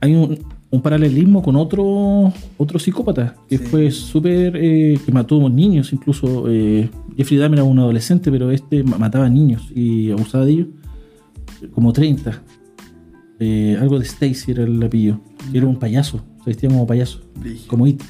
hay 0.00 0.14
un, 0.14 0.38
un 0.70 0.82
paralelismo 0.82 1.42
con 1.42 1.56
otro, 1.56 2.32
otro 2.58 2.78
psicópata 2.78 3.34
que 3.48 3.58
Sí. 3.58 3.64
fue 3.64 3.90
súper. 3.90 4.56
eh, 4.56 4.98
que 5.04 5.10
mató 5.12 5.48
niños, 5.48 5.92
incluso. 5.92 6.44
eh, 6.48 6.88
Jeffrey 7.16 7.38
Dahmer 7.40 7.58
era 7.60 7.64
un 7.64 7.78
adolescente, 7.78 8.30
pero 8.30 8.50
este 8.52 8.84
ma- 8.84 8.98
mataba 8.98 9.28
niños 9.28 9.68
y 9.74 10.10
abusaba 10.10 10.44
de 10.44 10.52
ellos. 10.52 10.68
Como 11.74 11.92
30. 11.92 12.42
Eh, 13.42 13.76
algo 13.80 13.98
de 13.98 14.04
Stacy 14.04 14.50
era 14.52 14.64
el 14.64 14.82
apellido. 14.82 15.20
Era 15.52 15.66
un 15.66 15.78
payaso, 15.78 16.20
se 16.44 16.50
vestía 16.50 16.68
como 16.68 16.86
payaso, 16.86 17.20
como 17.66 17.86
It. 17.86 18.02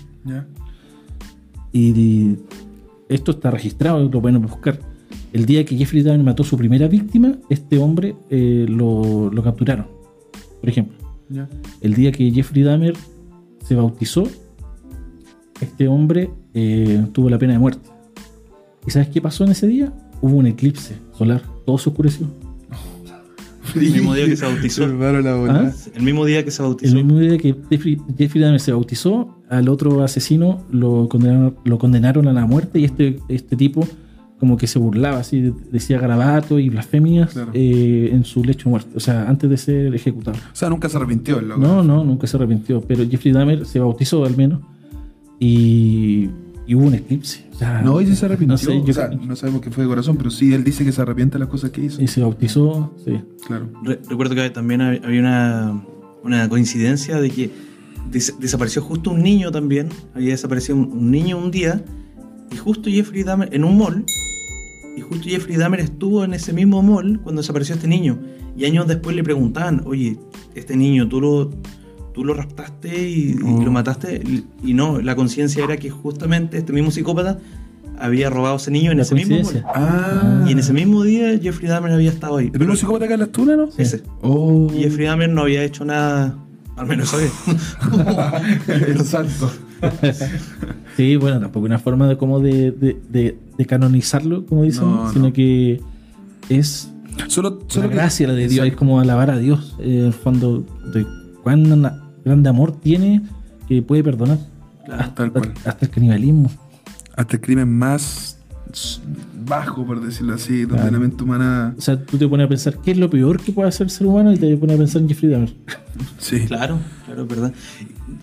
Y, 1.73 1.91
y 2.01 2.37
esto 3.09 3.31
está 3.33 3.51
registrado, 3.51 4.09
lo 4.09 4.21
pueden 4.21 4.43
buscar. 4.43 4.81
El 5.33 5.47
día 5.47 5.64
que 5.64 5.76
Jeffrey 5.76 6.03
Dahmer 6.03 6.24
mató 6.24 6.43
a 6.43 6.47
su 6.47 6.57
primera 6.57 6.89
víctima, 6.89 7.39
este 7.49 7.78
hombre 7.78 8.16
eh, 8.31 8.66
lo, 8.68 9.31
lo 9.31 9.43
capturaron. 9.43 9.87
Por 10.61 10.68
ejemplo, 10.68 10.97
el 11.81 11.95
día 11.95 12.11
que 12.12 12.31
Jeffrey 12.31 12.62
Dahmer 12.62 12.95
se 13.64 13.74
bautizó, 13.74 14.24
este 15.61 15.89
hombre 15.89 16.31
eh, 16.55 17.07
tuvo 17.12 17.31
la 17.31 17.39
pena 17.39 17.53
de 17.53 17.59
muerte. 17.59 17.89
¿Y 18.87 18.91
sabes 18.91 19.09
qué 19.09 19.20
pasó 19.20 19.45
en 19.45 19.51
ese 19.51 19.66
día? 19.66 19.93
Hubo 20.20 20.37
un 20.37 20.47
eclipse 20.47 20.97
solar, 21.16 21.43
todo 21.64 21.78
se 21.78 21.91
oscureció. 21.91 22.26
El 23.76 23.93
mismo 23.93 24.14
día 24.14 24.26
que 24.26 24.37
se 24.37 24.45
bautizó. 24.45 24.85
¿Ah? 25.49 25.70
El 25.95 26.03
mismo 26.03 26.24
día 26.24 26.45
que 26.45 26.51
se 26.51 26.62
El 26.62 26.68
bautizó. 26.68 26.95
mismo 26.97 27.18
día 27.20 27.39
que 27.39 27.55
Jeffrey, 27.70 28.01
Jeffrey 28.18 28.43
Dahmer 28.43 28.61
se 28.61 28.72
bautizó, 28.72 29.39
al 29.49 29.68
otro 29.68 30.03
asesino 30.03 30.64
lo 30.72 31.09
condenaron, 31.09 31.57
lo 31.64 31.78
condenaron 31.78 32.26
a 32.26 32.33
la 32.33 32.47
muerte 32.47 32.81
y 32.81 32.85
este, 32.85 33.20
este 33.28 33.57
tipo 33.57 33.87
como 34.41 34.57
que 34.57 34.66
se 34.66 34.78
burlaba, 34.80 35.18
así 35.18 35.53
decía 35.70 36.01
garabato 36.01 36.59
y 36.59 36.70
blasfemias 36.70 37.32
Claro. 37.34 37.51
eh, 37.55 38.09
en 38.12 38.24
su 38.24 38.43
lecho 38.43 38.64
de 38.64 38.70
muerte, 38.70 38.91
o 38.97 39.01
sea, 39.01 39.28
antes 39.28 39.49
de 39.51 39.57
ser 39.59 39.95
ejecutado. 39.95 40.36
O 40.53 40.57
sea, 40.57 40.68
nunca 40.70 40.88
se 40.88 40.97
arrepintió 40.97 41.38
el 41.38 41.49
loco. 41.49 41.61
No, 41.61 41.84
no, 41.84 42.03
nunca 42.05 42.26
se 42.26 42.36
arrepintió, 42.38 42.80
pero 42.80 43.07
Jeffrey 43.09 43.32
Dahmer 43.32 43.66
se 43.66 43.78
bautizó 43.78 44.24
al 44.24 44.36
menos 44.36 44.61
y, 45.38 46.28
y 46.66 46.74
hubo 46.74 46.86
un 46.86 46.95
eclipse. 46.95 47.45
o 47.53 47.57
sea, 47.57 47.82
No, 47.82 48.01
y 48.01 48.07
sí 48.07 48.16
se 48.16 48.26
arrepintió. 48.26 48.53
No 48.53 48.59
sé, 48.59 48.74
yo- 48.84 48.91
o 48.91 48.93
sea, 48.93 49.09
no 49.09 49.36
sabemos 49.36 49.61
qué 49.61 49.70
fue 49.70 49.84
de 49.84 49.91
corazón, 49.91 50.16
pero 50.16 50.30
sí, 50.30 50.53
él 50.55 50.64
dice 50.64 50.84
que 50.84 50.93
se 50.93 51.01
arrepiente 51.03 51.34
de 51.34 51.41
las 51.41 51.49
cosas 51.49 51.70
que 51.70 51.84
hizo. 51.84 52.03
y 52.03 52.07
se 52.09 52.20
bautizó, 52.22 52.95
sí. 53.05 53.20
Claro. 53.47 53.68
Re- 53.82 54.01
recuerdo 54.09 54.34
que 54.34 54.51
también 54.51 54.80
hab- 54.80 55.05
había 55.05 55.20
una, 55.20 55.82
una 56.24 56.49
coincidencia 56.49 57.20
de 57.20 57.30
que 57.30 57.51
des- 58.11 58.34
desapareció 58.41 58.82
justo 58.82 59.11
un 59.11 59.22
niño 59.22 59.51
también. 59.51 59.88
Había 60.14 60.30
desaparecido 60.30 60.76
un, 60.78 60.93
un 60.93 61.11
niño 61.11 61.38
un 61.38 61.51
día. 61.51 61.82
Y 62.53 62.57
justo 62.57 62.91
Jeffrey 62.91 63.23
Dahmer 63.23 63.49
en 63.55 63.65
un 63.65 63.79
mall. 63.79 64.05
Y 64.97 65.01
justo 65.03 65.29
Jeffrey 65.29 65.57
Dahmer 65.57 65.81
estuvo 65.81 66.25
en 66.25 66.35
ese 66.35 66.53
mismo 66.53 66.83
mall 66.83 67.21
cuando 67.23 67.43
desapareció 67.43 67.75
este 67.77 67.87
niño. 67.89 68.19
Y 68.57 68.65
años 68.65 68.87
después 68.89 69.15
le 69.17 69.23
preguntaban, 69.23 69.83
oye, 69.87 70.19
este 70.55 70.77
niño, 70.77 71.09
tú 71.09 71.21
lo, 71.21 71.51
tú 72.13 72.25
lo 72.25 72.35
raptaste 72.35 73.09
y, 73.09 73.31
y 73.31 73.37
Oh. 73.45 73.63
lo 73.63 73.71
mataste. 73.71 74.21
Y, 74.65 74.75
no, 74.75 75.01
la 75.01 75.15
conciencia 75.15 75.63
era 75.65 75.77
que 75.77 75.91
justamente 75.91 76.59
este 76.59 76.73
mismo 76.73 76.91
psicópata 76.91 77.39
había 77.99 78.31
robado 78.31 78.55
a 78.55 78.57
ese 78.57 78.71
niño 78.71 78.91
en 78.91 78.97
La 78.97 79.03
ese 79.05 79.15
mismo 79.15 79.41
mall. 79.43 79.65
Ah. 79.75 80.45
Y 80.49 80.53
en 80.53 80.59
ese 80.59 80.73
mismo 80.73 81.05
día 81.05 81.39
Jeffrey 81.41 81.69
Dahmer 81.69 81.93
había 81.93 82.11
estado 82.11 82.39
ahí. 82.39 82.51
¿El 82.53 82.59
mismo 82.59 82.75
psicópata 82.75 83.05
acá 83.05 83.15
en 83.15 83.21
las 83.21 83.31
tunas, 83.31 83.57
no? 83.57 83.69
Ese. 83.79 84.03
Oh. 84.23 84.69
Y 84.75 84.83
Jeffrey 84.83 85.07
Dahmer 85.07 85.29
no 85.31 85.43
había 85.43 85.63
hecho 85.63 85.85
nada, 85.85 86.37
al 86.77 86.87
menos 86.87 87.15
hoy. 87.15 87.25
el 88.69 89.05
santo. 89.05 89.51
Sí, 90.97 91.16
bueno, 91.16 91.41
tampoco 91.41 91.66
una 91.66 91.78
forma 91.78 92.07
de 92.09 92.16
como 92.18 92.41
de, 92.41 92.72
de, 92.72 93.01
de- 93.09 93.39
de 93.57 93.66
canonizarlo, 93.66 94.45
como 94.47 94.64
dicen, 94.64 94.85
No, 94.91 95.12
sino 95.12 95.26
no. 95.26 95.33
que 95.33 95.81
es 96.49 96.91
Solo, 97.28 97.59
la 97.61 97.64
solo 97.68 97.89
que- 97.89 97.95
gracia 97.95 98.26
la 98.26 98.35
de 98.35 98.49
Dios, 98.49 98.66
es 98.66 98.74
como 98.76 99.01
alabar 99.01 99.31
a 99.31 99.39
Dios, 99.39 99.76
eh, 99.81 100.01
en 100.01 100.05
el 100.07 100.12
fondo, 100.12 100.64
de 100.93 101.07
cuán 101.43 101.64
grande 102.24 102.49
amor 102.49 102.72
tiene 102.81 103.22
que 103.68 103.83
puede 103.83 104.03
perdonar 104.03 104.39
hasta, 104.91 105.31
hasta 105.64 105.85
el 105.87 105.91
canibalismo. 105.91 106.51
Hasta 107.16 107.37
el 107.37 107.41
crimen 107.43 107.68
más 107.72 108.39
bajo, 109.45 109.84
por 109.86 110.01
decirlo 110.05 110.34
así, 110.34 110.62
donde 110.62 110.76
Claro. 110.76 110.93
la 110.93 110.99
mente 110.99 111.24
humana. 111.24 111.74
O 111.76 111.80
sea, 111.80 112.03
tú 112.05 112.16
te 112.18 112.26
pones 112.28 112.47
a 112.47 112.49
pensar 112.49 112.78
qué 112.82 112.91
es 112.93 112.99
lo 112.99 113.09
peor 113.11 113.41
que 113.41 113.53
puede 113.53 113.68
hacer 113.68 113.86
el 113.86 113.91
ser 113.91 114.07
humano 114.07 114.32
y 114.32 114.36
te 114.38 114.57
pones 114.57 114.76
a 114.76 114.78
pensar 114.78 115.03
en 115.03 115.09
Jeffrey 115.09 115.30
Dahmer. 115.30 115.53
Sí. 116.18 116.41
Claro, 116.47 116.78
claro, 117.05 117.22
es 117.22 117.28
verdad. 117.28 117.53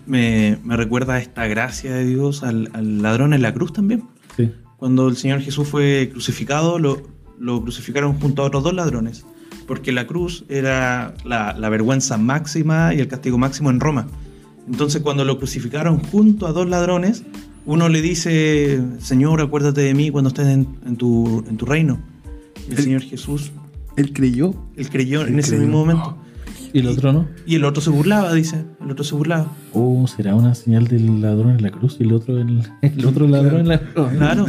Me, 0.06 0.58
me 0.64 0.76
recuerda 0.76 1.14
a 1.14 1.18
esta 1.20 1.46
gracia 1.46 1.92
de 1.94 2.04
Dios 2.06 2.42
al, 2.42 2.70
al 2.72 3.02
ladrón 3.02 3.34
en 3.34 3.42
la 3.42 3.52
cruz 3.54 3.72
también. 3.72 4.02
Sí. 4.36 4.50
Cuando 4.78 5.06
el 5.08 5.16
Señor 5.16 5.40
Jesús 5.40 5.68
fue 5.68 6.08
crucificado, 6.10 6.78
lo, 6.78 7.02
lo 7.38 7.62
crucificaron 7.62 8.18
junto 8.18 8.42
a 8.42 8.46
otros 8.46 8.64
dos 8.64 8.74
ladrones. 8.74 9.24
Porque 9.66 9.92
la 9.92 10.06
cruz 10.06 10.44
era 10.48 11.14
la, 11.24 11.54
la 11.58 11.68
vergüenza 11.68 12.16
máxima 12.16 12.94
y 12.94 13.00
el 13.00 13.06
castigo 13.08 13.38
máximo 13.38 13.70
en 13.70 13.80
Roma. 13.80 14.08
Entonces, 14.66 15.00
cuando 15.02 15.24
lo 15.24 15.38
crucificaron 15.38 15.98
junto 16.00 16.46
a 16.46 16.52
dos 16.52 16.68
ladrones, 16.68 17.22
uno 17.68 17.88
le 17.88 18.02
dice: 18.02 18.80
Señor, 18.98 19.40
acuérdate 19.40 19.82
de 19.82 19.94
mí 19.94 20.10
cuando 20.10 20.28
estés 20.28 20.48
en, 20.48 20.66
en 20.86 20.96
tu, 20.96 21.44
en 21.48 21.56
tu 21.56 21.66
reino. 21.66 22.00
Y 22.68 22.72
el 22.72 22.78
El- 22.78 22.84
Señor 22.84 23.02
Jesús, 23.02 23.52
Él 23.96 24.12
creyó. 24.12 24.54
él 24.76 24.88
creyó 24.90 25.26
en 25.26 25.38
ese 25.38 25.56
mismo 25.58 25.78
momento. 25.78 26.16
Y 26.70 26.80
el 26.80 26.88
otro 26.88 27.14
no. 27.14 27.26
Y 27.46 27.54
el 27.54 27.64
otro 27.64 27.80
se 27.80 27.88
burlaba, 27.88 28.34
dice. 28.34 28.62
El 28.84 28.90
otro 28.90 29.02
se 29.02 29.14
burlaba. 29.14 29.50
Oh, 29.72 30.06
será 30.06 30.34
una 30.34 30.54
señal 30.54 30.86
del 30.86 31.22
ladrón 31.22 31.52
en 31.52 31.62
la 31.62 31.70
cruz 31.70 31.96
y 31.98 32.02
el 32.02 32.12
otro, 32.12 32.36
el, 32.36 32.62
el 32.82 33.06
otro 33.06 33.26
ladrón 33.26 33.60
en 33.62 33.68
la 33.68 33.80
cruz. 33.80 34.10
Claro, 34.18 34.46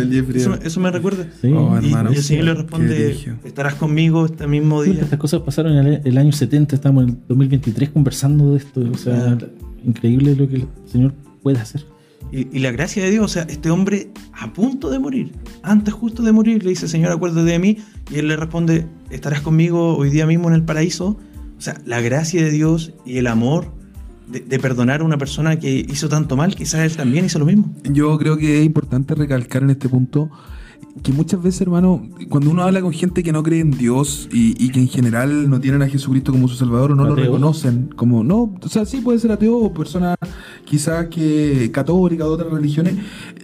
eso, 0.61 0.79
me 0.81 0.91
recuerda. 0.91 1.27
Sí. 1.39 1.47
Oh, 1.55 1.79
Y, 1.81 1.85
hermano. 1.85 2.11
y 2.11 2.17
el 2.17 2.23
Señor 2.23 2.43
le 2.43 2.53
responde, 2.55 3.17
estarás 3.45 3.75
conmigo 3.75 4.25
este 4.25 4.47
mismo 4.47 4.83
Sí, 4.83 4.91
día. 4.91 5.03
Estas 5.03 5.17
cosas 5.17 5.43
pasaron 5.43 5.77
en 5.77 5.87
el, 5.87 6.01
el 6.03 6.17
año 6.17 6.33
70, 6.33 6.75
estamos 6.75 7.03
en 7.03 7.09
el 7.11 7.17
2023 7.29 7.89
conversando 7.91 8.51
de 8.51 8.57
esto. 8.57 8.81
O 8.91 8.97
sea, 8.97 9.37
increíble 9.85 10.35
lo 10.35 10.45
que 10.49 10.55
el 10.55 10.65
Señor 10.87 11.13
puede 11.41 11.59
hacer. 11.59 11.85
Y, 12.31 12.55
y 12.55 12.59
la 12.59 12.71
gracia 12.71 13.03
de 13.03 13.11
Dios, 13.11 13.25
o 13.25 13.27
sea, 13.27 13.43
este 13.43 13.71
hombre 13.71 14.11
a 14.33 14.53
punto 14.53 14.89
de 14.89 14.99
morir, 14.99 15.33
antes 15.63 15.93
justo 15.93 16.23
de 16.23 16.31
morir, 16.31 16.63
le 16.63 16.69
dice, 16.69 16.87
Señor, 16.87 17.11
acuérdate 17.11 17.49
de 17.49 17.59
mí. 17.59 17.77
Y 18.11 18.19
él 18.19 18.27
le 18.27 18.35
responde, 18.35 18.87
estarás 19.09 19.41
conmigo 19.41 19.97
hoy 19.97 20.09
día 20.09 20.25
mismo 20.25 20.47
en 20.47 20.55
el 20.55 20.63
paraíso. 20.63 21.17
O 21.57 21.61
sea, 21.61 21.79
la 21.85 22.01
gracia 22.01 22.43
de 22.43 22.51
Dios 22.51 22.93
y 23.05 23.17
el 23.17 23.27
amor 23.27 23.73
de, 24.27 24.39
de 24.39 24.59
perdonar 24.59 25.01
a 25.01 25.03
una 25.03 25.17
persona 25.17 25.59
que 25.59 25.85
hizo 25.89 26.07
tanto 26.07 26.37
mal, 26.37 26.55
quizás 26.55 26.81
él 26.81 26.95
también 26.95 27.25
hizo 27.25 27.39
lo 27.39 27.45
mismo. 27.45 27.73
Yo 27.83 28.17
creo 28.17 28.37
que 28.37 28.59
es 28.59 28.65
importante 28.65 29.15
recalcar 29.15 29.63
en 29.63 29.71
este 29.71 29.89
punto 29.89 30.29
que 31.03 31.13
muchas 31.13 31.41
veces, 31.41 31.61
hermano, 31.61 32.07
cuando 32.29 32.49
uno 32.49 32.63
habla 32.63 32.81
con 32.81 32.91
gente 32.91 33.23
que 33.23 33.31
no 33.31 33.43
cree 33.43 33.61
en 33.61 33.71
Dios 33.71 34.27
y, 34.31 34.55
y 34.63 34.69
que 34.69 34.79
en 34.79 34.87
general 34.87 35.49
no 35.49 35.59
tienen 35.59 35.81
a 35.81 35.87
Jesucristo 35.87 36.31
como 36.31 36.47
su 36.47 36.55
Salvador 36.55 36.91
o 36.91 36.95
no 36.95 37.05
lo 37.05 37.15
reconocen 37.15 37.89
como, 37.95 38.23
no, 38.23 38.55
o 38.61 38.69
sea, 38.69 38.85
sí 38.85 38.99
puede 39.01 39.19
ser 39.19 39.31
ateo 39.31 39.57
o 39.57 39.73
persona 39.73 40.15
quizás 40.69 41.07
que 41.07 41.71
católica 41.73 42.23
de 42.25 42.29
otras 42.29 42.51
religiones, 42.51 42.93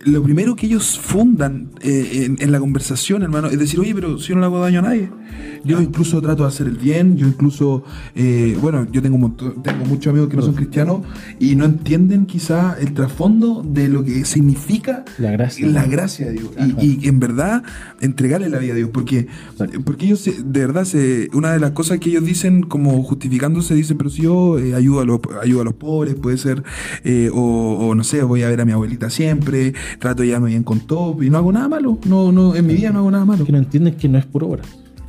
lo 0.05 0.23
primero 0.23 0.55
que 0.55 0.67
ellos 0.67 0.99
fundan 0.99 1.69
eh, 1.81 2.25
en, 2.25 2.37
en 2.39 2.51
la 2.51 2.59
conversación, 2.59 3.23
hermano, 3.23 3.47
es 3.49 3.59
decir, 3.59 3.79
oye, 3.79 3.93
pero 3.93 4.17
si 4.19 4.29
yo 4.29 4.35
no 4.35 4.41
le 4.41 4.45
hago 4.47 4.59
daño 4.59 4.79
a 4.79 4.83
nadie. 4.83 5.09
Yo 5.63 5.81
incluso 5.81 6.21
trato 6.21 6.43
de 6.43 6.49
hacer 6.49 6.67
el 6.67 6.77
bien, 6.77 7.17
yo 7.17 7.25
incluso, 7.27 7.83
eh, 8.13 8.55
bueno, 8.61 8.85
yo 8.91 9.01
tengo, 9.01 9.17
montón- 9.17 9.63
tengo 9.63 9.83
muchos 9.85 10.11
amigos 10.11 10.29
que 10.29 10.35
no 10.35 10.43
son 10.43 10.53
cristianos 10.53 11.01
y 11.39 11.55
no 11.55 11.65
entienden 11.65 12.27
quizá 12.27 12.77
el 12.79 12.93
trasfondo 12.93 13.63
de 13.67 13.89
lo 13.89 14.03
que 14.03 14.25
significa 14.25 15.03
La 15.17 15.31
gracia. 15.31 15.65
la 15.65 15.85
gracia 15.87 16.27
de 16.27 16.33
Dios. 16.33 16.49
Y, 16.79 16.99
y 17.03 17.07
en 17.09 17.19
verdad, 17.19 17.63
entregarle 17.99 18.47
la 18.49 18.59
vida 18.59 18.73
a 18.73 18.75
Dios. 18.75 18.91
Porque, 18.93 19.25
porque 19.83 20.05
ellos, 20.05 20.23
de 20.25 20.59
verdad, 20.59 20.85
se, 20.85 21.29
una 21.33 21.51
de 21.53 21.59
las 21.59 21.71
cosas 21.71 21.97
que 21.99 22.11
ellos 22.11 22.23
dicen, 22.23 22.61
como 22.61 23.01
justificándose, 23.01 23.73
dicen, 23.73 23.97
pero 23.97 24.11
si 24.11 24.21
yo 24.21 24.59
eh, 24.59 24.75
ayudo, 24.75 24.99
a 24.99 25.05
los, 25.05 25.19
ayudo 25.41 25.61
a 25.61 25.65
los 25.65 25.73
pobres, 25.73 26.13
puede 26.13 26.37
ser, 26.37 26.63
eh, 27.03 27.31
o, 27.33 27.87
o 27.89 27.95
no 27.95 28.03
sé, 28.03 28.21
voy 28.21 28.43
a 28.43 28.49
ver 28.49 28.61
a 28.61 28.65
mi 28.65 28.71
abuelita 28.71 29.09
siempre, 29.09 29.73
trato 29.99 30.21
de 30.21 30.27
llevarme 30.27 30.49
bien 30.49 30.63
con 30.63 30.79
todo, 30.81 31.21
y 31.23 31.29
no 31.29 31.37
hago 31.37 31.51
nada 31.51 31.67
malo. 31.67 31.97
No, 32.05 32.31
no, 32.31 32.55
en 32.55 32.65
mi 32.67 32.73
vida 32.75 32.91
no 32.91 32.99
hago 32.99 33.11
nada 33.11 33.25
malo. 33.25 33.45
Que 33.45 33.51
no 33.51 33.57
entienden 33.57 33.95
que 33.95 34.07
no 34.09 34.17
es 34.17 34.25
por 34.25 34.43
obra. 34.43 34.63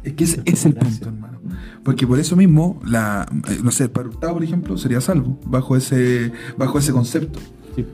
Es 0.04 0.12
que 0.14 0.24
ese 0.24 0.40
Es 0.44 0.54
es 0.60 0.66
el 0.66 0.74
punto, 0.74 1.08
hermano. 1.08 1.38
Porque 1.82 2.06
por 2.06 2.18
eso 2.18 2.34
mismo, 2.36 2.80
la, 2.84 3.26
eh, 3.48 3.58
no 3.62 3.70
sé, 3.70 3.84
el 3.84 3.90
padre 3.90 4.08
Hurtado, 4.08 4.32
por 4.34 4.42
ejemplo, 4.44 4.76
sería 4.76 5.00
salvo, 5.00 5.38
bajo 5.46 5.76
ese, 5.76 6.32
bajo 6.56 6.78
ese 6.78 6.92
concepto. 6.92 7.38
Sí. 7.76 7.84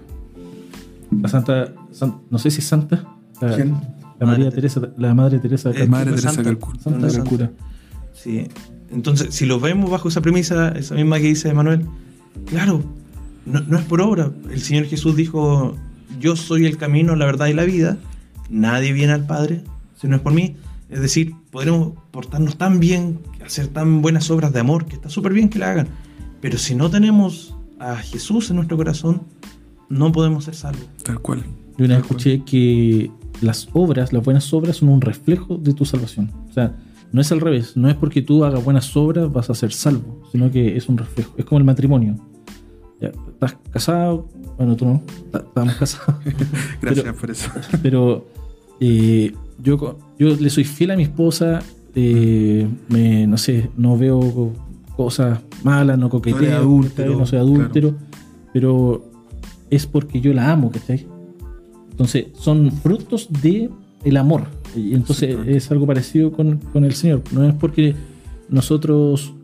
La 1.21 1.29
Santa, 1.29 1.73
San- 1.93 2.21
no 2.31 2.39
sé 2.39 2.51
si 2.51 2.61
es 2.61 2.67
Santa, 2.67 3.05
la, 3.41 3.55
¿Quién? 3.55 3.71
la 4.19 4.27
María 4.27 4.45
Madre 4.47 4.51
Teresa, 4.55 4.81
la 4.97 5.15
Madre 5.15 5.39
Teresa 5.41 5.69
de 5.71 5.75
Eh, 5.75 5.79
Calcuta. 5.81 5.91
Madre 5.99 6.11
Teresa 6.11 6.29
santa. 6.33 6.51
Calcuta. 6.51 6.81
Santa 6.83 6.99
Una 6.99 7.09
Calcuta. 7.13 7.51
Sí. 8.15 8.47
Entonces, 8.91 9.35
si 9.35 9.47
lo 9.47 9.61
vemos 9.61 9.91
bajo 9.91 10.09
esa 10.09 10.21
premisa, 10.21 10.69
esa 10.71 10.95
misma 10.95 11.19
que 11.19 11.25
dice 11.29 11.53
Manuel, 11.55 11.87
claro, 12.47 12.83
no, 13.47 13.61
no 13.61 13.79
es 13.79 13.85
por 13.85 14.01
obra. 14.01 14.31
El 14.51 14.61
Señor 14.61 14.85
Jesús 14.87 15.17
dijo, 15.17 15.77
yo 16.19 16.37
soy 16.37 16.67
el 16.67 16.77
camino, 16.77 17.17
la 17.17 17.27
verdad 17.27 17.47
y 17.47 17.53
la 17.53 17.65
vida. 17.65 17.99
Nadie 18.51 18.93
viene 18.93 19.13
al 19.13 19.27
Padre 19.27 19.63
si 20.01 20.09
no 20.09 20.17
es 20.17 20.23
por 20.23 20.33
mí. 20.33 20.57
Es 20.91 21.01
decir, 21.01 21.35
podremos 21.51 21.93
portarnos 22.11 22.57
tan 22.57 22.81
bien, 22.81 23.19
hacer 23.45 23.69
tan 23.69 24.03
buenas 24.03 24.31
obras 24.31 24.53
de 24.53 24.61
amor, 24.61 24.85
que 24.85 24.97
está 24.97 25.09
súper 25.09 25.33
bien 25.33 25.49
que 25.49 25.59
la 25.59 25.71
hagan. 25.71 25.89
Pero 26.41 26.59
si 26.59 26.75
no 26.75 26.91
tenemos 26.91 27.55
a 27.79 27.97
Jesús 27.97 28.51
en 28.51 28.57
nuestro 28.57 28.77
corazón, 28.77 29.23
no 29.89 30.13
podemos 30.13 30.45
ser 30.45 30.55
salvos. 30.55 30.87
Tal 31.03 31.21
cual. 31.21 31.45
Yo 31.79 31.87
una 31.87 31.97
vez 31.97 32.05
escuché 32.05 32.45
que 32.45 33.11
las 33.41 33.69
obras, 33.73 34.13
las 34.13 34.23
buenas 34.23 34.53
obras, 34.53 34.77
son 34.77 34.91
un 34.91 35.01
reflejo 35.01 35.57
de 35.57 35.73
tu 35.73 35.85
salvación. 35.85 36.31
O 36.51 36.53
sea, 36.53 36.77
no 37.13 37.21
es 37.21 37.31
al 37.33 37.41
revés. 37.41 37.77
No 37.77 37.89
es 37.89 37.95
porque 37.95 38.23
tú 38.23 38.45
hagas 38.45 38.65
buenas 38.65 38.97
obras 38.97 39.33
vas 39.33 39.51
a 39.51 39.55
ser 39.55 39.73
salvo, 39.73 40.23
sino 40.33 40.51
que 40.51 40.77
es 40.77 40.89
un 40.89 40.99
reflejo. 40.99 41.35
Es 41.39 41.45
como 41.45 41.59
el 41.59 41.65
matrimonio. 41.65 42.17
Ya, 43.01 43.09
estás 43.09 43.57
casado, 43.71 44.29
bueno, 44.57 44.77
tú 44.77 44.85
no, 44.87 45.03
ta- 45.31 45.39
estamos 45.47 45.75
casados. 45.75 46.23
Gracias 46.83 47.05
Pero- 47.05 47.17
por 47.17 47.31
eso. 47.31 47.51
pero 47.83 48.27
eh, 48.81 49.33
yo, 49.63 49.97
le 50.19 50.51
soy 50.51 50.65
fiel 50.65 50.91
a 50.93 50.97
mi 50.97 51.05
esposa, 51.05 51.61
eh, 51.95 52.67
me, 52.89 53.27
no 53.27 53.37
sé, 53.39 53.71
no 53.77 53.97
veo 53.97 54.53
cosas 54.97 55.41
malas, 55.63 55.99
no 55.99 56.09
coqueteo, 56.11 56.51
No 56.51 56.57
adúltero, 56.57 57.19
no 57.19 57.27
soy 57.27 57.39
adúltero, 57.39 57.95
pero 58.53 59.05
es 59.71 59.87
porque 59.87 60.21
yo 60.21 60.33
la 60.35 60.51
amo, 60.53 60.71
¿cachai? 60.71 61.07
Entonces, 61.91 62.27
son 62.35 62.73
frutos 62.73 63.29
de 63.43 63.71
el 64.05 64.17
amor. 64.17 64.45
Y 64.75 64.95
entonces 64.95 65.37
es 65.47 65.71
algo 65.71 65.87
parecido 65.87 66.33
con, 66.33 66.57
con 66.73 66.85
el 66.85 66.95
Señor. 66.95 67.23
No 67.33 67.45
es 67.47 67.55
porque 67.55 67.95
nosotros. 68.49 69.35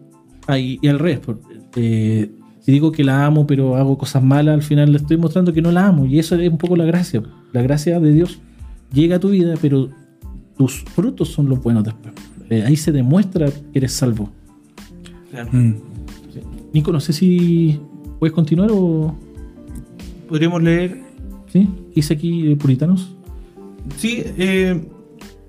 Ah, 0.46 0.58
y, 0.58 0.78
y 0.82 0.88
al 0.88 0.98
revés. 0.98 1.20
por- 1.20 1.40
eh, 1.76 2.30
si 2.68 2.72
digo 2.72 2.92
que 2.92 3.02
la 3.02 3.24
amo, 3.24 3.46
pero 3.46 3.76
hago 3.76 3.96
cosas 3.96 4.22
malas, 4.22 4.52
al 4.52 4.62
final 4.62 4.92
le 4.92 4.98
estoy 4.98 5.16
mostrando 5.16 5.54
que 5.54 5.62
no 5.62 5.72
la 5.72 5.86
amo. 5.86 6.04
Y 6.04 6.18
eso 6.18 6.36
es 6.36 6.50
un 6.50 6.58
poco 6.58 6.76
la 6.76 6.84
gracia. 6.84 7.22
La 7.54 7.62
gracia 7.62 7.98
de 7.98 8.12
Dios 8.12 8.40
llega 8.92 9.16
a 9.16 9.18
tu 9.18 9.30
vida, 9.30 9.54
pero 9.62 9.88
tus 10.54 10.84
frutos 10.84 11.30
son 11.30 11.48
los 11.48 11.62
buenos 11.62 11.82
después. 11.82 12.12
Eh, 12.50 12.64
ahí 12.66 12.76
se 12.76 12.92
demuestra 12.92 13.46
que 13.50 13.78
eres 13.78 13.92
salvo. 13.92 14.28
Claro. 15.30 15.48
Mm. 15.50 15.76
Nico, 16.74 16.92
no 16.92 17.00
sé 17.00 17.14
si 17.14 17.80
puedes 18.18 18.34
continuar 18.34 18.68
o. 18.70 19.16
Podríamos 20.28 20.62
leer 20.62 21.02
¿Sí? 21.50 21.66
¿Qué 21.88 21.94
dice 21.94 22.12
aquí, 22.12 22.52
eh, 22.52 22.56
puritanos? 22.56 23.16
Sí, 23.96 24.22
eh, 24.36 24.78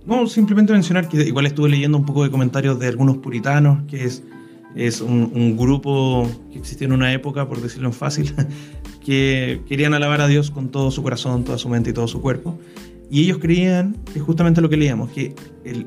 no, 0.06 0.26
simplemente 0.26 0.72
mencionar 0.72 1.10
que 1.10 1.22
igual 1.28 1.48
estuve 1.48 1.68
leyendo 1.68 1.98
un 1.98 2.06
poco 2.06 2.24
de 2.24 2.32
comentarios 2.32 2.80
de 2.80 2.88
algunos 2.88 3.18
puritanos, 3.18 3.84
que 3.90 4.06
es, 4.06 4.24
es 4.76 5.02
un, 5.02 5.58
grupo 5.58 6.30
que 6.52 6.60
existió 6.60 6.86
en 6.86 6.94
una 6.94 7.14
época, 7.14 7.48
por 7.48 7.62
decirlo 7.62 7.92
fácil, 7.92 8.34
que 9.06 9.62
querían 9.68 9.94
alabar 9.94 10.22
a 10.22 10.28
Dios 10.28 10.52
con 10.52 10.70
todo 10.70 10.92
su 10.92 11.02
corazón, 11.04 11.44
toda 11.44 11.58
su 11.58 11.70
mente 11.70 11.90
y 11.90 11.94
todo 11.94 12.08
su 12.08 12.22
cuerpo. 12.22 12.60
Y 13.12 13.24
ellos 13.24 13.40
creían 13.40 13.98
que 14.14 14.20
justamente 14.20 14.62
lo 14.62 14.70
que 14.70 14.78
leíamos, 14.78 15.10
que 15.12 15.34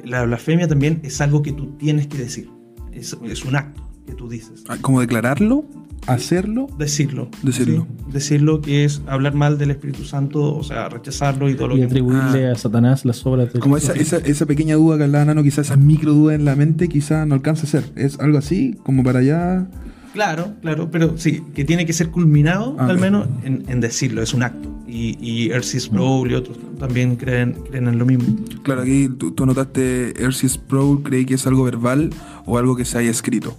la 0.05 0.25
blasfemia 0.25 0.67
también 0.67 1.01
es 1.05 1.21
algo 1.21 1.43
que 1.43 1.53
tú 1.53 1.77
tienes 1.79 2.09
que 2.09 2.19
decir, 2.19 2.49
es 2.93 3.45
un 3.45 3.57
acto 3.57 3.92
que 4.07 4.15
tú 4.15 4.29
dices. 4.29 4.65
Ah, 4.69 4.77
Como 4.81 5.01
declararlo, 5.01 5.65
hacerlo. 6.07 6.67
Decirlo. 6.79 7.29
Decirlo. 7.43 7.87
¿sí? 8.07 8.13
Decirlo 8.13 8.61
que 8.61 8.85
es 8.85 9.03
hablar 9.07 9.35
mal 9.35 9.59
del 9.59 9.71
Espíritu 9.71 10.05
Santo, 10.05 10.55
o 10.57 10.63
sea, 10.65 10.89
rechazarlo 10.89 11.49
y 11.49 11.55
todo 11.55 11.69
lo 11.69 11.77
Y 11.77 11.81
que... 11.81 11.85
atribuirle 11.87 12.49
Ah. 12.49 12.53
a 12.53 12.55
Satanás 12.57 13.05
las 13.05 13.25
obras 13.27 13.53
de 13.53 13.61
Como 13.61 13.77
esa, 13.77 13.93
esa, 13.93 14.17
esa 14.19 14.47
pequeña 14.47 14.75
duda 14.77 14.97
que 14.99 15.05
hablaba 15.05 15.25
Nano, 15.27 15.43
quizás 15.43 15.67
esa 15.67 15.77
micro 15.77 16.13
duda 16.13 16.35
en 16.35 16.45
la 16.45 16.57
mente, 16.57 16.89
quizás 16.89 17.27
no 17.27 17.35
alcanza 17.35 17.65
a 17.65 17.67
ser. 17.71 17.85
Es 17.97 18.19
algo 18.19 18.39
así, 18.39 18.77
como 18.83 19.03
para 19.05 19.21
allá. 19.21 19.67
Claro, 20.13 20.53
claro, 20.61 20.91
pero 20.91 21.17
sí, 21.17 21.43
que 21.55 21.65
tiene 21.65 21.87
que 21.87 21.95
ser 21.95 22.11
culminado 22.11 22.77
Ah, 22.79 22.85
al 22.87 22.99
menos 22.99 23.27
en, 23.45 23.65
en 23.69 23.81
decirlo, 23.81 24.23
es 24.23 24.35
un 24.35 24.43
acto. 24.43 24.69
Y, 24.87 25.17
y 25.27 25.51
R.C. 25.51 25.81
Sproul 25.81 26.31
y 26.33 26.35
otros 26.35 26.59
también 26.79 27.17
creen, 27.17 27.55
creen 27.71 27.89
en 27.89 27.99
lo 27.99 28.05
mismo. 28.05 28.27
Claro, 28.63 28.83
aquí 28.83 29.09
tú, 29.17 29.31
tú 29.31 29.45
anotaste 29.45 30.11
R.C. 30.23 30.51
Sproul, 30.51 31.03
cree 31.03 31.25
que 31.25 31.35
es 31.37 31.47
algo 31.47 31.65
verbal 31.65 32.11
o 32.45 32.59
algo 32.59 32.77
que 32.77 32.85
se 32.85 32.99
haya 32.99 33.11
escrito. 33.11 33.57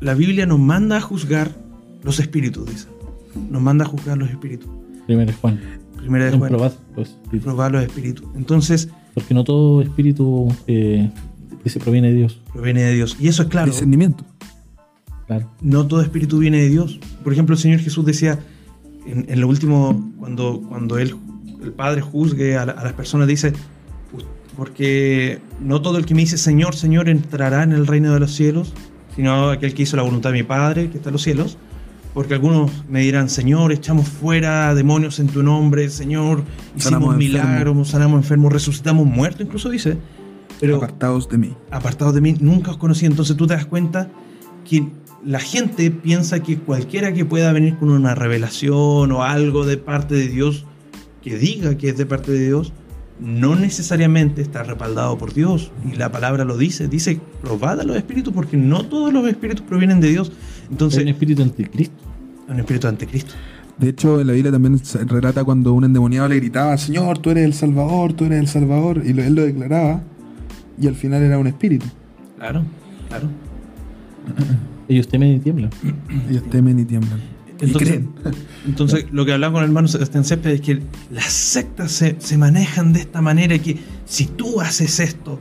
La 0.00 0.14
Biblia 0.14 0.46
nos 0.46 0.58
manda 0.58 0.98
a 0.98 1.00
juzgar 1.00 1.50
los 2.02 2.18
espíritus, 2.20 2.68
dice. 2.68 2.88
Nos 3.50 3.60
manda 3.62 3.84
a 3.84 3.88
juzgar 3.88 4.16
los 4.18 4.30
espíritus. 4.30 4.68
Primero 5.06 5.30
es 5.30 5.36
Juan. 5.36 5.60
Primera 5.96 6.26
de 6.26 6.30
Juan, 6.32 6.40
Comprobad 6.50 6.72
los 6.96 7.08
espíritus. 7.08 7.42
probar 7.44 7.72
los 7.72 7.82
espíritus. 7.82 8.26
Entonces, 8.36 8.88
Porque 9.14 9.34
no 9.34 9.44
todo 9.44 9.82
espíritu 9.82 10.48
eh, 10.66 11.10
que 11.62 11.70
se 11.70 11.80
proviene 11.80 12.08
de 12.10 12.14
Dios. 12.16 12.40
proviene 12.52 12.82
de 12.82 12.94
Dios. 12.94 13.16
Y 13.20 13.28
eso 13.28 13.42
es 13.42 13.48
claro. 13.48 13.70
Discernimiento. 13.70 14.24
Claro. 15.26 15.50
no 15.60 15.86
todo 15.88 16.02
espíritu 16.02 16.38
viene 16.38 16.58
de 16.58 16.68
Dios. 16.68 17.00
Por 17.24 17.32
ejemplo, 17.32 17.54
el 17.56 17.60
Señor 17.60 17.80
Jesús 17.80 18.04
decía 18.06 18.38
en, 19.06 19.26
en 19.28 19.40
lo 19.40 19.48
último, 19.48 20.12
cuando, 20.18 20.62
cuando 20.68 20.98
él, 20.98 21.16
el 21.64 21.72
Padre 21.72 22.00
juzgue 22.00 22.56
a, 22.56 22.64
la- 22.66 22.72
a 22.74 22.84
las 22.84 22.92
personas, 22.92 23.26
dice, 23.26 23.52
"Pues, 24.12 24.24
porque 24.56 25.40
no 25.60 25.82
todo 25.82 25.98
el 25.98 26.06
que 26.06 26.14
me 26.14 26.20
dice 26.20 26.38
Señor, 26.38 26.76
Señor 26.76 27.08
entrará 27.08 27.64
en 27.64 27.72
el 27.72 27.88
reino 27.88 28.14
de 28.14 28.20
los 28.20 28.32
cielos, 28.34 28.72
sino 29.16 29.50
aquel 29.50 29.74
que 29.74 29.82
hizo 29.82 29.96
la 29.96 30.02
voluntad 30.02 30.30
de 30.30 30.38
mi 30.38 30.42
Padre, 30.42 30.90
que 30.90 30.98
está 30.98 31.08
en 31.08 31.14
los 31.14 31.22
cielos. 31.22 31.58
Porque 32.14 32.32
algunos 32.34 32.70
me 32.88 33.00
dirán, 33.00 33.28
Señor, 33.28 33.72
echamos 33.72 34.08
fuera 34.08 34.74
demonios 34.74 35.18
en 35.18 35.26
tu 35.26 35.42
nombre, 35.42 35.90
Señor, 35.90 36.44
hicimos 36.68 36.84
Sanamos 36.84 37.16
milagros, 37.16 37.88
sanamos 37.88 38.18
enfermos, 38.22 38.52
resucitamos 38.52 39.06
muertos, 39.06 39.42
incluso 39.42 39.68
dice. 39.68 39.98
Pero 40.60 40.76
Apartados 40.76 41.28
de 41.28 41.36
mí. 41.36 41.54
apartados 41.70 42.14
de 42.14 42.22
mí, 42.22 42.34
nunca 42.40 42.70
os 42.70 42.78
conocí. 42.78 43.04
Entonces 43.04 43.36
tú 43.36 43.46
te 43.46 43.54
das 43.54 43.66
cuenta 43.66 44.08
que 44.64 44.88
la 45.24 45.40
gente 45.40 45.90
piensa 45.90 46.42
que 46.42 46.58
cualquiera 46.58 47.12
que 47.12 47.24
pueda 47.24 47.52
venir 47.52 47.76
con 47.76 47.90
una 47.90 48.14
revelación 48.14 49.12
o 49.12 49.22
algo 49.22 49.66
de 49.66 49.76
parte 49.76 50.14
de 50.14 50.28
Dios, 50.28 50.64
que 51.22 51.36
diga 51.36 51.76
que 51.76 51.90
es 51.90 51.98
de 51.98 52.06
parte 52.06 52.32
de 52.32 52.46
Dios, 52.46 52.72
no 53.20 53.56
necesariamente 53.56 54.42
está 54.42 54.62
respaldado 54.62 55.16
por 55.18 55.32
Dios. 55.32 55.70
Y 55.90 55.96
la 55.96 56.10
palabra 56.12 56.44
lo 56.44 56.56
dice, 56.58 56.88
dice, 56.88 57.20
probad 57.42 57.80
a 57.80 57.84
los 57.84 57.96
espíritus, 57.96 58.32
porque 58.34 58.56
no 58.56 58.84
todos 58.84 59.12
los 59.12 59.26
espíritus 59.28 59.62
provienen 59.66 60.00
de 60.00 60.08
Dios. 60.10 60.32
Entonces, 60.70 61.02
un 61.02 61.08
espíritu 61.08 61.42
anticristo. 61.42 61.94
un 62.48 62.58
espíritu 62.60 62.86
anticristo. 62.88 63.34
De 63.78 63.90
hecho, 63.90 64.20
en 64.20 64.26
la 64.26 64.32
Biblia 64.32 64.50
también 64.52 64.78
se 64.78 65.04
relata 65.04 65.44
cuando 65.44 65.72
un 65.74 65.84
endemoniado 65.84 66.28
le 66.28 66.36
gritaba, 66.36 66.76
Señor, 66.78 67.18
tú 67.18 67.30
eres 67.30 67.44
el 67.44 67.52
Salvador, 67.54 68.12
tú 68.14 68.24
eres 68.24 68.38
el 68.40 68.48
Salvador, 68.48 69.02
y 69.04 69.12
lo- 69.12 69.22
él 69.22 69.34
lo 69.34 69.42
declaraba, 69.42 70.00
y 70.80 70.86
al 70.86 70.94
final 70.94 71.22
era 71.22 71.38
un 71.38 71.46
espíritu. 71.46 71.84
Claro, 72.38 72.62
claro. 73.08 73.28
Ellos 74.88 75.08
temen 75.08 75.34
y 75.34 75.38
tiemblan. 75.40 75.70
Ellos 76.30 76.42
temen 76.50 76.78
y 76.78 76.84
tiemblan. 76.84 77.20
Entonces, 78.66 79.06
lo 79.12 79.24
que 79.24 79.32
hablaba 79.32 79.54
con 79.54 79.62
el 79.62 79.70
hermano 79.70 79.88
Sebastián 79.88 80.24
Cepeda 80.24 80.54
es 80.54 80.60
que 80.60 80.82
las 81.10 81.32
sectas 81.32 81.92
se, 81.92 82.16
se 82.18 82.36
manejan 82.38 82.92
de 82.92 83.00
esta 83.00 83.22
manera 83.22 83.58
que 83.58 83.78
si 84.04 84.26
tú 84.26 84.60
haces 84.60 85.00
esto, 85.00 85.40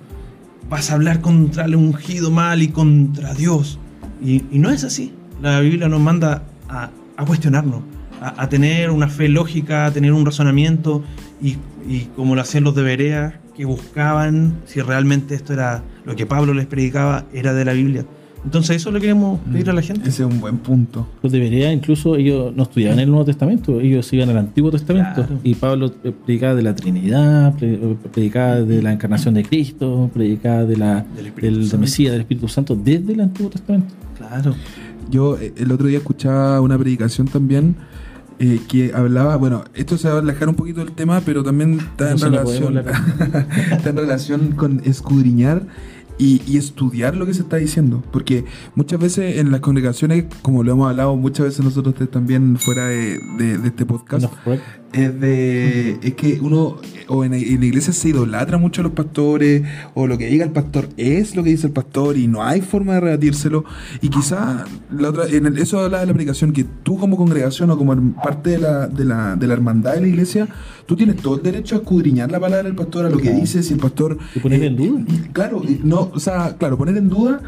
vas 0.70 0.92
a 0.92 0.96
hablar 0.96 1.22
contra 1.22 1.66
el 1.66 1.76
ungido 1.76 2.32
mal 2.32 2.62
y 2.62 2.70
contra 2.70 3.34
Dios. 3.34 3.80
Y, 4.24 4.44
y 4.52 4.60
no 4.60 4.70
es 4.70 4.84
así. 4.84 5.14
La 5.42 5.60
Biblia 5.60 5.88
nos 5.88 6.00
manda 6.00 6.44
a, 6.70 6.90
a 7.18 7.26
cuestionarnos, 7.26 7.82
a, 8.22 8.42
a 8.44 8.50
tener 8.50 8.90
una 8.90 9.08
fe 9.08 9.28
lógica, 9.28 9.86
a 9.86 9.92
tener 9.92 10.14
un 10.14 10.26
razonamiento 10.26 11.04
y, 11.42 11.58
y 11.88 12.10
como 12.16 12.36
lo 12.36 12.42
hacían 12.42 12.64
los 12.64 12.76
de 12.76 12.84
Berea, 12.84 13.42
que 13.56 13.66
buscaban 13.66 14.62
si 14.66 14.82
realmente 14.82 15.36
esto 15.36 15.54
era 15.54 15.84
lo 16.06 16.16
que 16.16 16.26
Pablo 16.26 16.54
les 16.54 16.66
predicaba, 16.66 17.26
era 17.34 17.54
de 17.54 17.66
la 17.66 17.74
Biblia. 17.74 18.06
Entonces 18.46 18.76
eso 18.78 18.92
le 18.92 19.02
queremos 19.02 19.40
pedir 19.52 19.70
a 19.72 19.74
la 19.74 19.82
gente. 19.82 20.08
Ese 20.08 20.24
es 20.24 20.32
un 20.32 20.40
buen 20.40 20.60
punto. 20.60 21.08
Los 21.24 21.32
debería, 21.32 21.74
incluso 21.74 22.16
ellos 22.16 22.56
no 22.56 22.64
estudiaban 22.64 23.00
el 23.00 23.10
Nuevo 23.10 23.26
Testamento, 23.26 23.82
ellos 23.82 24.12
iban 24.14 24.30
al 24.30 24.38
Antiguo 24.38 24.70
Testamento. 24.70 25.26
Claro. 25.26 25.40
Y 25.44 25.56
Pablo 25.56 25.92
predicaba 26.26 26.54
de 26.54 26.62
la 26.62 26.76
Trinidad, 26.76 27.56
pre- 27.58 27.78
predicaba 28.14 28.62
de 28.62 28.84
la 28.84 28.94
encarnación 28.94 29.34
de 29.34 29.44
Cristo, 29.44 30.12
predicaba 30.14 30.64
de 30.64 30.78
la, 30.78 31.06
Del. 31.42 31.80
Mesías, 31.80 32.12
del 32.12 32.22
Espíritu 32.22 32.48
Santo, 32.48 32.76
desde 32.76 33.14
el 33.14 33.22
Antiguo 33.22 33.50
Testamento. 33.50 33.94
Claro. 34.18 34.56
Yo 35.10 35.38
eh, 35.40 35.54
el 35.58 35.72
otro 35.72 35.88
día 35.88 35.98
escuchaba 35.98 36.62
una 36.62 36.78
predicación 36.78 37.28
también 37.28 37.76
eh, 38.38 38.60
que 38.68 38.92
hablaba, 38.94 39.38
bueno, 39.38 39.64
esto 39.74 39.98
se 39.98 40.10
va 40.10 40.16
a 40.16 40.20
alejar 40.20 40.50
un 40.50 40.56
poquito 40.56 40.82
del 40.82 40.92
tema, 40.92 41.22
pero 41.26 41.42
también 41.44 41.80
está 41.80 42.12
en 42.12 42.18
no 42.20 42.26
relación, 42.30 42.78
está 43.72 43.90
en 43.90 43.96
relación 43.98 44.52
con 44.52 44.82
escudriñar 44.84 45.64
y, 46.18 46.42
y 46.48 46.58
estudiar 46.58 47.16
lo 47.16 47.26
que 47.26 47.34
se 47.34 47.42
está 47.42 47.58
diciendo. 47.58 48.04
Porque 48.12 48.46
muchas 48.76 49.00
veces 49.00 49.38
en 49.38 49.52
las 49.52 49.60
congregaciones, 49.62 50.26
como 50.42 50.64
lo 50.64 50.72
hemos 50.72 50.90
hablado 50.90 51.16
muchas 51.16 51.46
veces 51.48 51.64
nosotros 51.66 51.96
también 52.10 52.58
fuera 52.58 52.86
de, 52.88 53.20
de- 53.38 53.68
este 53.68 53.86
podcast. 53.86 54.26
Es 54.96 55.20
de. 55.20 55.98
Es 56.02 56.14
que 56.16 56.40
uno. 56.42 56.78
O 57.08 57.24
en, 57.24 57.36
en 57.36 57.60
la 57.60 57.66
iglesia 57.68 57.94
se 57.94 58.10
idolatra 58.10 58.58
mucho 58.58 58.82
a 58.82 58.84
los 58.86 58.94
pastores, 58.94 59.62
o 59.94 60.08
lo 60.08 60.18
que 60.18 60.26
diga 60.26 60.44
el 60.44 60.50
pastor 60.52 60.90
es 60.98 61.36
lo 61.36 61.44
que 61.44 61.52
dice 61.52 61.68
el 61.68 61.74
pastor, 61.74 62.18
y 62.18 62.26
no 62.28 62.42
hay 62.44 62.62
forma 62.62 62.96
de 62.96 63.00
rebatírselo. 63.02 63.64
Y 64.02 64.10
quizá 64.10 64.66
la 64.90 65.10
otra, 65.10 65.28
en 65.30 65.46
el- 65.46 65.60
eso 65.60 65.80
habla 65.80 66.00
de 66.00 66.08
la 66.08 66.12
aplicación, 66.14 66.52
que 66.52 66.64
tú 66.82 66.98
como 66.98 67.16
congregación 67.16 67.70
o 67.70 67.78
como 67.78 67.96
parte 68.24 68.50
de 68.50 68.58
la, 68.58 68.88
de, 68.88 69.06
la, 69.06 69.36
de 69.36 69.46
la 69.46 69.54
hermandad 69.54 69.94
de 69.94 70.02
la 70.02 70.08
iglesia, 70.08 70.48
tú 70.88 70.96
tienes 70.96 71.18
todo 71.18 71.36
el 71.36 71.44
derecho 71.44 71.76
a 71.76 71.78
escudriñar 71.78 72.32
la 72.32 72.40
palabra 72.40 72.64
del 72.64 72.76
pastor, 72.76 73.06
a 73.06 73.10
lo 73.12 73.20
que 73.20 73.30
dice, 73.32 73.62
si 73.62 73.76
el 73.76 73.80
pastor. 73.80 74.18
Y 74.34 74.40
poner 74.40 74.64
en 74.64 74.76
duda. 74.76 75.02
Claro, 75.32 75.62
y 75.64 75.82
no, 75.84 76.10
o 76.12 76.20
sea, 76.20 76.56
claro, 76.58 76.76
poner 76.76 76.98
en 76.98 77.08
duda, 77.10 77.40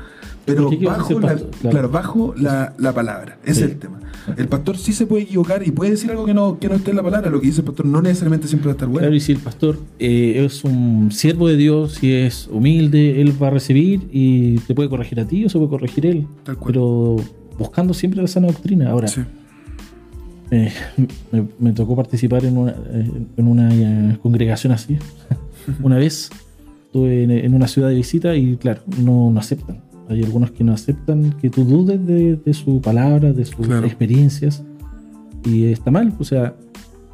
pero 0.45 0.65
Porque 0.65 0.77
¿qué 0.77 0.85
va 0.85 0.93
a 0.93 0.97
bajo, 0.97 1.19
la? 1.19 1.33
Claro. 1.33 1.49
claro, 1.71 1.89
bajo 1.89 2.33
la, 2.37 2.73
la 2.77 2.93
palabra. 2.93 3.39
Ese 3.43 3.55
Sí. 3.61 3.65
es 3.65 3.71
el 3.71 3.79
tema. 3.79 3.99
El 4.35 4.47
pastor 4.49 4.77
sí 4.77 4.91
se 4.93 5.05
puede 5.07 5.23
equivocar 5.23 5.65
y 5.65 5.71
puede 5.71 5.91
decir 5.91 6.11
algo 6.11 6.25
que 6.25 6.33
no, 6.33 6.59
que 6.59 6.67
no 6.67 6.75
esté 6.75 6.89
en 6.91 6.97
la 6.97 7.03
palabra. 7.03 7.29
Lo 7.29 7.39
que 7.39 7.47
dice 7.47 7.61
el 7.61 7.65
pastor 7.65 7.85
no 7.85 8.01
necesariamente 8.01 8.47
siempre 8.47 8.67
va 8.67 8.71
a 8.71 8.75
estar 8.75 8.87
bueno. 8.89 8.99
Claro, 9.01 9.15
y 9.15 9.19
si 9.21 9.31
el 9.31 9.37
pastor 9.39 9.79
eh, 9.99 10.43
es 10.45 10.63
un 10.65 11.11
siervo 11.11 11.47
de 11.47 11.55
Dios, 11.55 11.93
si 11.93 12.11
es 12.13 12.49
humilde, 12.51 13.21
él 13.21 13.41
va 13.41 13.47
a 13.47 13.51
recibir 13.51 14.09
y 14.11 14.57
te 14.59 14.75
puede 14.75 14.89
corregir 14.89 15.19
a 15.21 15.25
ti 15.25 15.45
o 15.45 15.49
se 15.49 15.57
puede 15.57 15.69
corregir 15.69 16.05
él. 16.05 16.27
Tal 16.43 16.57
cual. 16.57 16.73
Pero 16.73 17.15
buscando 17.57 17.93
siempre 17.93 18.21
la 18.21 18.27
sana 18.27 18.47
doctrina. 18.47 18.89
Ahora, 18.89 19.07
Sí. 19.07 19.21
eh, 20.51 20.71
me, 21.31 21.45
me 21.59 21.71
tocó 21.73 21.95
participar 21.95 22.43
en 22.45 22.57
una, 22.57 22.71
eh, 22.71 23.11
en 23.37 23.47
una 23.47 23.69
eh, 23.73 24.17
congregación 24.21 24.73
así. 24.73 24.97
una 25.81 25.97
vez 25.97 26.29
estuve 26.85 27.23
en, 27.23 27.31
en 27.31 27.53
una 27.53 27.67
ciudad 27.67 27.89
de 27.89 27.95
visita 27.95 28.35
y 28.35 28.55
claro, 28.57 28.81
no, 29.01 29.29
no 29.31 29.39
aceptan. 29.39 29.81
Hay 30.09 30.23
algunos 30.23 30.51
que 30.51 30.63
no 30.63 30.73
aceptan 30.73 31.31
que 31.41 31.49
tú 31.49 31.63
dudes 31.65 32.05
de, 32.05 32.35
de 32.37 32.53
su 32.53 32.79
palabra, 32.81 33.33
de 33.33 33.45
sus 33.45 33.65
Claro. 33.67 33.85
experiencias. 33.85 34.63
Y 35.45 35.65
está 35.65 35.91
mal. 35.91 36.13
O 36.19 36.23
sea, 36.23 36.55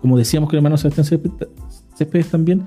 como 0.01 0.17
decíamos 0.17 0.49
que 0.49 0.55
el 0.55 0.59
hermano 0.59 0.77
Sebastián 0.77 1.05
Céspedes- 1.97 2.29
también, 2.29 2.63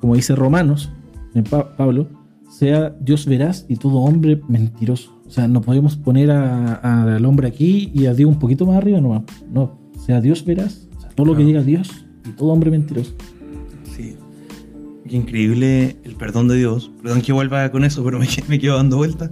como 0.00 0.14
dice 0.14 0.34
Romanos, 0.34 0.90
en 1.34 1.44
Pa- 1.44 1.76
Pablo, 1.76 2.08
sea 2.50 2.90
Dios 3.00 3.26
veraz 3.26 3.66
y 3.68 3.76
todo 3.76 3.98
hombre 3.98 4.40
mentiroso. 4.48 5.12
O 5.26 5.30
sea, 5.30 5.48
no 5.48 5.60
podemos 5.60 5.96
poner 5.96 6.30
al 6.30 7.24
hombre 7.24 7.48
aquí 7.48 7.90
y 7.94 8.06
a 8.06 8.14
Dios 8.14 8.30
un 8.30 8.38
poquito 8.38 8.64
más 8.66 8.76
arriba, 8.76 9.00
no. 9.00 9.24
No, 9.52 9.78
sea 10.04 10.20
Dios 10.20 10.44
veraz, 10.44 10.88
o 10.96 11.00
sea, 11.00 11.10
todo 11.10 11.26
lo 11.26 11.32
que 11.32 11.44
Claro. 11.44 11.48
diga 11.48 11.62
Dios 11.62 12.06
y 12.24 12.30
todo 12.30 12.50
hombre 12.50 12.70
mentiroso. 12.70 13.12
Sí. 13.96 14.14
Qué 15.08 15.16
increíble 15.16 15.96
el 16.04 16.14
perdón 16.14 16.48
de 16.48 16.56
Dios. 16.56 16.90
Perdón 17.02 17.20
que 17.22 17.32
vuelva 17.32 17.70
con 17.70 17.84
eso, 17.84 18.02
pero 18.04 18.18
me, 18.18 18.26
me 18.48 18.58
quedo 18.58 18.76
dando 18.76 18.96
vuelta. 18.96 19.30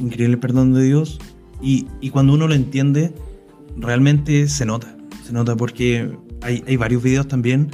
Increíble 0.00 0.36
perdón 0.36 0.72
de 0.74 0.84
Dios. 0.84 1.18
Y, 1.62 1.86
y 2.00 2.10
cuando 2.10 2.34
uno 2.34 2.46
lo 2.48 2.54
entiende, 2.54 3.12
realmente 3.76 4.48
se 4.48 4.66
nota. 4.66 4.96
Se 5.26 5.32
nota 5.32 5.56
porque 5.56 6.10
hay, 6.42 6.62
hay 6.66 6.76
varios 6.76 7.02
videos 7.02 7.28
también 7.28 7.70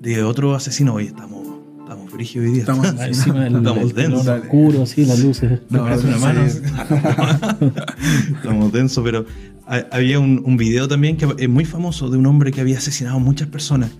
de 0.00 0.22
otro 0.22 0.54
asesino. 0.54 0.94
Hoy 0.94 1.06
estamos, 1.06 1.46
estamos 1.78 2.12
brígidos 2.12 2.46
hoy 2.48 2.52
día. 2.52 2.60
Estamos 2.62 2.86
Encima 3.00 3.40
del, 3.44 3.56
Estamos 3.56 3.94
densos. 3.94 4.26
oscuro, 4.26 4.82
así, 4.82 5.04
las 5.06 5.20
luces. 5.20 5.60
No, 5.70 5.84
parece 5.84 6.06
una 6.08 6.18
mano. 6.18 6.42
Estamos 8.36 8.72
densos, 8.72 9.02
pero 9.04 9.24
ha- 9.66 9.86
había 9.92 10.18
un, 10.18 10.42
un 10.44 10.56
video 10.56 10.88
también 10.88 11.16
que 11.16 11.26
es 11.38 11.48
muy 11.48 11.64
famoso 11.64 12.08
de 12.10 12.18
un 12.18 12.26
hombre 12.26 12.50
que 12.52 12.60
había 12.60 12.78
asesinado 12.78 13.16
a 13.16 13.20
muchas 13.20 13.48
personas. 13.48 13.90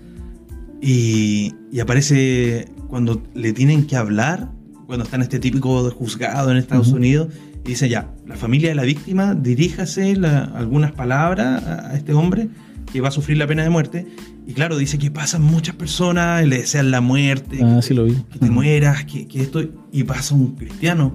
Y, 0.83 1.55
y 1.71 1.81
aparece 1.81 2.67
cuando 2.89 3.23
le 3.35 3.53
tienen 3.53 3.87
que 3.87 3.97
hablar, 3.97 4.51
cuando 4.87 5.05
está 5.05 5.17
en 5.17 5.23
este 5.23 5.39
típico 5.39 5.91
juzgado 5.91 6.51
en 6.51 6.57
Estados 6.57 6.89
Ujú. 6.89 6.97
Unidos, 6.97 7.29
y 7.33 7.50
dice 7.65 7.89
ya, 7.89 8.11
la 8.27 8.37
familia 8.37 8.71
de 8.71 8.75
la 8.75 8.83
víctima, 8.85 9.35
diríjase 9.35 10.17
la- 10.17 10.45
algunas 10.45 10.93
palabras 10.93 11.63
a, 11.65 11.91
a 11.91 11.97
este 11.97 12.13
hombre 12.15 12.49
que 12.93 13.01
va 13.01 13.09
a 13.09 13.13
sufrir 13.13 13.39
la 13.39 13.47
pena 13.47 13.63
de 13.63 13.71
muerte. 13.71 14.07
Y 14.47 14.53
claro, 14.55 14.77
dice 14.77 14.99
que 14.99 15.11
pasan 15.11 15.43
muchas 15.43 15.77
personas, 15.77 16.45
le 16.47 16.59
desean 16.59 16.91
la 16.91 17.01
muerte, 17.01 17.61
Ah, 17.63 17.77
que 17.77 17.83
sí 17.83 17.95
lo 17.95 18.05
vi. 18.05 18.15
que 18.33 18.39
te 18.41 18.51
mueras, 18.51 19.05
que, 19.05 19.29
que 19.29 19.41
esto. 19.43 19.63
Y 19.93 20.03
pasa 20.05 20.35
un 20.35 20.57
cristiano 20.57 21.13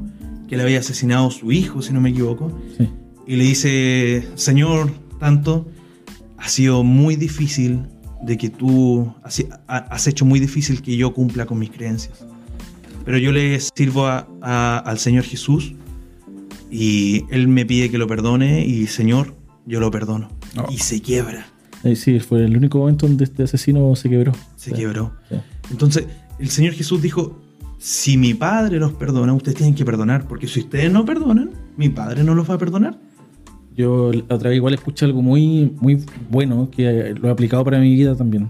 que 0.48 0.56
le 0.56 0.64
había 0.64 0.80
asesinado 0.80 1.28
a 1.28 1.32
su 1.32 1.52
hijo, 1.52 1.82
si 1.82 1.92
no 1.92 2.00
me 2.00 2.12
equivoco, 2.12 2.58
Sí. 2.78 2.88
y 3.28 3.36
le 3.36 3.44
dice: 3.44 4.28
Señor, 4.36 4.90
tanto, 5.20 5.68
ha 6.38 6.48
sido 6.48 6.84
muy 6.84 7.16
difícil 7.18 7.82
de 8.24 8.38
que 8.38 8.50
tú. 8.50 9.14
Has, 9.24 9.44
ha- 9.68 9.78
has 9.78 10.08
hecho 10.08 10.24
muy 10.24 10.40
difícil 10.40 10.82
que 10.82 10.96
yo 10.96 11.14
cumpla 11.14 11.46
con 11.46 11.60
mis 11.60 11.72
creencias. 11.72 12.24
Pero 13.04 13.18
yo 13.18 13.32
le 13.34 13.60
sirvo 13.60 14.08
a- 14.08 14.28
a- 14.42 14.78
al 14.78 14.98
Señor 15.00 15.26
Jesús 15.26 15.74
y 16.76 17.26
Él 17.30 17.48
me 17.48 17.66
pide 17.66 17.90
que 17.90 17.98
lo 17.98 18.08
perdone, 18.08 18.66
y 18.66 18.88
Señor, 18.88 19.34
yo 19.66 19.80
lo 19.80 19.92
perdono. 19.92 20.30
No. 20.56 20.66
Y 20.70 20.78
se 20.78 21.02
quiebra, 21.02 21.48
Eh, 21.84 21.96
sí, 21.96 22.20
fue 22.20 22.44
el 22.46 22.58
único 22.58 22.80
momento 22.80 23.08
donde 23.08 23.24
este 23.24 23.44
asesino 23.44 23.96
se 23.96 24.10
quebró. 24.10 24.32
se 24.56 24.72
Sí, 24.72 24.76
quebró. 24.76 25.14
sí. 25.30 25.36
Entonces, 25.72 26.08
el 26.40 26.50
Señor 26.50 26.74
Jesús 26.74 27.02
dijo, 27.02 27.40
si 27.78 28.18
mi 28.18 28.34
Padre 28.34 28.80
los 28.80 28.94
perdona, 28.94 29.34
ustedes 29.34 29.58
tienen 29.58 29.76
que 29.76 29.86
perdonar, 29.86 30.28
porque 30.28 30.48
si 30.48 30.62
ustedes 30.62 30.92
no 30.92 31.06
perdonan, 31.06 31.52
mi 31.78 31.90
Padre 31.90 32.24
no 32.24 32.34
los 32.36 32.50
va 32.50 32.56
a 32.56 32.58
perdonar. 32.58 33.00
Yo 33.76 34.12
otra 34.30 34.50
vez 34.50 34.56
igual 34.58 34.74
escuché 34.74 35.06
algo 35.06 35.22
muy, 35.22 35.74
muy 35.82 36.04
bueno 36.30 36.70
que 36.72 36.88
eh, 36.88 37.14
lo 37.16 37.28
he 37.28 37.32
aplicado 37.32 37.64
para 37.66 37.78
mi 37.80 37.94
vida 37.94 38.16
también. 38.16 38.50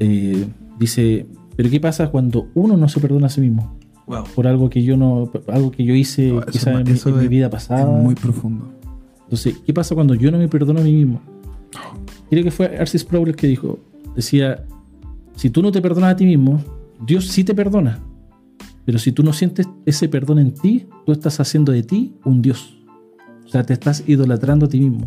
Eh, 0.00 0.46
dice, 0.78 1.26
pero 1.56 1.70
¿qué 1.70 1.80
pasa 1.80 2.10
cuando 2.10 2.48
uno 2.54 2.76
no 2.76 2.88
se 2.88 3.00
perdona 3.00 3.26
a 3.26 3.30
sí 3.30 3.40
mismo? 3.40 3.78
Wow. 4.10 4.24
Por 4.34 4.46
algo 4.46 4.68
que 4.68 4.82
yo 4.82 4.96
no, 4.96 5.30
algo 5.48 5.70
que 5.70 5.84
yo 5.84 5.94
hice 5.94 6.32
No, 6.32 6.42
en, 6.80 6.84
mi- 6.84 6.90
eso 6.92 7.10
en 7.10 7.18
mi 7.18 7.24
es- 7.24 7.28
vida 7.30 7.46
Es 7.46 7.52
pasada. 7.52 7.86
muy 7.86 8.14
profundo. 8.16 8.68
Entonces, 9.24 9.58
¿qué 9.64 9.72
pasa 9.72 9.94
cuando 9.94 10.14
yo 10.16 10.30
no 10.32 10.38
me 10.38 10.48
perdono 10.48 10.80
a 10.80 10.82
mí 10.82 10.92
mismo? 10.92 11.20
Creo 12.28 12.42
que 12.42 12.50
fue 12.50 12.76
Arcis 12.78 13.02
Sproul 13.02 13.36
que 13.36 13.46
dijo, 13.46 13.78
decía, 14.16 14.64
si 15.36 15.50
tú 15.50 15.62
no 15.62 15.70
te 15.70 15.80
perdonas 15.80 16.12
a 16.12 16.16
ti 16.16 16.24
mismo, 16.26 16.60
Dios 17.06 17.26
sí 17.28 17.44
te 17.44 17.54
perdona. 17.54 18.00
Pero 18.84 18.98
si 18.98 19.12
tú 19.12 19.22
no 19.22 19.32
sientes 19.32 19.68
ese 19.86 20.08
perdón 20.08 20.40
en 20.40 20.52
ti, 20.54 20.86
tú 21.06 21.12
estás 21.12 21.38
haciendo 21.38 21.70
de 21.70 21.82
ti 21.84 22.14
un 22.24 22.42
Dios. 22.42 22.76
O 23.44 23.48
sea, 23.48 23.62
te 23.64 23.72
estás 23.74 24.02
idolatrando 24.08 24.66
a 24.66 24.68
ti 24.68 24.80
mismo. 24.80 25.06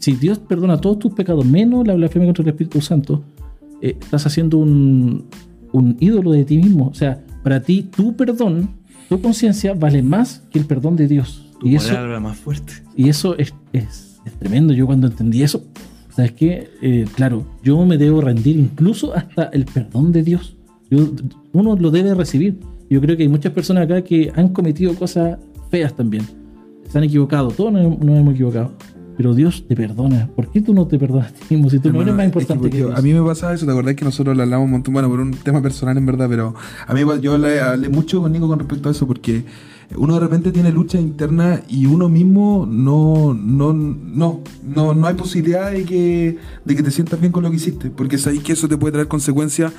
Si 0.00 0.12
Dios 0.12 0.38
perdona 0.40 0.80
todos 0.80 0.98
tus 0.98 1.12
pecados, 1.12 1.44
menos 1.46 1.86
la 1.86 1.94
blasfemia 1.94 2.26
contra 2.28 2.42
el 2.42 2.48
Espíritu 2.50 2.80
Santo, 2.80 3.22
eh, 3.80 3.96
estás 4.00 4.26
haciendo 4.26 4.58
un, 4.58 5.24
un 5.72 5.96
ídolo 6.00 6.32
de 6.32 6.44
ti 6.44 6.56
mismo. 6.58 6.88
O 6.88 6.94
sea, 6.94 7.24
para 7.42 7.60
ti, 7.62 7.82
tu 7.82 8.14
perdón, 8.16 8.70
tu 9.08 9.20
conciencia 9.20 9.74
vale 9.74 10.02
más 10.02 10.42
que 10.50 10.58
el 10.58 10.64
perdón 10.66 10.96
de 10.96 11.08
Dios. 11.08 11.44
Tu 11.60 11.68
y 11.68 11.74
eso, 11.76 11.94
más 12.20 12.36
fuerte. 12.36 12.72
y 12.96 13.08
eso 13.08 13.36
es, 13.36 13.52
es- 13.72 14.20
es 14.24 14.32
tremendo. 14.38 14.72
Yo 14.74 14.86
cuando 14.86 15.06
entendí 15.06 15.42
eso, 15.42 15.64
¿sabes 16.14 16.32
qué? 16.32 16.68
Eh, 16.82 17.06
claro, 17.14 17.46
yo 17.62 17.84
me 17.86 17.96
debo 17.98 18.20
rendir 18.20 18.56
incluso 18.58 19.14
hasta 19.14 19.44
el 19.44 19.64
perdón 19.64 20.12
de 20.12 20.22
Dios. 20.22 20.56
Yo- 20.90 21.10
uno 21.52 21.76
lo 21.76 21.90
debe 21.90 22.14
recibir. 22.14 22.58
Yo 22.90 23.00
creo 23.00 23.16
que 23.16 23.22
hay 23.24 23.28
muchas 23.28 23.52
personas 23.52 23.84
acá 23.84 24.02
que 24.02 24.30
han 24.34 24.48
cometido 24.50 24.94
cosas 24.94 25.38
feas 25.70 25.94
también. 25.94 26.24
Se 26.88 26.96
han 26.98 27.04
equivocado, 27.04 27.48
todos 27.50 27.72
nos, 27.72 27.98
nos 27.98 28.18
hemos 28.18 28.34
equivocado. 28.34 28.72
Pero 29.18 29.34
Dios 29.34 29.64
te 29.66 29.74
perdona. 29.74 30.28
¿Por 30.28 30.48
qué 30.48 30.60
tú 30.60 30.72
no 30.72 30.86
te 30.86 30.96
perdonas 30.96 31.30
a 31.30 31.34
ti 31.34 31.56
mismo 31.56 31.68
si 31.68 31.80
tú 31.80 31.92
no 31.92 32.02
eres 32.02 32.14
más 32.14 32.24
es 32.26 32.32
que 32.32 32.38
importante 32.38 32.70
que, 32.70 32.76
porque 32.76 32.76
Dios? 32.76 32.96
A 32.96 33.02
mí 33.02 33.12
me 33.12 33.20
pasaba 33.20 33.52
eso, 33.52 33.66
¿te 33.66 33.72
acordás 33.72 33.96
que 33.96 34.04
nosotros 34.04 34.36
lo 34.36 34.44
hablamos 34.44 34.66
un 34.66 34.70
montón? 34.70 34.94
Bueno, 34.94 35.08
por 35.08 35.18
un 35.18 35.32
tema 35.32 35.60
personal 35.60 35.98
en 35.98 36.06
verdad, 36.06 36.28
pero 36.28 36.54
a 36.86 36.94
mí 36.94 37.00
yo 37.20 37.34
hablé, 37.34 37.60
hablé 37.60 37.88
mucho 37.88 38.22
con 38.22 38.30
Nico 38.30 38.46
con 38.46 38.60
respecto 38.60 38.88
a 38.88 38.92
eso, 38.92 39.08
porque 39.08 39.42
uno 39.96 40.14
de 40.14 40.20
repente 40.20 40.52
tiene 40.52 40.70
lucha 40.70 41.00
interna 41.00 41.62
y 41.68 41.86
uno 41.86 42.08
mismo 42.08 42.64
no, 42.70 43.34
no, 43.34 43.72
no, 43.72 44.44
no, 44.62 44.94
no 44.94 45.06
hay 45.08 45.14
posibilidad 45.14 45.72
de 45.72 45.82
que, 45.82 46.38
de 46.64 46.76
que 46.76 46.82
te 46.84 46.92
sientas 46.92 47.18
bien 47.18 47.32
con 47.32 47.42
lo 47.42 47.50
que 47.50 47.56
hiciste, 47.56 47.90
porque 47.90 48.18
sabéis 48.18 48.44
que 48.44 48.52
eso 48.52 48.68
te 48.68 48.76
puede 48.76 48.92
traer 48.92 49.08
consecuencias 49.08 49.72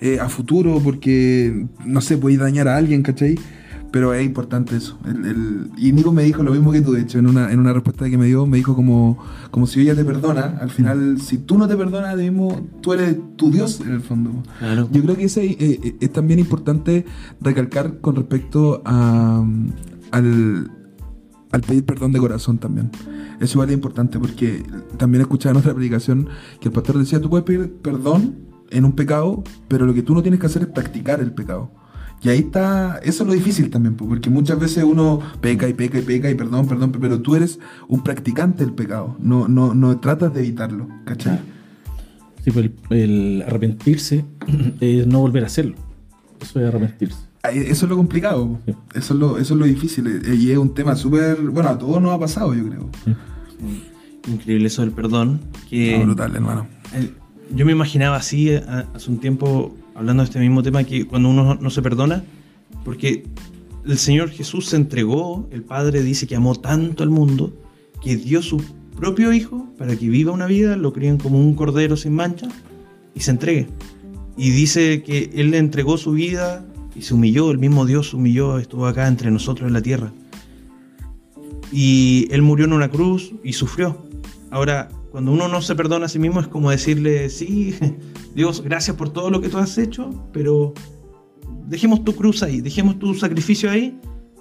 eh, 0.00 0.20
a 0.20 0.30
futuro, 0.30 0.80
porque, 0.82 1.66
no 1.84 2.00
sé, 2.00 2.16
podéis 2.16 2.40
dañar 2.40 2.66
a 2.66 2.78
alguien, 2.78 3.02
¿cachai? 3.02 3.34
Pero 3.96 4.12
es 4.12 4.26
importante 4.26 4.76
eso. 4.76 4.98
El- 5.06 5.24
el- 5.24 5.70
y 5.78 5.90
Nico 5.90 6.12
me 6.12 6.22
dijo 6.22 6.42
lo 6.42 6.50
mismo 6.52 6.70
que 6.70 6.82
tú, 6.82 6.92
de 6.92 7.00
hecho, 7.00 7.18
en 7.18 7.26
una, 7.26 7.50
en 7.50 7.58
una 7.60 7.72
respuesta 7.72 8.10
que 8.10 8.18
me 8.18 8.26
dio, 8.26 8.44
me 8.44 8.58
dijo 8.58 8.74
como, 8.76 9.16
como 9.50 9.66
si 9.66 9.80
ella 9.80 9.94
te 9.94 10.04
perdona, 10.04 10.58
al 10.60 10.68
final, 10.68 11.18
si 11.18 11.38
tú 11.38 11.56
no 11.56 11.66
te 11.66 11.78
perdonas 11.78 12.14
mismo, 12.18 12.60
tú 12.82 12.92
eres 12.92 13.16
tu 13.36 13.50
Dios 13.50 13.80
en 13.80 13.92
el 13.94 14.02
fondo. 14.02 14.42
Claro. 14.58 14.86
Yo 14.92 15.02
creo 15.02 15.16
que 15.16 15.24
ese, 15.24 15.46
eh, 15.46 15.56
eh, 15.82 15.96
es 15.98 16.12
también 16.12 16.38
importante 16.40 17.06
recalcar 17.40 18.00
con 18.02 18.16
respecto 18.16 18.82
a, 18.84 19.42
al, 20.10 20.70
al 21.52 21.60
pedir 21.62 21.86
perdón 21.86 22.12
de 22.12 22.18
corazón 22.18 22.58
también. 22.58 22.90
Eso 23.40 23.54
igual 23.54 23.70
es 23.70 23.74
importante 23.76 24.18
porque 24.18 24.62
también 24.98 25.22
escuchaba 25.22 25.52
en 25.52 25.56
otra 25.60 25.72
predicación 25.72 26.28
que 26.60 26.68
el 26.68 26.72
pastor 26.74 26.98
decía, 26.98 27.18
tú 27.18 27.30
puedes 27.30 27.46
pedir 27.46 27.72
perdón 27.80 28.34
en 28.68 28.84
un 28.84 28.92
pecado, 28.92 29.42
pero 29.68 29.86
lo 29.86 29.94
que 29.94 30.02
tú 30.02 30.12
no 30.14 30.20
tienes 30.20 30.38
que 30.38 30.44
hacer 30.48 30.60
es 30.60 30.68
practicar 30.68 31.20
el 31.20 31.32
pecado. 31.32 31.70
Y 32.22 32.28
ahí 32.30 32.38
está, 32.38 32.98
eso 33.04 33.22
es 33.22 33.26
lo 33.28 33.34
difícil 33.34 33.70
también, 33.70 33.94
po, 33.94 34.08
porque 34.08 34.30
muchas 34.30 34.58
veces 34.58 34.82
uno 34.84 35.20
peca 35.40 35.68
y 35.68 35.74
peca 35.74 35.98
y 35.98 36.02
peca 36.02 36.30
y 36.30 36.34
perdón, 36.34 36.66
perdón, 36.66 36.90
pero 36.92 37.20
tú 37.20 37.36
eres 37.36 37.58
un 37.88 38.02
practicante 38.02 38.64
del 38.64 38.74
pecado, 38.74 39.16
no, 39.20 39.46
no, 39.48 39.74
no 39.74 39.98
tratas 40.00 40.32
de 40.34 40.40
evitarlo, 40.40 40.88
¿cachai? 41.04 41.38
Sí, 42.42 42.50
pues 42.50 42.70
el, 42.90 42.96
el 42.98 43.42
arrepentirse 43.46 44.24
es 44.80 45.06
no 45.06 45.20
volver 45.20 45.44
a 45.44 45.46
hacerlo. 45.46 45.74
Eso 46.40 46.60
es 46.60 46.66
arrepentirse. 46.68 47.18
Eso 47.52 47.86
es 47.86 47.90
lo 47.90 47.96
complicado. 47.96 48.58
Sí. 48.66 48.74
eso 48.94 49.14
es 49.14 49.20
lo, 49.20 49.38
eso 49.38 49.54
es 49.54 49.60
lo 49.60 49.66
difícil, 49.66 50.06
eh, 50.08 50.34
y 50.34 50.50
es 50.50 50.58
un 50.58 50.74
tema 50.74 50.96
súper, 50.96 51.36
bueno, 51.42 51.68
a 51.68 51.78
todos 51.78 52.00
nos 52.02 52.12
ha 52.12 52.18
pasado, 52.18 52.54
yo 52.54 52.66
creo. 52.68 52.90
Increíble 54.26 54.66
eso 54.66 54.82
del 54.82 54.90
perdón. 54.90 55.40
Que 55.70 55.94
Ah, 56.00 56.04
brutal, 56.04 56.34
hermano. 56.34 56.66
el- 56.94 57.12
yo 57.54 57.64
me 57.64 57.70
imaginaba 57.72 58.16
así 58.16 58.48
eh, 58.50 58.62
hace 58.94 59.10
un 59.10 59.18
tiempo, 59.18 59.76
hablando 59.96 60.22
de 60.22 60.26
este 60.26 60.38
mismo 60.38 60.62
tema, 60.62 60.84
que 60.84 61.06
cuando 61.06 61.30
uno 61.30 61.54
no 61.54 61.70
se 61.70 61.82
perdona, 61.82 62.22
porque 62.84 63.24
el 63.84 63.98
Señor 63.98 64.30
Jesús 64.30 64.66
se 64.66 64.76
entregó, 64.76 65.48
el 65.50 65.62
Padre 65.62 66.02
dice 66.02 66.26
que 66.26 66.36
amó 66.36 66.54
tanto 66.54 67.02
al 67.02 67.10
mundo, 67.10 67.56
que 68.02 68.16
dio 68.16 68.42
su 68.42 68.62
propio 68.94 69.32
Hijo 69.32 69.68
para 69.78 69.96
que 69.96 70.08
viva 70.08 70.32
una 70.32 70.46
vida, 70.46 70.76
lo 70.76 70.92
crían 70.92 71.18
como 71.18 71.38
un 71.38 71.54
cordero 71.54 71.96
sin 71.96 72.14
mancha 72.14 72.48
y 73.14 73.20
se 73.20 73.30
entregue. 73.30 73.68
Y 74.36 74.50
dice 74.50 75.02
que 75.02 75.30
Él 75.34 75.50
le 75.50 75.58
entregó 75.58 75.96
su 75.96 76.12
vida 76.12 76.66
y 76.94 77.02
se 77.02 77.14
humilló, 77.14 77.50
el 77.50 77.58
mismo 77.58 77.86
Dios 77.86 78.10
se 78.10 78.16
humilló, 78.16 78.58
estuvo 78.58 78.86
acá 78.86 79.08
entre 79.08 79.30
nosotros 79.30 79.66
en 79.66 79.72
la 79.72 79.82
tierra. 79.82 80.12
Y 81.72 82.28
Él 82.30 82.42
murió 82.42 82.66
en 82.66 82.74
una 82.74 82.90
cruz 82.90 83.32
y 83.42 83.54
sufrió. 83.54 84.04
Ahora, 84.50 84.90
cuando 85.16 85.32
uno 85.32 85.48
no 85.48 85.62
se 85.62 85.74
perdona 85.74 86.04
a 86.04 86.08
sí 86.10 86.18
mismo 86.18 86.40
es 86.40 86.46
como 86.46 86.70
decirle, 86.70 87.30
sí, 87.30 87.74
Dios, 88.34 88.60
gracias 88.62 88.96
por 88.98 89.08
todo 89.08 89.30
lo 89.30 89.40
que 89.40 89.48
tú 89.48 89.56
has 89.56 89.78
hecho, 89.78 90.10
pero 90.30 90.74
dejemos 91.66 92.04
tu 92.04 92.14
cruz 92.14 92.42
ahí, 92.42 92.60
dejemos 92.60 92.98
tu 92.98 93.14
sacrificio 93.14 93.70
ahí. 93.70 93.98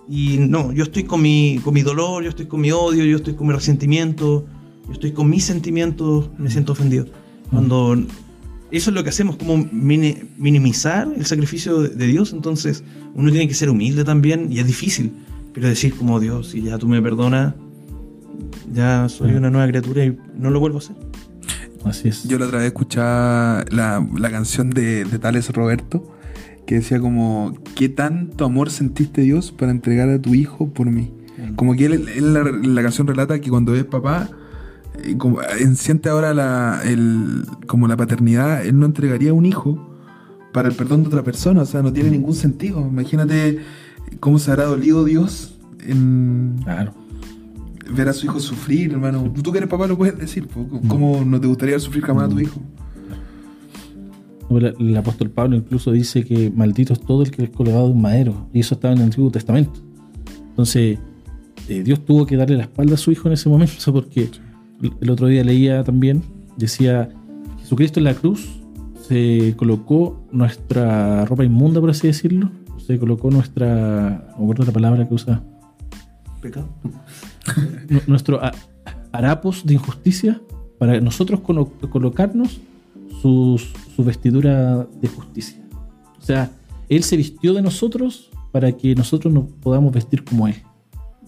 Y 0.09 0.35
no, 0.37 0.73
yo 0.73 0.83
estoy 0.83 1.05
con 1.05 1.21
mi, 1.21 1.61
con 1.63 1.73
mi 1.73 1.81
dolor, 1.81 2.23
yo 2.23 2.29
estoy 2.29 2.47
con 2.47 2.59
mi 2.59 2.73
odio, 2.73 3.05
yo 3.05 3.15
estoy 3.15 3.35
con 3.35 3.47
mi 3.47 3.53
resentimiento, 3.53 4.47
yo 4.87 4.91
estoy 4.91 5.13
con 5.13 5.29
mis 5.29 5.45
sentimientos, 5.45 6.29
me 6.37 6.51
siento 6.51 6.73
ofendido. 6.73 7.05
Cuando 7.51 7.95
eso 8.69 8.89
es 8.89 8.93
lo 8.93 9.01
que 9.01 9.11
hacemos, 9.11 9.37
como 9.37 9.55
minimizar 9.71 11.07
el 11.15 11.25
sacrificio 11.25 11.83
de 11.83 12.05
Dios, 12.05 12.33
entonces 12.33 12.83
uno 13.13 13.31
tiene 13.31 13.47
que 13.47 13.53
ser 13.53 13.69
humilde 13.69 14.03
también 14.03 14.51
y 14.51 14.59
es 14.59 14.67
difícil, 14.67 15.13
pero 15.53 15.69
decir 15.69 15.95
como 15.95 16.19
Dios, 16.19 16.49
si 16.49 16.63
ya 16.63 16.77
tú 16.77 16.89
me 16.89 17.01
perdonas, 17.01 17.53
ya 18.73 19.07
soy 19.09 19.33
una 19.33 19.49
nueva 19.49 19.67
criatura 19.67 20.05
y 20.05 20.17
no 20.37 20.49
lo 20.49 20.59
vuelvo 20.59 20.77
a 20.77 20.79
hacer. 20.79 20.95
Así 21.83 22.07
es. 22.07 22.27
Yo 22.27 22.39
la 22.39 22.45
otra 22.45 22.59
vez 22.59 22.67
escuchaba 22.67 23.63
la, 23.69 24.05
la 24.17 24.31
canción 24.31 24.71
de, 24.71 25.05
de 25.05 25.19
Tales 25.19 25.49
Roberto 25.51 26.15
que 26.65 26.75
decía 26.75 26.99
como, 26.99 27.53
¿qué 27.75 27.89
tanto 27.89 28.45
amor 28.45 28.69
sentiste 28.71 29.21
Dios 29.21 29.51
para 29.51 29.71
entregar 29.71 30.09
a 30.09 30.19
tu 30.19 30.33
hijo 30.33 30.73
por 30.73 30.89
mí? 30.89 31.13
Como 31.55 31.75
que 31.75 31.85
él, 31.85 32.33
la, 32.33 32.43
la, 32.43 32.81
canción 32.81 33.07
relata 33.07 33.39
que 33.39 33.49
cuando 33.49 33.75
es 33.75 33.83
papá, 33.83 34.29
eh, 35.03 35.15
como, 35.17 35.39
siente 35.75 36.09
ahora 36.09 36.33
la, 36.33 36.81
el, 36.83 37.45
como 37.67 37.87
la 37.87 37.95
paternidad, 37.97 38.65
él 38.65 38.79
no 38.79 38.85
entregaría 38.85 39.33
un 39.33 39.45
hijo 39.45 39.95
para 40.53 40.69
el 40.69 40.75
perdón 40.75 41.03
de 41.03 41.09
otra 41.09 41.23
persona, 41.23 41.61
o 41.61 41.65
sea, 41.65 41.81
no 41.81 41.93
tiene 41.93 42.09
ningún 42.09 42.33
sentido. 42.33 42.79
Imagínate 42.79 43.59
cómo 44.19 44.39
se 44.39 44.51
habrá 44.51 44.65
dolido 44.65 45.03
Dios 45.03 45.55
en 45.85 46.57
ver 47.89 48.09
a 48.09 48.13
su 48.13 48.25
hijo 48.25 48.39
sufrir, 48.39 48.91
hermano. 48.91 49.31
Tú 49.41 49.51
que 49.51 49.59
eres 49.59 49.69
papá 49.69 49.87
lo 49.87 49.97
puedes 49.97 50.17
decir, 50.17 50.47
¿cómo 50.87 51.23
no 51.23 51.39
te 51.39 51.47
gustaría 51.47 51.79
sufrir 51.79 52.03
jamás 52.03 52.25
a 52.25 52.29
tu 52.29 52.39
hijo? 52.39 52.61
El, 54.49 54.95
apóstol 54.95 55.31
Pablo 55.31 55.57
incluso 55.57 55.91
dice 55.91 56.23
que 56.23 56.51
maldito 56.51 56.93
es 56.93 56.99
todo 56.99 57.23
el 57.23 57.31
que 57.31 57.43
es 57.43 57.49
colgado 57.49 57.87
de 57.87 57.93
un 57.93 58.01
madero, 58.01 58.47
y 58.53 58.59
eso 58.59 58.75
estaba 58.75 58.93
en 58.93 58.99
el 58.99 59.05
Antiguo 59.05 59.31
Testamento. 59.31 59.79
Entonces, 60.49 60.99
eh, 61.67 61.83
Dios 61.83 62.05
tuvo 62.05 62.25
que 62.25 62.37
darle 62.37 62.57
la 62.57 62.63
espalda 62.63 62.93
a 62.93 62.97
su 62.97 63.11
hijo 63.11 63.27
en 63.27 63.33
ese 63.33 63.49
momento, 63.49 63.73
porque 63.91 64.29
el 65.01 65.09
otro 65.09 65.27
día 65.27 65.43
leía 65.43 65.83
también, 65.83 66.23
decía, 66.57 67.09
Jesucristo 67.61 67.99
en 67.99 68.03
la 68.05 68.13
cruz 68.13 68.61
se 69.07 69.53
colocó 69.57 70.23
nuestra 70.31 71.25
ropa 71.25 71.43
inmunda, 71.43 71.79
por 71.79 71.89
así 71.89 72.07
decirlo, 72.07 72.51
se 72.85 72.99
colocó 72.99 73.31
nuestra, 73.31 74.27
no 74.37 74.43
acuerdo 74.43 74.65
la 74.65 74.71
palabra 74.71 75.07
que 75.07 75.13
usa. 75.13 75.43
Pecado. 76.41 76.69
Nuestro 78.07 78.39
harapos 79.11 79.65
de 79.65 79.75
injusticia 79.75 80.41
para 80.77 80.99
nosotros 80.99 81.39
colocarnos 81.41 82.59
su, 83.21 83.59
vestidura 83.97 84.87
de 85.01 85.07
justicia. 85.07 85.57
O 86.19 86.21
sea, 86.21 86.51
Él 86.89 87.03
se 87.03 87.17
vistió 87.17 87.53
de 87.53 87.61
nosotros 87.61 88.29
para 88.51 88.71
que 88.71 88.93
nosotros 88.95 89.33
nos 89.33 89.45
podamos 89.61 89.93
vestir 89.93 90.23
como 90.23 90.47
Él. 90.47 90.55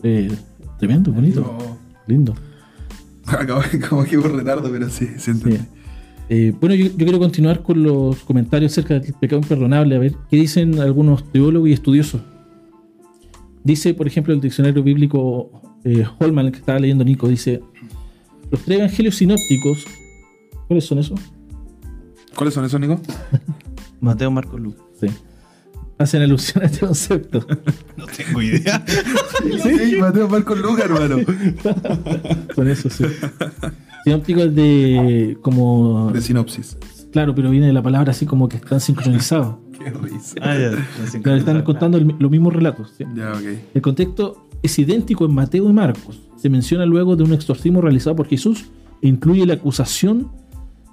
Eh, 0.04 0.32
tremendo, 0.80 1.12
bonito. 1.12 1.58
Lindo. 2.08 2.36
como 3.90 4.04
que 4.04 4.20
por 4.20 4.36
retardo, 4.36 4.72
pero 4.72 4.90
sí, 4.90 5.08
sí, 5.18 5.32
eh, 6.30 6.54
bueno, 6.60 6.76
yo, 6.76 6.92
quiero 6.96 7.20
continuar 7.20 7.64
con 7.64 7.84
los 7.84 8.18
comentarios 8.20 8.74
acerca 8.74 9.00
del 9.00 9.14
pecado 9.14 9.42
imperdonable, 9.42 9.96
a 9.96 10.00
ver 10.00 10.16
qué 10.30 10.36
dicen 10.36 10.80
algunos 10.80 11.32
teólogos 11.32 11.70
y 11.70 11.74
estudiosos. 11.74 12.22
Dice, 13.64 13.94
por 13.94 14.08
ejemplo, 14.08 14.34
el 14.34 14.42
diccionario 14.42 14.84
bíblico 14.84 15.67
eh, 15.88 16.06
Holman, 16.20 16.48
el 16.48 16.52
que 16.52 16.60
estaba 16.60 16.80
leyendo 16.80 17.06
Nico, 17.06 17.30
dice, 17.30 17.62
los 18.52 18.62
tres 18.62 18.80
evangelios 18.80 19.16
sinópticos, 19.16 19.86
¿cuáles 20.68 20.86
son 20.86 21.00
esos? 21.00 21.20
¿Cuáles 22.36 22.54
son 22.54 22.66
esos, 22.66 22.80
Nico? 22.80 23.00
Mateo, 24.02 24.30
Marcos, 24.30 24.60
Lucas. 24.60 24.84
Sí. 25.00 25.08
Hacen 25.98 26.22
alusión 26.22 26.64
a 26.64 26.68
este 26.68 26.86
concepto. 26.86 27.46
no 27.98 28.06
tengo 28.06 28.42
idea. 28.42 28.84
sí, 29.64 29.96
Mateo, 30.00 30.28
Marcos, 30.28 30.60
Lucas, 30.60 30.86
hermano. 30.86 31.18
Con 32.54 32.68
eso 32.68 32.90
sí. 32.90 33.06
Sinóptico 34.04 34.42
es 34.42 34.56
de 34.56 35.38
como. 35.42 36.12
De 36.12 36.22
sinopsis. 36.22 36.78
Claro, 37.12 37.34
pero 37.34 37.50
viene 37.50 37.68
de 37.68 37.74
la 37.74 37.82
palabra 37.82 38.12
así 38.12 38.26
como 38.26 38.48
que 38.48 38.58
están 38.58 38.80
sincronizados. 38.80 39.56
Qué 39.80 39.90
risa. 39.90 40.36
Ah, 40.42 40.56
ya. 40.56 41.36
Están 41.36 41.64
contando 41.64 42.00
los 42.00 42.30
mismos 42.30 42.54
relatos. 42.54 42.94
¿sí? 42.96 43.06
Ya, 43.16 43.32
ok. 43.32 43.46
El 43.74 43.82
contexto 43.82 44.47
es 44.68 44.80
idéntico 44.80 45.26
en 45.26 45.34
Mateo 45.34 45.70
y 45.70 45.74
Marcos. 45.74 46.22
Se 46.38 46.50
menciona 46.50 46.86
luego 46.86 47.16
de 47.16 47.24
un 47.24 47.34
exorcismo 47.34 47.82
realizado 47.82 48.16
por 48.16 48.28
Jesús 48.28 48.66
e 49.02 49.08
incluye 49.08 49.46
la 49.46 49.56
acusación 49.56 50.30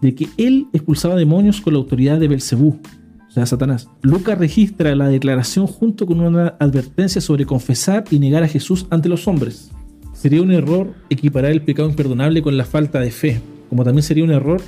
de 0.01 0.15
que 0.15 0.29
él 0.37 0.67
expulsaba 0.73 1.15
demonios 1.15 1.61
con 1.61 1.75
la 1.75 1.79
autoridad 1.79 2.19
de 2.19 2.29
Belcebú, 2.29 2.81
o 3.29 3.31
sea, 3.31 3.47
Satanás. 3.47 3.89
Lucas 4.03 4.39
registra 4.39 4.95
la 4.95 5.09
declaración 5.09 5.67
junto 5.67 6.07
con 6.07 6.21
una 6.21 6.55
advertencia 6.61 7.21
sobre 7.21 7.47
confesar 7.47 8.05
y 8.11 8.19
negar 8.19 8.43
a 8.43 8.49
Jesús 8.49 8.87
ante 8.91 9.09
los 9.09 9.27
hombres. 9.27 9.71
Sería 10.13 10.43
un 10.43 10.53
error 10.53 10.95
equiparar 11.11 11.51
el 11.51 11.63
pecado 11.63 11.89
imperdonable 11.89 12.43
con 12.43 12.57
la 12.57 12.65
falta 12.65 13.01
de 13.01 13.11
fe, 13.11 13.41
como 13.69 13.85
también 13.85 14.03
sería 14.03 14.25
un 14.25 14.31
error 14.31 14.63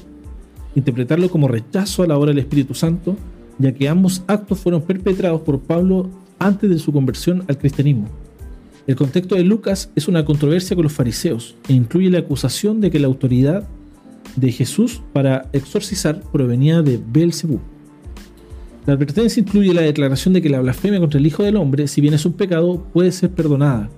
interpretarlo 0.74 1.30
como 1.30 1.48
rechazo 1.48 2.02
a 2.02 2.06
la 2.06 2.18
obra 2.18 2.30
del 2.30 2.40
Espíritu 2.40 2.74
Santo, 2.74 3.16
ya 3.58 3.72
que 3.72 3.88
ambos 3.88 4.22
actos 4.26 4.58
fueron 4.58 4.82
perpetrados 4.82 5.40
por 5.40 5.60
Pablo 5.60 6.10
antes 6.38 6.68
de 6.68 6.78
su 6.78 6.92
conversión 6.92 7.44
al 7.48 7.58
cristianismo. 7.58 8.08
El 8.86 8.94
contexto 8.94 9.34
de 9.34 9.42
Lucas 9.42 9.90
es 9.96 10.06
una 10.06 10.24
controversia 10.24 10.76
con 10.76 10.84
los 10.84 10.92
fariseos 10.92 11.56
e 11.68 11.72
incluye 11.72 12.08
la 12.08 12.20
acusación 12.20 12.80
de 12.80 12.92
que 12.92 13.00
la 13.00 13.08
autoridad 13.08 13.66
de 14.36 14.52
Jesús 14.52 15.02
para 15.12 15.48
exorcizar 15.52 16.20
provenía 16.30 16.82
de 16.82 17.00
Belcebú. 17.04 17.58
La 18.86 18.92
advertencia 18.92 19.40
incluye 19.40 19.74
la 19.74 19.80
declaración 19.80 20.34
de 20.34 20.40
que 20.40 20.48
la 20.48 20.60
blasfemia 20.60 21.00
contra 21.00 21.18
el 21.18 21.26
Hijo 21.26 21.42
del 21.42 21.56
Hombre, 21.56 21.88
si 21.88 22.00
bien 22.00 22.14
es 22.14 22.24
un 22.26 22.34
pecado, 22.34 22.86
puede 22.92 23.10
ser 23.10 23.30
perdonada. 23.30 23.90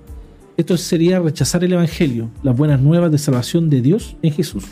Esto 0.57 0.75
sería 0.75 1.19
rechazar 1.19 1.63
el 1.63 1.73
Evangelio, 1.73 2.31
las 2.41 2.57
buenas 2.57 2.81
nuevas 2.81 3.11
de 3.11 3.19
salvación 3.19 3.69
de 3.69 3.81
Dios 3.81 4.17
en 4.23 4.33
Jesús. 4.33 4.63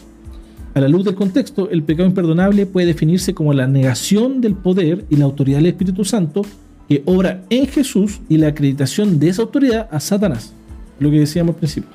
A 0.74 0.80
la 0.82 0.88
luz 0.88 1.06
del 1.06 1.14
contexto, 1.14 1.70
el 1.70 1.84
pecado 1.84 2.10
imperdonable 2.10 2.66
puede 2.66 2.88
definirse 2.88 3.36
como 3.36 3.54
la 3.54 3.68
negación 3.68 4.42
del 4.42 4.56
poder 4.56 5.06
y 5.12 5.18
la 5.18 5.26
autoridad 5.26 5.60
del 5.60 5.68
Espíritu 5.68 6.04
Santo 6.04 6.42
que 6.88 7.04
obra 7.06 7.44
en 7.50 7.68
Jesús 7.68 8.22
y 8.30 8.38
la 8.38 8.48
acreditación 8.48 9.20
de 9.20 9.30
esa 9.30 9.42
autoridad 9.42 9.88
a 9.92 10.00
Satanás. 10.00 10.54
Lo 11.00 11.12
que 11.12 11.20
decíamos 11.20 11.56
al 11.56 11.60
principio. 11.60 11.90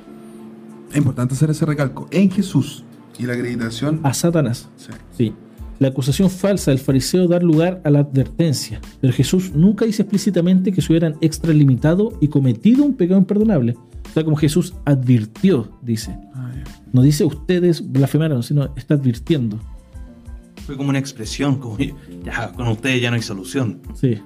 Es 0.91 0.97
importante 0.99 1.35
hacer 1.35 1.51
ese 1.51 1.65
recalco. 1.65 2.07
En 2.11 2.31
Jesús. 2.31 2.85
¿Y 3.19 3.25
la 3.25 3.35
acreditación? 3.35 4.01
A 4.03 4.15
Satanás. 4.15 4.69
Sí. 5.17 5.33
La 5.79 5.89
acusación 5.89 6.31
falsa 6.31 6.71
del 6.71 6.79
fariseo 6.79 7.27
da 7.27 7.41
lugar 7.41 7.81
a 7.85 7.91
la 7.91 8.01
advertencia, 8.01 8.81
pero 9.01 9.13
Jesús 9.13 9.53
nunca 9.53 9.85
dice 9.85 10.03
explícitamente 10.03 10.71
que 10.71 10.81
se 10.81 10.93
hubieran 10.93 11.17
extralimitado 11.21 12.17
y 12.21 12.29
cometido 12.29 12.85
un 12.85 12.95
pecado 12.95 13.19
imperdonable. 13.19 13.75
O 14.09 14.13
sea, 14.15 14.23
como 14.23 14.37
Jesús 14.37 14.75
advirtió, 14.85 15.77
dice. 15.83 16.17
Ah, 16.35 16.53
no 16.93 17.03
dice 17.03 17.25
ustedes 17.25 17.91
blasfemaron, 17.91 18.43
sino 18.43 18.73
está 18.77 18.95
advirtiendo. 18.95 19.59
Fue 20.67 20.77
como 20.77 20.91
una 20.91 21.01
expresión, 21.01 21.57
como 21.57 21.77
ya 22.25 22.53
con 22.53 22.69
ustedes 22.69 23.03
ya 23.03 23.11
no 23.11 23.17
hay 23.17 23.23
solución. 23.23 23.81
Sí. 23.95 24.21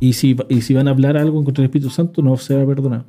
Y 0.00 0.12
si, 0.12 0.36
y 0.48 0.60
si 0.60 0.74
van 0.74 0.88
a 0.88 0.90
hablar 0.90 1.16
algo 1.16 1.38
en 1.38 1.44
contra 1.44 1.62
del 1.62 1.70
Espíritu 1.70 1.90
Santo, 1.90 2.22
no 2.22 2.36
será 2.36 2.66
perdonado. 2.66 3.06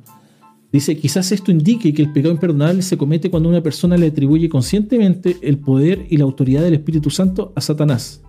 Dice, 0.70 0.98
quizás 0.98 1.32
esto 1.32 1.50
indique 1.50 1.94
que 1.94 2.02
el 2.02 2.12
pecado 2.12 2.32
imperdonable 2.32 2.82
se 2.82 2.98
comete 2.98 3.30
cuando 3.30 3.48
una 3.48 3.62
persona 3.62 3.96
le 3.96 4.08
atribuye 4.08 4.50
conscientemente 4.50 5.36
el 5.40 5.58
poder 5.58 6.06
y 6.10 6.18
la 6.18 6.24
autoridad 6.24 6.62
del 6.62 6.74
Espíritu 6.74 7.08
Santo 7.08 7.52
a 7.56 7.60
Satanás. 7.62 8.22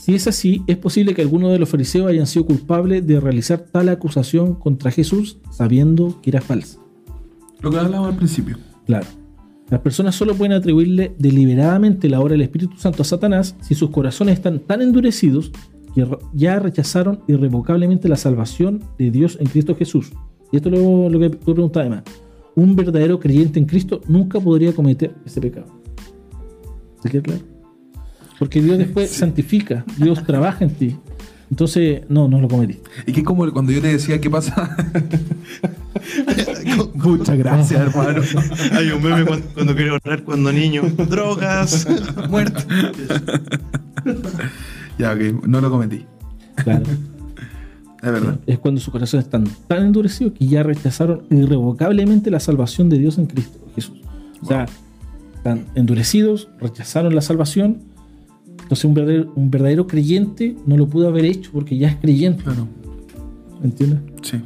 Si 0.00 0.14
es 0.14 0.26
así, 0.26 0.62
es 0.66 0.76
posible 0.76 1.14
que 1.14 1.22
algunos 1.22 1.52
de 1.52 1.58
los 1.58 1.68
fariseos 1.68 2.08
hayan 2.08 2.26
sido 2.26 2.46
culpables 2.46 3.06
de 3.06 3.20
realizar 3.20 3.60
tal 3.70 3.88
acusación 3.88 4.54
contra 4.54 4.90
Jesús 4.90 5.38
sabiendo 5.50 6.20
que 6.22 6.30
era 6.30 6.40
falsa. 6.40 6.80
Lo 7.60 7.70
que 7.70 7.78
hablaba 7.78 8.08
al 8.08 8.16
principio. 8.16 8.56
Claro. 8.86 9.06
Las 9.70 9.80
personas 9.80 10.14
solo 10.14 10.34
pueden 10.34 10.54
atribuirle 10.54 11.14
deliberadamente 11.18 12.08
la 12.08 12.20
obra 12.20 12.32
del 12.32 12.40
Espíritu 12.40 12.78
Santo 12.78 13.02
a 13.02 13.04
Satanás 13.04 13.54
si 13.60 13.74
sus 13.74 13.90
corazones 13.90 14.34
están 14.34 14.60
tan 14.60 14.80
endurecidos 14.80 15.52
que 16.06 16.18
ya 16.32 16.58
rechazaron 16.58 17.20
irrevocablemente 17.26 18.08
la 18.08 18.16
salvación 18.16 18.82
de 18.98 19.10
Dios 19.10 19.36
en 19.40 19.46
Cristo 19.46 19.74
Jesús 19.76 20.12
y 20.50 20.56
esto 20.56 20.70
es 20.70 21.12
lo, 21.12 21.18
que 21.18 21.30
tú 21.30 21.52
preguntas 21.52 21.80
además, 21.80 22.02
un 22.54 22.74
verdadero 22.74 23.20
creyente 23.20 23.58
en 23.58 23.66
Cristo 23.66 24.00
nunca 24.08 24.40
podría 24.40 24.72
cometer 24.72 25.14
ese 25.24 25.40
pecado. 25.40 25.66
¿Se 27.02 27.10
queda 27.10 27.22
claro? 27.22 27.42
Porque 28.38 28.62
Dios 28.62 28.78
después 28.78 29.10
santifica, 29.10 29.84
Dios 29.98 30.24
trabaja 30.24 30.64
en 30.64 30.70
ti. 30.70 30.96
Entonces, 31.50 32.02
no, 32.08 32.28
no 32.28 32.40
lo 32.40 32.48
cometí. 32.48 32.78
Y 33.06 33.12
que 33.12 33.20
es 33.20 33.26
como 33.26 33.50
cuando 33.52 33.72
yo 33.72 33.80
te 33.80 33.88
decía, 33.88 34.20
¿qué 34.20 34.28
pasa? 34.28 34.76
Muchas 36.94 37.38
gracias, 37.38 37.80
hermano. 37.80 38.22
Hay 38.72 38.90
un 38.90 39.02
meme 39.02 39.24
cuando, 39.24 39.46
cuando 39.54 39.74
quiero 39.74 39.98
orar 40.04 40.24
cuando 40.24 40.52
niño. 40.52 40.82
Drogas, 41.08 41.86
muerte. 42.28 42.62
Ya, 44.98 45.12
ok, 45.12 45.46
no 45.46 45.60
lo 45.60 45.70
cometí. 45.70 46.04
Claro. 46.56 46.84
Es 48.00 48.12
verdad. 48.12 48.38
Es 48.46 48.60
cuando 48.60 48.80
sus 48.80 48.92
corazones 48.92 49.26
están 49.26 49.44
tan 49.66 49.86
endurecidos 49.86 50.32
que 50.34 50.46
ya 50.46 50.62
rechazaron 50.62 51.24
irrevocablemente 51.30 52.30
la 52.30 52.38
salvación 52.38 52.88
de 52.88 52.96
Dios 52.96 53.18
en 53.18 53.26
Cristo 53.26 53.58
Jesús. 53.74 53.98
O 54.40 54.46
sea, 54.46 54.66
están 55.34 55.66
endurecidos, 55.74 56.48
rechazaron 56.60 57.12
la 57.14 57.22
salvación. 57.22 57.78
Entonces 58.62 58.84
un 58.84 58.94
verdadero, 58.94 59.32
un 59.34 59.50
verdadero 59.50 59.86
creyente 59.88 60.54
no 60.64 60.76
lo 60.76 60.88
pudo 60.88 61.08
haber 61.08 61.24
hecho 61.24 61.50
porque 61.52 61.76
ya 61.76 61.88
es 61.88 61.96
creyente. 61.96 62.44
Claro. 62.44 62.68
¿Entiendes? 63.64 63.98
Sí, 64.22 64.40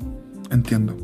entiendo. 0.50 0.96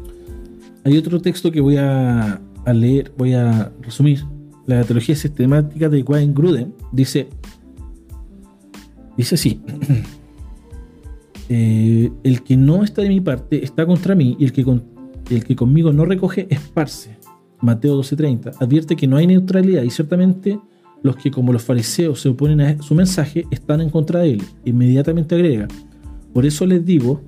Hay 0.85 0.97
otro 0.97 1.21
texto 1.21 1.53
que 1.53 1.61
voy 1.61 1.77
a, 1.77 2.41
a 2.65 2.73
leer, 2.73 3.13
voy 3.19 3.35
a 3.35 3.73
resumir. 3.83 4.25
La 4.67 4.85
teología 4.85 5.17
sistemática 5.17 5.89
de 5.89 6.03
Wayne 6.03 6.33
Gruden 6.33 6.75
dice, 6.93 7.29
dice 9.19 9.35
así, 9.35 9.61
Eh, 11.51 12.11
el 12.25 12.43
que 12.43 12.59
no 12.59 12.85
está 12.85 13.01
de 13.01 13.09
mi 13.09 13.23
parte 13.23 13.65
está 13.65 13.87
contra 13.87 14.15
mí 14.15 14.37
y 14.39 14.45
el 14.45 14.53
que, 14.53 14.65
con- 14.65 14.83
el 15.31 15.45
que 15.45 15.57
conmigo 15.57 15.93
no 15.95 16.05
recoge 16.05 16.47
esparce. 16.51 17.17
Mateo 17.63 17.97
12:30 17.99 18.53
advierte 18.61 18.97
que 18.97 19.07
no 19.07 19.17
hay 19.17 19.27
neutralidad 19.27 19.83
y 19.83 19.89
ciertamente 19.91 20.61
los 21.03 21.17
que 21.17 21.31
como 21.31 21.53
los 21.55 21.63
fariseos 21.63 22.21
se 22.21 22.29
oponen 22.29 22.61
a 22.61 22.83
su 22.83 22.95
mensaje 22.95 23.47
están 23.51 23.81
en 23.81 23.89
contra 23.89 24.21
de 24.21 24.33
él. 24.33 24.43
Inmediatamente 24.67 25.35
agrega, 25.37 25.69
por 26.35 26.45
eso 26.45 26.67
les 26.67 26.85
digo 26.85 27.23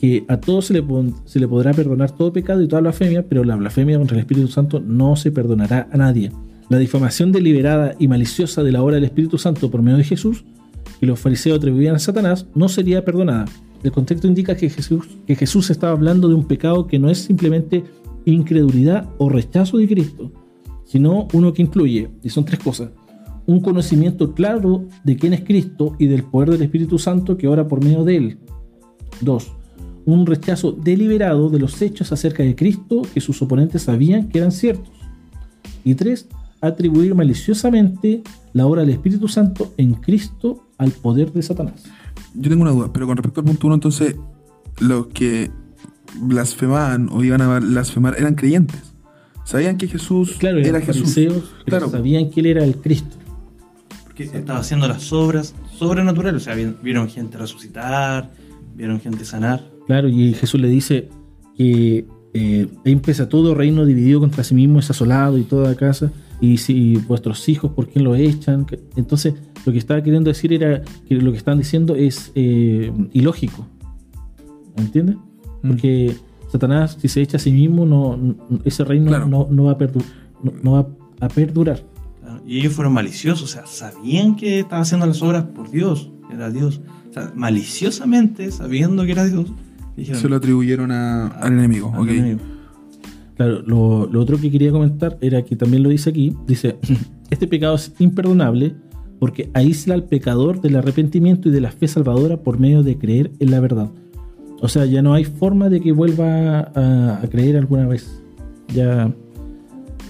que 0.00 0.24
a 0.28 0.38
todos 0.40 0.64
se 0.64 0.72
le, 0.72 0.82
se 1.26 1.38
le 1.38 1.46
podrá 1.46 1.74
perdonar 1.74 2.12
todo 2.12 2.32
pecado 2.32 2.62
y 2.62 2.66
toda 2.66 2.80
blasfemia, 2.80 3.28
pero 3.28 3.44
la 3.44 3.56
blasfemia 3.56 3.98
contra 3.98 4.16
el 4.16 4.20
Espíritu 4.20 4.48
Santo 4.48 4.80
no 4.80 5.16
se 5.16 5.30
perdonará 5.30 5.86
a 5.92 5.98
nadie. 5.98 6.32
La 6.70 6.78
difamación 6.78 7.30
deliberada 7.30 7.94
y 7.98 8.08
maliciosa 8.08 8.62
de 8.62 8.72
la 8.72 8.82
obra 8.82 8.94
del 8.94 9.04
Espíritu 9.04 9.36
Santo 9.36 9.70
por 9.70 9.82
medio 9.82 9.98
de 9.98 10.04
Jesús, 10.04 10.46
que 11.00 11.06
los 11.06 11.18
fariseos 11.18 11.56
atribuían 11.56 11.96
a 11.96 11.98
Satanás, 11.98 12.46
no 12.54 12.68
sería 12.68 13.04
perdonada. 13.04 13.46
El 13.82 13.90
contexto 13.90 14.28
indica 14.28 14.54
que 14.54 14.68
Jesús, 14.68 15.08
que 15.26 15.34
Jesús 15.34 15.70
estaba 15.70 15.92
hablando 15.92 16.28
de 16.28 16.34
un 16.34 16.46
pecado 16.46 16.86
que 16.86 16.98
no 16.98 17.08
es 17.08 17.18
simplemente 17.18 17.84
incredulidad 18.26 19.08
o 19.16 19.30
rechazo 19.30 19.78
de 19.78 19.88
Cristo, 19.88 20.30
sino 20.84 21.26
uno 21.32 21.54
que 21.54 21.62
incluye, 21.62 22.10
y 22.22 22.28
son 22.28 22.44
tres 22.44 22.60
cosas, 22.60 22.90
un 23.46 23.60
conocimiento 23.60 24.34
claro 24.34 24.84
de 25.02 25.16
quién 25.16 25.32
es 25.32 25.42
Cristo 25.42 25.96
y 25.98 26.06
del 26.06 26.24
poder 26.24 26.50
del 26.50 26.62
Espíritu 26.62 26.98
Santo 26.98 27.38
que 27.38 27.48
obra 27.48 27.66
por 27.66 27.82
medio 27.82 28.04
de 28.04 28.16
él. 28.16 28.38
Dos, 29.22 29.52
un 30.04 30.26
rechazo 30.26 30.72
deliberado 30.72 31.48
de 31.48 31.58
los 31.58 31.80
hechos 31.80 32.12
acerca 32.12 32.42
de 32.42 32.54
Cristo 32.54 33.02
que 33.14 33.20
sus 33.20 33.40
oponentes 33.40 33.82
sabían 33.82 34.28
que 34.28 34.38
eran 34.38 34.52
ciertos. 34.52 34.92
Y 35.82 35.94
tres, 35.94 36.28
atribuir 36.60 37.14
maliciosamente 37.14 38.22
la 38.52 38.66
obra 38.66 38.82
del 38.82 38.90
Espíritu 38.90 39.28
Santo 39.28 39.72
en 39.76 39.94
Cristo 39.94 40.66
al 40.78 40.90
poder 40.90 41.32
de 41.32 41.42
Satanás. 41.42 41.84
Yo 42.34 42.48
tengo 42.50 42.62
una 42.62 42.70
duda, 42.72 42.92
pero 42.92 43.06
con 43.06 43.16
respecto 43.16 43.40
al 43.40 43.46
punto 43.46 43.66
uno, 43.66 43.74
entonces, 43.74 44.16
los 44.80 45.06
que 45.08 45.50
blasfemaban 46.20 47.08
o 47.10 47.22
iban 47.24 47.40
a 47.42 47.58
blasfemar 47.60 48.16
eran 48.18 48.34
creyentes. 48.34 48.80
Sabían 49.44 49.78
que 49.78 49.88
Jesús 49.88 50.36
Claro, 50.38 50.58
era 50.58 50.68
eran 50.68 50.82
Jesús. 50.82 51.16
Claro. 51.66 51.88
sabían 51.90 52.30
que 52.30 52.40
él 52.40 52.46
era 52.46 52.64
el 52.64 52.76
Cristo. 52.76 53.16
Porque 54.04 54.24
estaba 54.24 54.58
haciendo 54.60 54.86
las 54.86 55.12
obras 55.12 55.54
sobrenaturales. 55.76 56.42
O 56.42 56.44
sea, 56.44 56.54
vi- 56.54 56.74
vieron 56.82 57.08
gente 57.08 57.36
resucitar, 57.38 58.30
vieron 58.76 59.00
gente 59.00 59.24
sanar. 59.24 59.64
Claro, 59.86 60.08
y 60.08 60.34
Jesús 60.34 60.60
le 60.60 60.68
dice 60.68 61.08
que 61.56 62.06
eh, 62.34 62.68
ahí 62.84 62.92
empieza 62.92 63.28
todo 63.28 63.54
reino 63.54 63.84
dividido 63.86 64.20
contra 64.20 64.44
sí 64.44 64.54
mismo, 64.54 64.78
es 64.78 64.88
asolado 64.90 65.36
y 65.36 65.42
toda 65.42 65.74
casa, 65.74 66.12
y 66.40 66.56
si 66.58 66.96
vuestros 66.96 67.48
hijos, 67.48 67.72
¿por 67.72 67.88
quién 67.88 68.04
lo 68.04 68.14
echan? 68.14 68.66
Entonces, 68.96 69.34
lo 69.66 69.72
que 69.72 69.78
estaba 69.78 70.02
queriendo 70.02 70.28
decir 70.30 70.52
era 70.52 70.82
que 71.08 71.14
lo 71.16 71.30
que 71.32 71.38
están 71.38 71.58
diciendo 71.58 71.94
es 71.94 72.32
eh, 72.34 72.90
ilógico. 73.12 73.66
¿Entiendes? 74.76 75.16
Mm. 75.62 75.68
Porque 75.68 76.16
Satanás, 76.50 76.96
si 77.00 77.08
se 77.08 77.20
echa 77.22 77.36
a 77.36 77.40
sí 77.40 77.52
mismo, 77.52 77.84
no, 77.86 78.16
no- 78.16 78.36
ese 78.64 78.84
reino 78.84 79.08
Claro. 79.08 79.26
no, 79.26 79.46
no 79.50 79.64
va 79.64 79.72
a 79.72 79.78
perdu- 79.78 80.02
no- 80.42 80.52
no 80.62 80.72
va 80.72 80.86
a 81.20 81.28
perdurar. 81.28 81.82
Y 82.46 82.58
ellos 82.60 82.72
fueron 82.72 82.94
maliciosos, 82.94 83.42
o 83.44 83.46
sea, 83.46 83.66
sabían 83.66 84.34
que 84.36 84.60
estaba 84.60 84.82
haciendo 84.82 85.06
las 85.06 85.20
obras 85.22 85.44
por 85.44 85.70
Dios, 85.70 86.10
que 86.28 86.34
era 86.34 86.50
Dios. 86.50 86.80
O 87.10 87.12
sea, 87.12 87.32
maliciosamente, 87.36 88.50
sabiendo 88.50 89.04
que 89.04 89.12
era 89.12 89.24
Dios, 89.26 89.52
dijeron, 89.96 90.20
Se 90.20 90.28
lo 90.28 90.36
atribuyeron 90.36 90.90
a- 90.90 91.26
al 91.26 91.52
enemigo. 91.52 91.92
"Al 91.94 92.00
ok. 92.02 92.08
enemigo". 92.08 92.40
Claro, 93.40 93.62
lo, 93.64 94.20
otro 94.20 94.38
que 94.38 94.50
quería 94.50 94.70
comentar 94.70 95.16
era 95.22 95.42
que 95.42 95.56
también 95.56 95.82
lo 95.82 95.88
dice 95.88 96.10
aquí, 96.10 96.36
dice, 96.46 96.76
este 97.30 97.46
pecado 97.46 97.74
es 97.74 97.90
imperdonable 97.98 98.74
porque 99.18 99.48
aísla 99.54 99.94
al 99.94 100.04
pecador 100.04 100.60
del 100.60 100.76
arrepentimiento 100.76 101.48
y 101.48 101.52
de 101.52 101.62
la 101.62 101.70
fe 101.70 101.88
salvadora 101.88 102.42
por 102.42 102.60
medio 102.60 102.82
de 102.82 102.98
creer 102.98 103.30
en 103.38 103.50
la 103.50 103.60
verdad. 103.60 103.88
O 104.60 104.68
sea, 104.68 104.84
ya 104.84 105.00
no 105.00 105.14
hay 105.14 105.24
forma 105.24 105.70
de 105.70 105.80
que 105.80 105.90
vuelva 105.92 106.70
a, 106.74 107.22
creer 107.30 107.56
alguna 107.56 107.86
vez. 107.86 108.22
Ya 108.74 109.10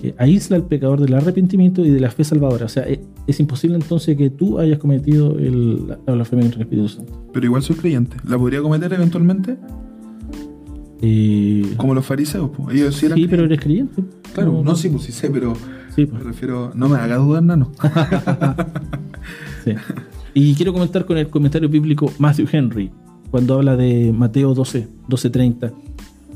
eh, 0.02 0.12
aísla 0.18 0.56
al 0.56 0.66
pecador 0.66 1.00
del 1.00 1.14
arrepentimiento 1.14 1.84
y 1.84 1.90
de 1.90 2.00
la 2.00 2.10
fe 2.10 2.24
salvadora. 2.24 2.66
O 2.66 2.68
sea, 2.68 2.82
e- 2.82 3.00
es, 3.28 3.38
imposible 3.38 3.76
entonces 3.76 4.16
que 4.16 4.30
tú 4.30 4.58
hayas 4.58 4.80
cometido 4.80 5.38
el, 5.38 5.86
la 5.86 6.14
blasfemia 6.14 6.46
contra 6.46 6.62
el 6.62 6.62
Espíritu 6.62 6.88
Santo. 6.88 7.30
Pero 7.32 7.46
igual 7.46 7.62
soy 7.62 7.76
creyente. 7.76 8.16
¿La 8.26 8.36
podría 8.36 8.60
cometer 8.60 8.92
eventualmente? 8.92 9.56
Eh, 11.02 11.74
Como 11.76 11.94
los 11.94 12.04
fariseos. 12.04 12.50
Ellos 12.72 12.94
sí 12.94 13.06
eran 13.06 13.18
sí, 13.18 13.26
pero 13.28 13.44
eres 13.44 13.60
creyente. 13.60 14.02
Claro, 14.34 14.62
no, 14.64 14.74
sí, 14.76 14.88
pues 14.90 15.04
sí 15.04 15.12
sé, 15.12 15.30
pero 15.30 15.54
Sí, 15.94 16.02
me 16.02 16.06
pues. 16.08 16.22
refiero. 16.24 16.72
No 16.74 16.88
me 16.88 16.96
haga 16.98 17.16
dudar, 17.16 17.42
nano. 17.42 17.70
Sí. 19.64 19.72
Y 20.32 20.54
quiero 20.54 20.72
comentar 20.72 21.04
con 21.04 21.18
el 21.18 21.28
comentario 21.28 21.68
bíblico 21.68 22.10
Matthew 22.18 22.46
Henry, 22.50 22.90
cuando 23.30 23.54
habla 23.54 23.76
de 23.76 24.12
Mateo 24.16 24.54
12, 24.54 24.88
12:30. 25.08 25.72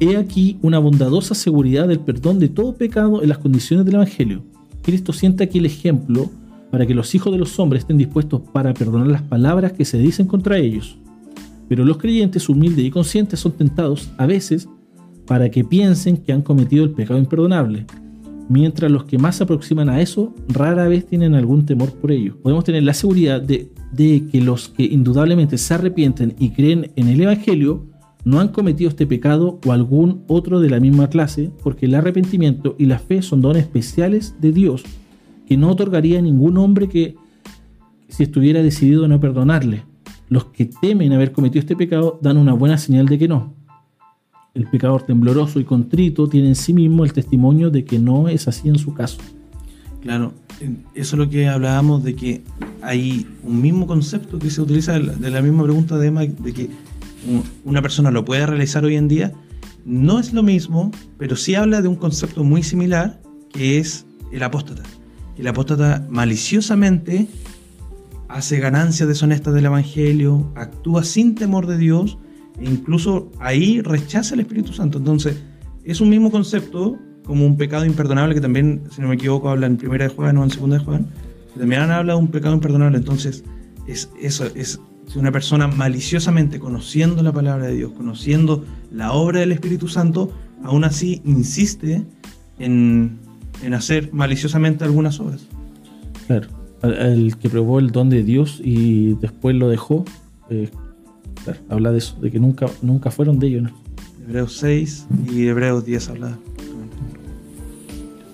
He 0.01 0.17
aquí 0.17 0.59
una 0.61 0.79
bondadosa 0.79 1.35
seguridad 1.35 1.89
del 1.89 2.01
perdón 2.01 2.39
de 2.39 2.49
todo 2.49 2.75
pecado 2.75 3.23
en 3.23 3.29
las 3.29 3.39
condiciones 3.39 3.87
del 3.87 3.95
Evangelio. 3.95 4.43
Cristo 4.83 5.13
sienta 5.13 5.45
aquí 5.45 5.59
el 5.59 5.67
ejemplo 5.67 6.29
para 6.71 6.87
que 6.87 6.95
los 6.95 7.15
hijos 7.15 7.33
de 7.33 7.39
los 7.39 7.59
hombres 7.59 7.83
estén 7.85 7.97
dispuestos 7.97 8.43
para 8.53 8.75
perdonar 8.75 9.07
las 9.07 9.23
palabras 9.23 9.73
que 9.73 9.85
se 9.85 9.97
dicen 9.99 10.27
contra 10.27 10.59
ellos. 10.59 10.99
Pero 11.75 11.85
los 11.85 11.99
creyentes 11.99 12.49
humildes 12.49 12.85
y 12.85 12.91
conscientes 12.93 13.41
son 13.41 13.51
tentados 13.51 14.09
a 14.17 14.27
veces 14.27 14.69
para 15.27 15.51
que 15.51 15.65
piensen 15.65 16.17
que 16.17 16.33
han 16.33 16.41
cometido 16.41 16.85
el 16.85 16.93
pecado 16.93 17.19
imperdonable, 17.19 17.85
mientras 18.49 18.93
los 18.93 19.07
que 19.07 19.19
más 19.19 19.35
se 19.35 19.43
aproximan 19.43 19.89
a 19.89 20.01
eso 20.01 20.33
rara 20.47 20.87
vez 20.87 21.05
tienen 21.05 21.35
algún 21.35 21.67
temor 21.67 21.93
por 21.95 22.13
ello. 22.13 22.37
Podemos 22.41 22.63
tener 22.63 22.85
la 22.85 22.95
seguridad 22.95 23.43
de, 23.43 23.73
de 23.91 24.23
que 24.31 24.41
los 24.41 24.69
que 24.69 24.85
indudablemente 24.85 25.59
se 25.59 25.75
arrepienten 25.75 26.37
y 26.39 26.51
creen 26.51 26.93
en 26.95 27.09
el 27.09 27.21
Evangelio 27.21 27.85
no 28.25 28.39
han 28.39 28.51
cometido 28.51 28.89
este 28.89 29.09
pecado 29.09 29.59
o 29.67 29.73
algún 29.73 30.23
otro 30.29 30.61
de 30.61 30.71
la 30.71 30.79
misma 30.79 31.09
clase, 31.09 31.51
porque 31.65 31.87
el 31.87 31.97
arrepentimiento 31.97 32.77
y 32.79 32.87
la 32.87 33.01
fe 33.01 33.21
son 33.21 33.41
dones 33.41 33.65
especiales 33.65 34.37
de 34.41 34.53
Dios 34.53 34.85
que 35.49 35.57
no 35.57 35.73
otorgaría 35.73 36.21
a 36.21 36.23
ningún 36.23 36.57
hombre 36.57 36.89
que 36.89 37.17
si 38.07 38.23
estuviera 38.23 38.63
decidido 38.63 39.07
a 39.07 39.09
no 39.09 39.19
perdonarle. 39.19 39.83
Los 40.35 40.47
que 40.47 40.65
temen 40.65 41.13
haber 41.13 41.31
cometido 41.31 41.61
este 41.61 41.77
pecado 41.77 42.19
dan 42.21 42.39
una 42.39 42.55
buena 42.55 42.77
señal 42.77 43.07
de 43.07 43.17
que 43.21 43.29
no. 43.29 43.55
El 44.53 44.67
pecador 44.67 45.03
tembloroso 45.03 45.61
y 45.61 45.65
contrito 45.65 46.29
tiene 46.29 46.49
en 46.49 46.57
sí 46.57 46.73
mismo 46.75 47.05
el 47.05 47.13
testimonio 47.13 47.71
de 47.71 47.85
que 47.85 48.01
no 48.01 48.29
es 48.29 48.49
así 48.49 48.69
en 48.69 48.77
su 48.77 48.93
caso. 48.95 49.19
Claro, 50.03 50.33
eso 50.93 51.15
es 51.15 51.19
lo 51.21 51.29
que 51.31 51.47
hablábamos 51.47 52.03
de 52.03 52.17
que 52.17 52.43
hay 52.83 53.29
un 53.45 53.63
mismo 53.63 53.87
concepto 53.87 54.41
que 54.41 54.51
se 54.51 54.61
utiliza 54.61 54.99
de 54.99 55.31
la, 55.31 55.41
misma 55.41 55.63
pregunta 55.63 55.99
de 55.99 56.09
Emma, 56.09 56.23
de 56.27 56.53
que 56.53 56.69
un- 57.29 57.45
una 57.65 57.81
persona 57.81 58.11
lo 58.11 58.25
puede 58.25 58.45
realizar 58.45 58.85
hoy 58.85 58.97
en 58.97 59.07
día. 59.07 59.33
No 59.85 60.19
es 60.19 60.33
lo 60.33 60.43
mismo, 60.43 60.91
pero 61.17 61.37
sí 61.37 61.55
habla 61.55 61.81
de 61.81 61.87
un 61.87 61.95
concepto 61.95 62.43
muy 62.43 62.65
similar, 62.65 63.21
que 63.53 63.79
es 63.79 64.05
el 64.33 64.43
apóstata. 64.43 64.83
El 65.39 65.47
apóstata 65.47 66.05
maliciosamente 66.11 67.29
hace 68.35 68.59
ganancias 68.59 69.09
deshonestas 69.09 69.55
del 69.55 69.67
Evangelio, 69.67 70.51
actúa 70.57 71.05
sin 71.05 71.37
temor 71.37 71.69
de 71.69 71.79
Dios 71.79 72.19
e 72.59 72.65
incluso 72.65 73.31
ahí 73.39 73.81
rechaza 73.81 74.35
el 74.35 74.41
Espíritu 74.41 74.73
Santo. 74.73 74.99
Entonces, 74.99 75.41
es 75.85 76.01
un 76.01 76.09
mismo 76.09 76.33
concepto 76.33 76.99
como 77.25 77.47
un 77.47 77.57
pecado 77.57 77.85
imperdonable 77.85 78.35
que 78.35 78.41
también, 78.41 78.83
si 78.91 79.01
no 79.01 79.09
me 79.09 79.15
equivoco, 79.15 79.49
habla 79.49 79.69
en 79.69 79.77
primera 79.77 80.09
de 80.09 80.13
Juan 80.13 80.37
o 80.37 80.43
en 80.43 80.51
segunda 80.51 80.79
de 80.79 80.85
Juan, 80.85 81.07
que 81.53 81.61
también 81.61 81.83
habla 81.83 82.15
de 82.15 82.19
un 82.19 82.27
pecado 82.27 82.55
imperdonable. 82.55 82.99
Entonces, 82.99 83.45
es 83.87 84.11
eso 84.21 84.47
es 84.57 84.81
si 85.07 85.19
una 85.21 85.31
persona 85.31 85.69
maliciosamente 85.69 86.59
conociendo 86.59 87.23
la 87.23 87.33
palabra 87.33 87.67
de 87.69 87.77
Dios, 87.77 87.93
conociendo 87.93 88.65
la 88.91 89.13
obra 89.13 89.41
del 89.41 89.53
Espíritu 89.53 89.87
Santo, 89.87 90.33
aún 90.65 90.83
así 90.83 91.23
insiste 91.25 92.03
en, 92.59 93.21
en 93.63 93.75
hacer 93.75 94.13
maliciosamente 94.13 94.83
algunas 94.83 95.21
obras. 95.21 95.47
Claro. 96.27 96.49
Al- 96.85 96.95
el 97.19 97.37
que 97.37 97.49
probó 97.49 97.79
el 97.79 97.91
don 97.91 98.11
de 98.11 98.23
Dios 98.23 98.61
y 98.63 99.15
después 99.15 99.57
lo 99.57 99.69
dejó, 99.69 100.05
eh, 100.51 100.69
claro, 101.45 101.61
habla 101.69 101.93
de 101.93 101.99
eso, 101.99 102.17
de 102.21 102.31
que 102.31 102.39
nunca, 102.41 102.67
nunca 102.83 103.11
fueron 103.11 103.39
de 103.39 103.47
ellos. 103.49 103.63
¿no? 103.65 103.71
Hebreos 104.27 104.57
6 104.59 105.07
y 105.33 105.47
Hebreos 105.47 105.85
10 105.85 106.09
habla. 106.09 106.39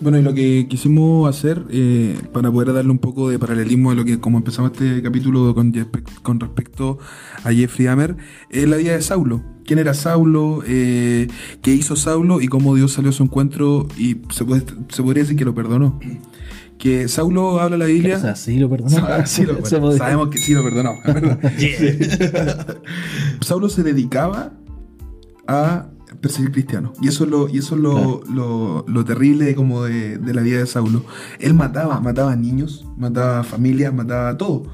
Bueno, 0.02 0.18
y 0.18 0.22
lo 0.22 0.32
que 0.32 0.66
quisimos 0.66 1.28
hacer 1.28 1.62
eh, 1.70 2.18
para 2.32 2.50
poder 2.50 2.72
darle 2.72 2.90
un 2.90 2.98
poco 2.98 3.28
de 3.28 3.38
paralelismo 3.38 3.90
a 3.90 3.94
lo 3.94 4.02
que, 4.06 4.18
como 4.18 4.38
empezamos 4.38 4.72
este 4.72 5.02
capítulo 5.02 5.54
con, 5.54 5.74
con 6.22 6.40
respecto 6.40 6.98
a 7.44 7.52
Jeffrey 7.52 7.84
Dahmer, 7.86 8.16
es 8.48 8.66
la 8.66 8.78
vida 8.78 8.92
de 8.92 9.02
Saulo. 9.02 9.42
¿Quién 9.66 9.78
era 9.78 9.92
Saulo? 9.92 10.62
Eh, 10.66 11.28
¿Qué 11.60 11.74
hizo 11.74 11.96
Saulo? 11.96 12.40
Y 12.40 12.48
cómo 12.48 12.74
Dios 12.74 12.92
salió 12.92 13.10
a 13.10 13.12
su 13.12 13.22
encuentro 13.24 13.88
y 13.98 14.16
se, 14.30 14.46
puede- 14.46 14.64
se 14.88 15.02
podría 15.02 15.22
decir 15.24 15.36
que 15.36 15.44
lo 15.44 15.54
perdonó. 15.54 16.00
Que 16.80 17.08
Saulo 17.08 17.60
habla 17.60 17.76
la 17.76 17.84
Biblia. 17.84 18.16
O 18.16 18.20
sea, 18.20 18.34
sí 18.34 18.58
lo 18.58 18.70
perdonó. 18.70 18.96
Ah, 19.06 19.26
sí 19.26 19.44
lo- 19.44 19.58
podría- 19.58 19.98
sabemos 19.98 20.28
que 20.30 20.38
sí 20.38 20.54
lo 20.54 20.64
perdonó. 20.64 20.94
Saulo 23.42 23.68
se 23.68 23.82
dedicaba 23.82 24.52
a 25.46 25.86
perseguir 26.20 26.52
cristianos. 26.52 26.92
Y 27.02 27.08
eso 27.08 27.24
es 27.24 27.30
lo, 27.30 27.48
y 27.48 27.58
eso 27.58 27.74
es 27.74 27.80
lo, 27.82 28.22
lo- 28.32 28.84
lo 28.88 29.04
terrible 29.04 29.54
como 29.54 29.84
de, 29.84 30.18
de 30.18 30.34
la 30.34 30.42
vida 30.42 30.58
de 30.58 30.66
Saulo. 30.66 31.04
Él 31.38 31.54
mataba, 31.54 32.00
mataba 32.00 32.34
niños, 32.36 32.86
mataba 32.96 33.42
familias, 33.44 33.92
mataba 33.94 34.36
todo. 34.36 34.64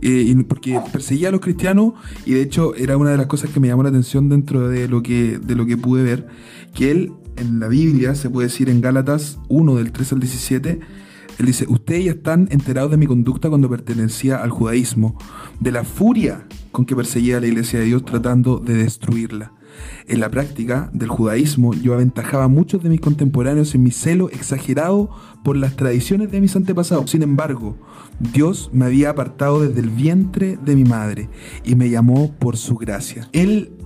Eh, 0.00 0.32
porque 0.48 0.80
perseguía 0.92 1.28
a 1.28 1.32
los 1.32 1.40
cristianos 1.40 1.94
y 2.24 2.34
de 2.34 2.42
hecho 2.42 2.72
era 2.76 2.96
una 2.96 3.10
de 3.10 3.16
las 3.16 3.26
cosas 3.26 3.50
que 3.50 3.58
me 3.58 3.66
llamó 3.66 3.82
la 3.82 3.88
atención 3.88 4.28
dentro 4.28 4.68
de 4.68 4.86
lo 4.86 5.02
que, 5.02 5.40
de 5.42 5.56
lo 5.56 5.66
que 5.66 5.76
pude 5.76 6.04
ver, 6.04 6.28
que 6.72 6.92
él 6.92 7.12
en 7.36 7.58
la 7.58 7.66
Biblia, 7.66 8.14
se 8.14 8.30
puede 8.30 8.46
decir 8.46 8.70
en 8.70 8.80
Gálatas 8.80 9.38
1 9.48 9.74
del 9.74 9.90
3 9.90 10.12
al 10.12 10.20
17, 10.20 10.80
él 11.38 11.46
dice, 11.46 11.66
ustedes 11.68 12.04
ya 12.04 12.10
están 12.12 12.48
enterados 12.50 12.90
de 12.90 12.96
mi 12.96 13.06
conducta 13.06 13.48
cuando 13.48 13.70
pertenecía 13.70 14.38
al 14.38 14.50
judaísmo, 14.50 15.16
de 15.60 15.72
la 15.72 15.84
furia 15.84 16.46
con 16.72 16.84
que 16.84 16.96
perseguía 16.96 17.36
a 17.36 17.40
la 17.40 17.46
iglesia 17.46 17.78
de 17.78 17.86
Dios 17.86 18.04
tratando 18.04 18.58
de 18.58 18.74
destruirla. 18.74 19.52
En 20.08 20.18
la 20.18 20.30
práctica 20.30 20.90
del 20.92 21.08
judaísmo 21.08 21.74
yo 21.74 21.94
aventajaba 21.94 22.44
a 22.44 22.48
muchos 22.48 22.82
de 22.82 22.88
mis 22.88 23.00
contemporáneos 23.00 23.74
en 23.74 23.84
mi 23.84 23.92
celo 23.92 24.28
exagerado 24.30 25.10
por 25.44 25.56
las 25.56 25.76
tradiciones 25.76 26.32
de 26.32 26.40
mis 26.40 26.56
antepasados. 26.56 27.10
Sin 27.10 27.22
embargo, 27.22 27.76
Dios 28.18 28.70
me 28.72 28.86
había 28.86 29.10
apartado 29.10 29.60
desde 29.60 29.80
el 29.80 29.90
vientre 29.90 30.58
de 30.64 30.74
mi 30.74 30.84
madre 30.84 31.28
y 31.64 31.76
me 31.76 31.90
llamó 31.90 32.32
por 32.38 32.56
su 32.56 32.76
gracia. 32.76 33.28
Él 33.32 33.77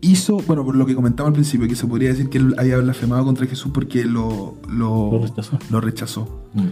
hizo, 0.00 0.38
bueno, 0.46 0.64
por 0.64 0.76
lo 0.76 0.86
que 0.86 0.94
comentaba 0.94 1.28
al 1.28 1.32
principio, 1.34 1.68
que 1.68 1.74
se 1.76 1.86
podría 1.86 2.08
decir 2.10 2.28
que 2.28 2.38
él 2.38 2.54
había 2.58 2.78
blasfemado 2.78 3.24
contra 3.24 3.46
Jesús 3.46 3.70
porque 3.72 4.04
lo, 4.04 4.56
lo, 4.68 5.12
Lo 5.12 5.18
rechazó. 5.22 5.58
lo 5.70 5.80
rechazó. 5.80 6.42
Mm. 6.54 6.66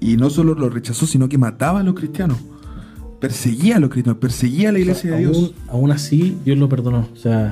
Y 0.00 0.16
no 0.16 0.30
solo 0.30 0.54
lo 0.54 0.68
rechazó, 0.70 1.06
sino 1.06 1.28
que 1.28 1.38
mataba 1.38 1.80
a 1.80 1.82
los 1.82 1.94
cristianos. 1.94 2.38
Perseguía 3.20 3.76
a 3.76 3.80
los 3.80 3.90
cristianos, 3.90 4.20
perseguía 4.20 4.68
a 4.68 4.72
la 4.72 4.78
iglesia 4.78 5.10
de 5.12 5.18
Dios. 5.18 5.54
aún 5.68 5.90
así, 5.90 6.36
Dios 6.44 6.56
lo 6.56 6.68
perdonó. 6.68 7.08
O 7.12 7.16
sea, 7.16 7.50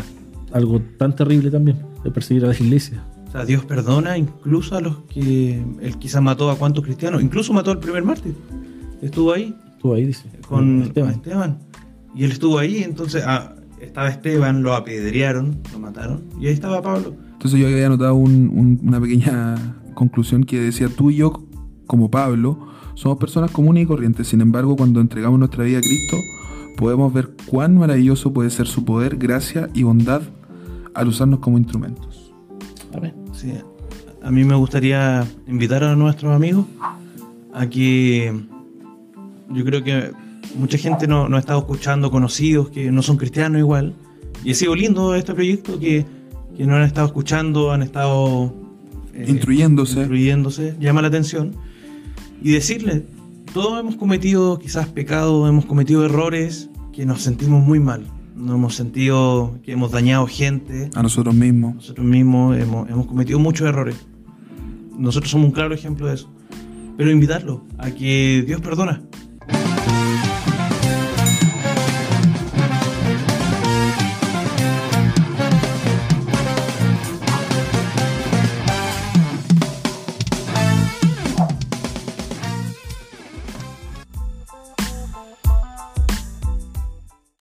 algo 0.53 0.81
tan 0.97 1.17
terrible 1.17 1.51
también, 1.51 1.79
de 2.05 2.11
perseguir 2.13 2.45
a 2.45 2.49
las 2.49 2.61
iglesias. 2.61 3.01
O 3.29 3.33
sea, 3.33 3.45
Dios 3.45 3.65
perdona 3.65 4.17
incluso 4.17 4.77
a 4.77 4.81
los 4.81 4.99
que 5.09 5.61
él 5.81 5.97
quizás 5.99 6.23
mató 6.23 6.51
a 6.51 6.57
cuantos 6.57 6.85
cristianos, 6.85 7.21
incluso 7.21 7.53
mató 7.53 7.73
al 7.73 7.81
primer 7.81 8.05
mártir. 8.05 8.35
Estuvo 9.03 9.33
ahí 9.33 9.55
Estuvo 9.75 9.95
ahí, 9.95 10.05
dice. 10.07 10.25
con 10.49 10.83
Esteban. 10.83 11.11
Esteban. 11.15 11.59
Y 12.15 12.25
él 12.25 12.33
estuvo 12.33 12.59
ahí, 12.59 12.83
entonces 12.85 13.25
ah, 13.27 13.56
estaba 13.81 14.09
Esteban, 14.09 14.63
lo 14.63 14.75
apedrearon, 14.75 15.59
lo 15.73 15.79
mataron. 15.79 16.25
Y 16.41 16.47
ahí 16.47 16.55
estaba 16.55 16.83
Pablo. 16.83 17.15
Entonces 17.33 17.61
yo 17.61 17.67
había 17.67 17.87
anotado 17.87 18.15
un- 18.15 18.51
un- 18.55 18.81
una 18.83 19.01
pequeña 19.01 19.77
conclusión 19.95 20.45
que 20.45 20.61
decía, 20.61 20.89
tú 20.89 21.11
y 21.11 21.17
yo, 21.17 21.45
como 21.87 22.11
Pablo, 22.11 22.59
somos 22.95 23.19
personas 23.19 23.51
comunes 23.51 23.85
y 23.85 23.87
corrientes. 23.87 24.29
Sin 24.29 24.41
embargo, 24.41 24.77
cuando 24.77 25.01
entregamos 25.01 25.39
nuestra 25.39 25.65
vida 25.65 25.79
a 25.79 25.81
Cristo, 25.81 26.17
podemos 26.77 27.13
ver 27.13 27.31
cuán 27.47 27.77
maravilloso 27.79 28.33
puede 28.33 28.51
ser 28.51 28.67
su 28.67 28.85
poder, 28.85 29.17
gracia 29.17 29.69
y 29.75 29.83
bondad 29.83 30.23
al 30.95 31.09
usarnos 31.09 31.41
como 31.41 31.59
instrumentos. 31.59 32.33
Amén. 32.95 33.15
Sí. 33.33 33.53
A 34.23 34.31
mí 34.31 34.45
me 34.45 34.55
gustaría 34.55 35.25
invitar 35.47 35.85
a 35.85 35.95
nuestros 35.95 36.35
amigos 36.35 36.67
a 37.53 37.67
que 37.69 38.35
yo 39.51 39.65
creo 39.65 39.85
que 39.85 40.11
mucha 40.57 40.79
gente 40.79 41.07
no, 41.07 41.29
no 41.29 41.37
ha 41.37 41.41
estado 41.41 41.59
escuchando, 41.61 42.11
conocidos 42.11 42.71
que 42.71 42.91
no 42.91 43.03
son 43.03 43.17
cristianos 43.17 43.59
igual. 43.61 43.95
Y 44.45 44.53
ha 44.53 44.55
sido 44.55 44.75
lindo 44.75 45.15
este 45.15 45.35
proyecto 45.35 45.79
que, 45.79 46.05
que 46.57 46.67
no 46.67 46.77
han 46.77 46.83
estado 46.83 47.07
escuchando, 47.07 47.73
han 47.73 47.83
estado 47.83 48.55
eh, 49.15 49.25
Instruyéndose. 49.29 50.01
instruyéndose, 50.01 50.77
llama 50.81 51.03
la 51.03 51.09
atención. 51.09 51.53
Y 52.43 52.53
decirle, 52.53 53.07
todos 53.55 53.81
hemos 53.81 53.97
cometido 53.97 54.59
quizás 54.59 54.89
pecados, 54.89 55.49
hemos 55.49 55.65
cometido 55.65 56.05
errores 56.05 56.69
que 56.93 57.07
nos 57.07 57.23
sentimos 57.23 57.65
muy 57.65 57.81
mal. 57.81 58.07
Nos 58.37 58.55
hemos 58.57 58.75
sentido 58.75 59.59
que 59.65 59.73
hemos 59.73 59.91
dañado 59.93 60.27
gente, 60.27 60.91
A 60.95 61.03
nosotros 61.03 61.35
mismos. 61.35 61.75
nosotros 61.77 62.07
mismos 62.07 62.57
hemos, 62.59 62.89
hemos 62.91 63.07
cometido 63.07 63.39
muchos 63.39 63.67
errores. 63.67 63.97
Nosotros 64.99 65.31
somos 65.31 65.47
un 65.47 65.53
claro 65.53 65.75
ejemplo 65.75 66.07
de 66.07 66.15
eso. 66.15 66.31
Pero 66.99 67.11
invitarlo 67.11 67.65
a 67.79 67.91
que 67.91 68.45
Dios 68.47 68.61
perdona. 68.61 69.03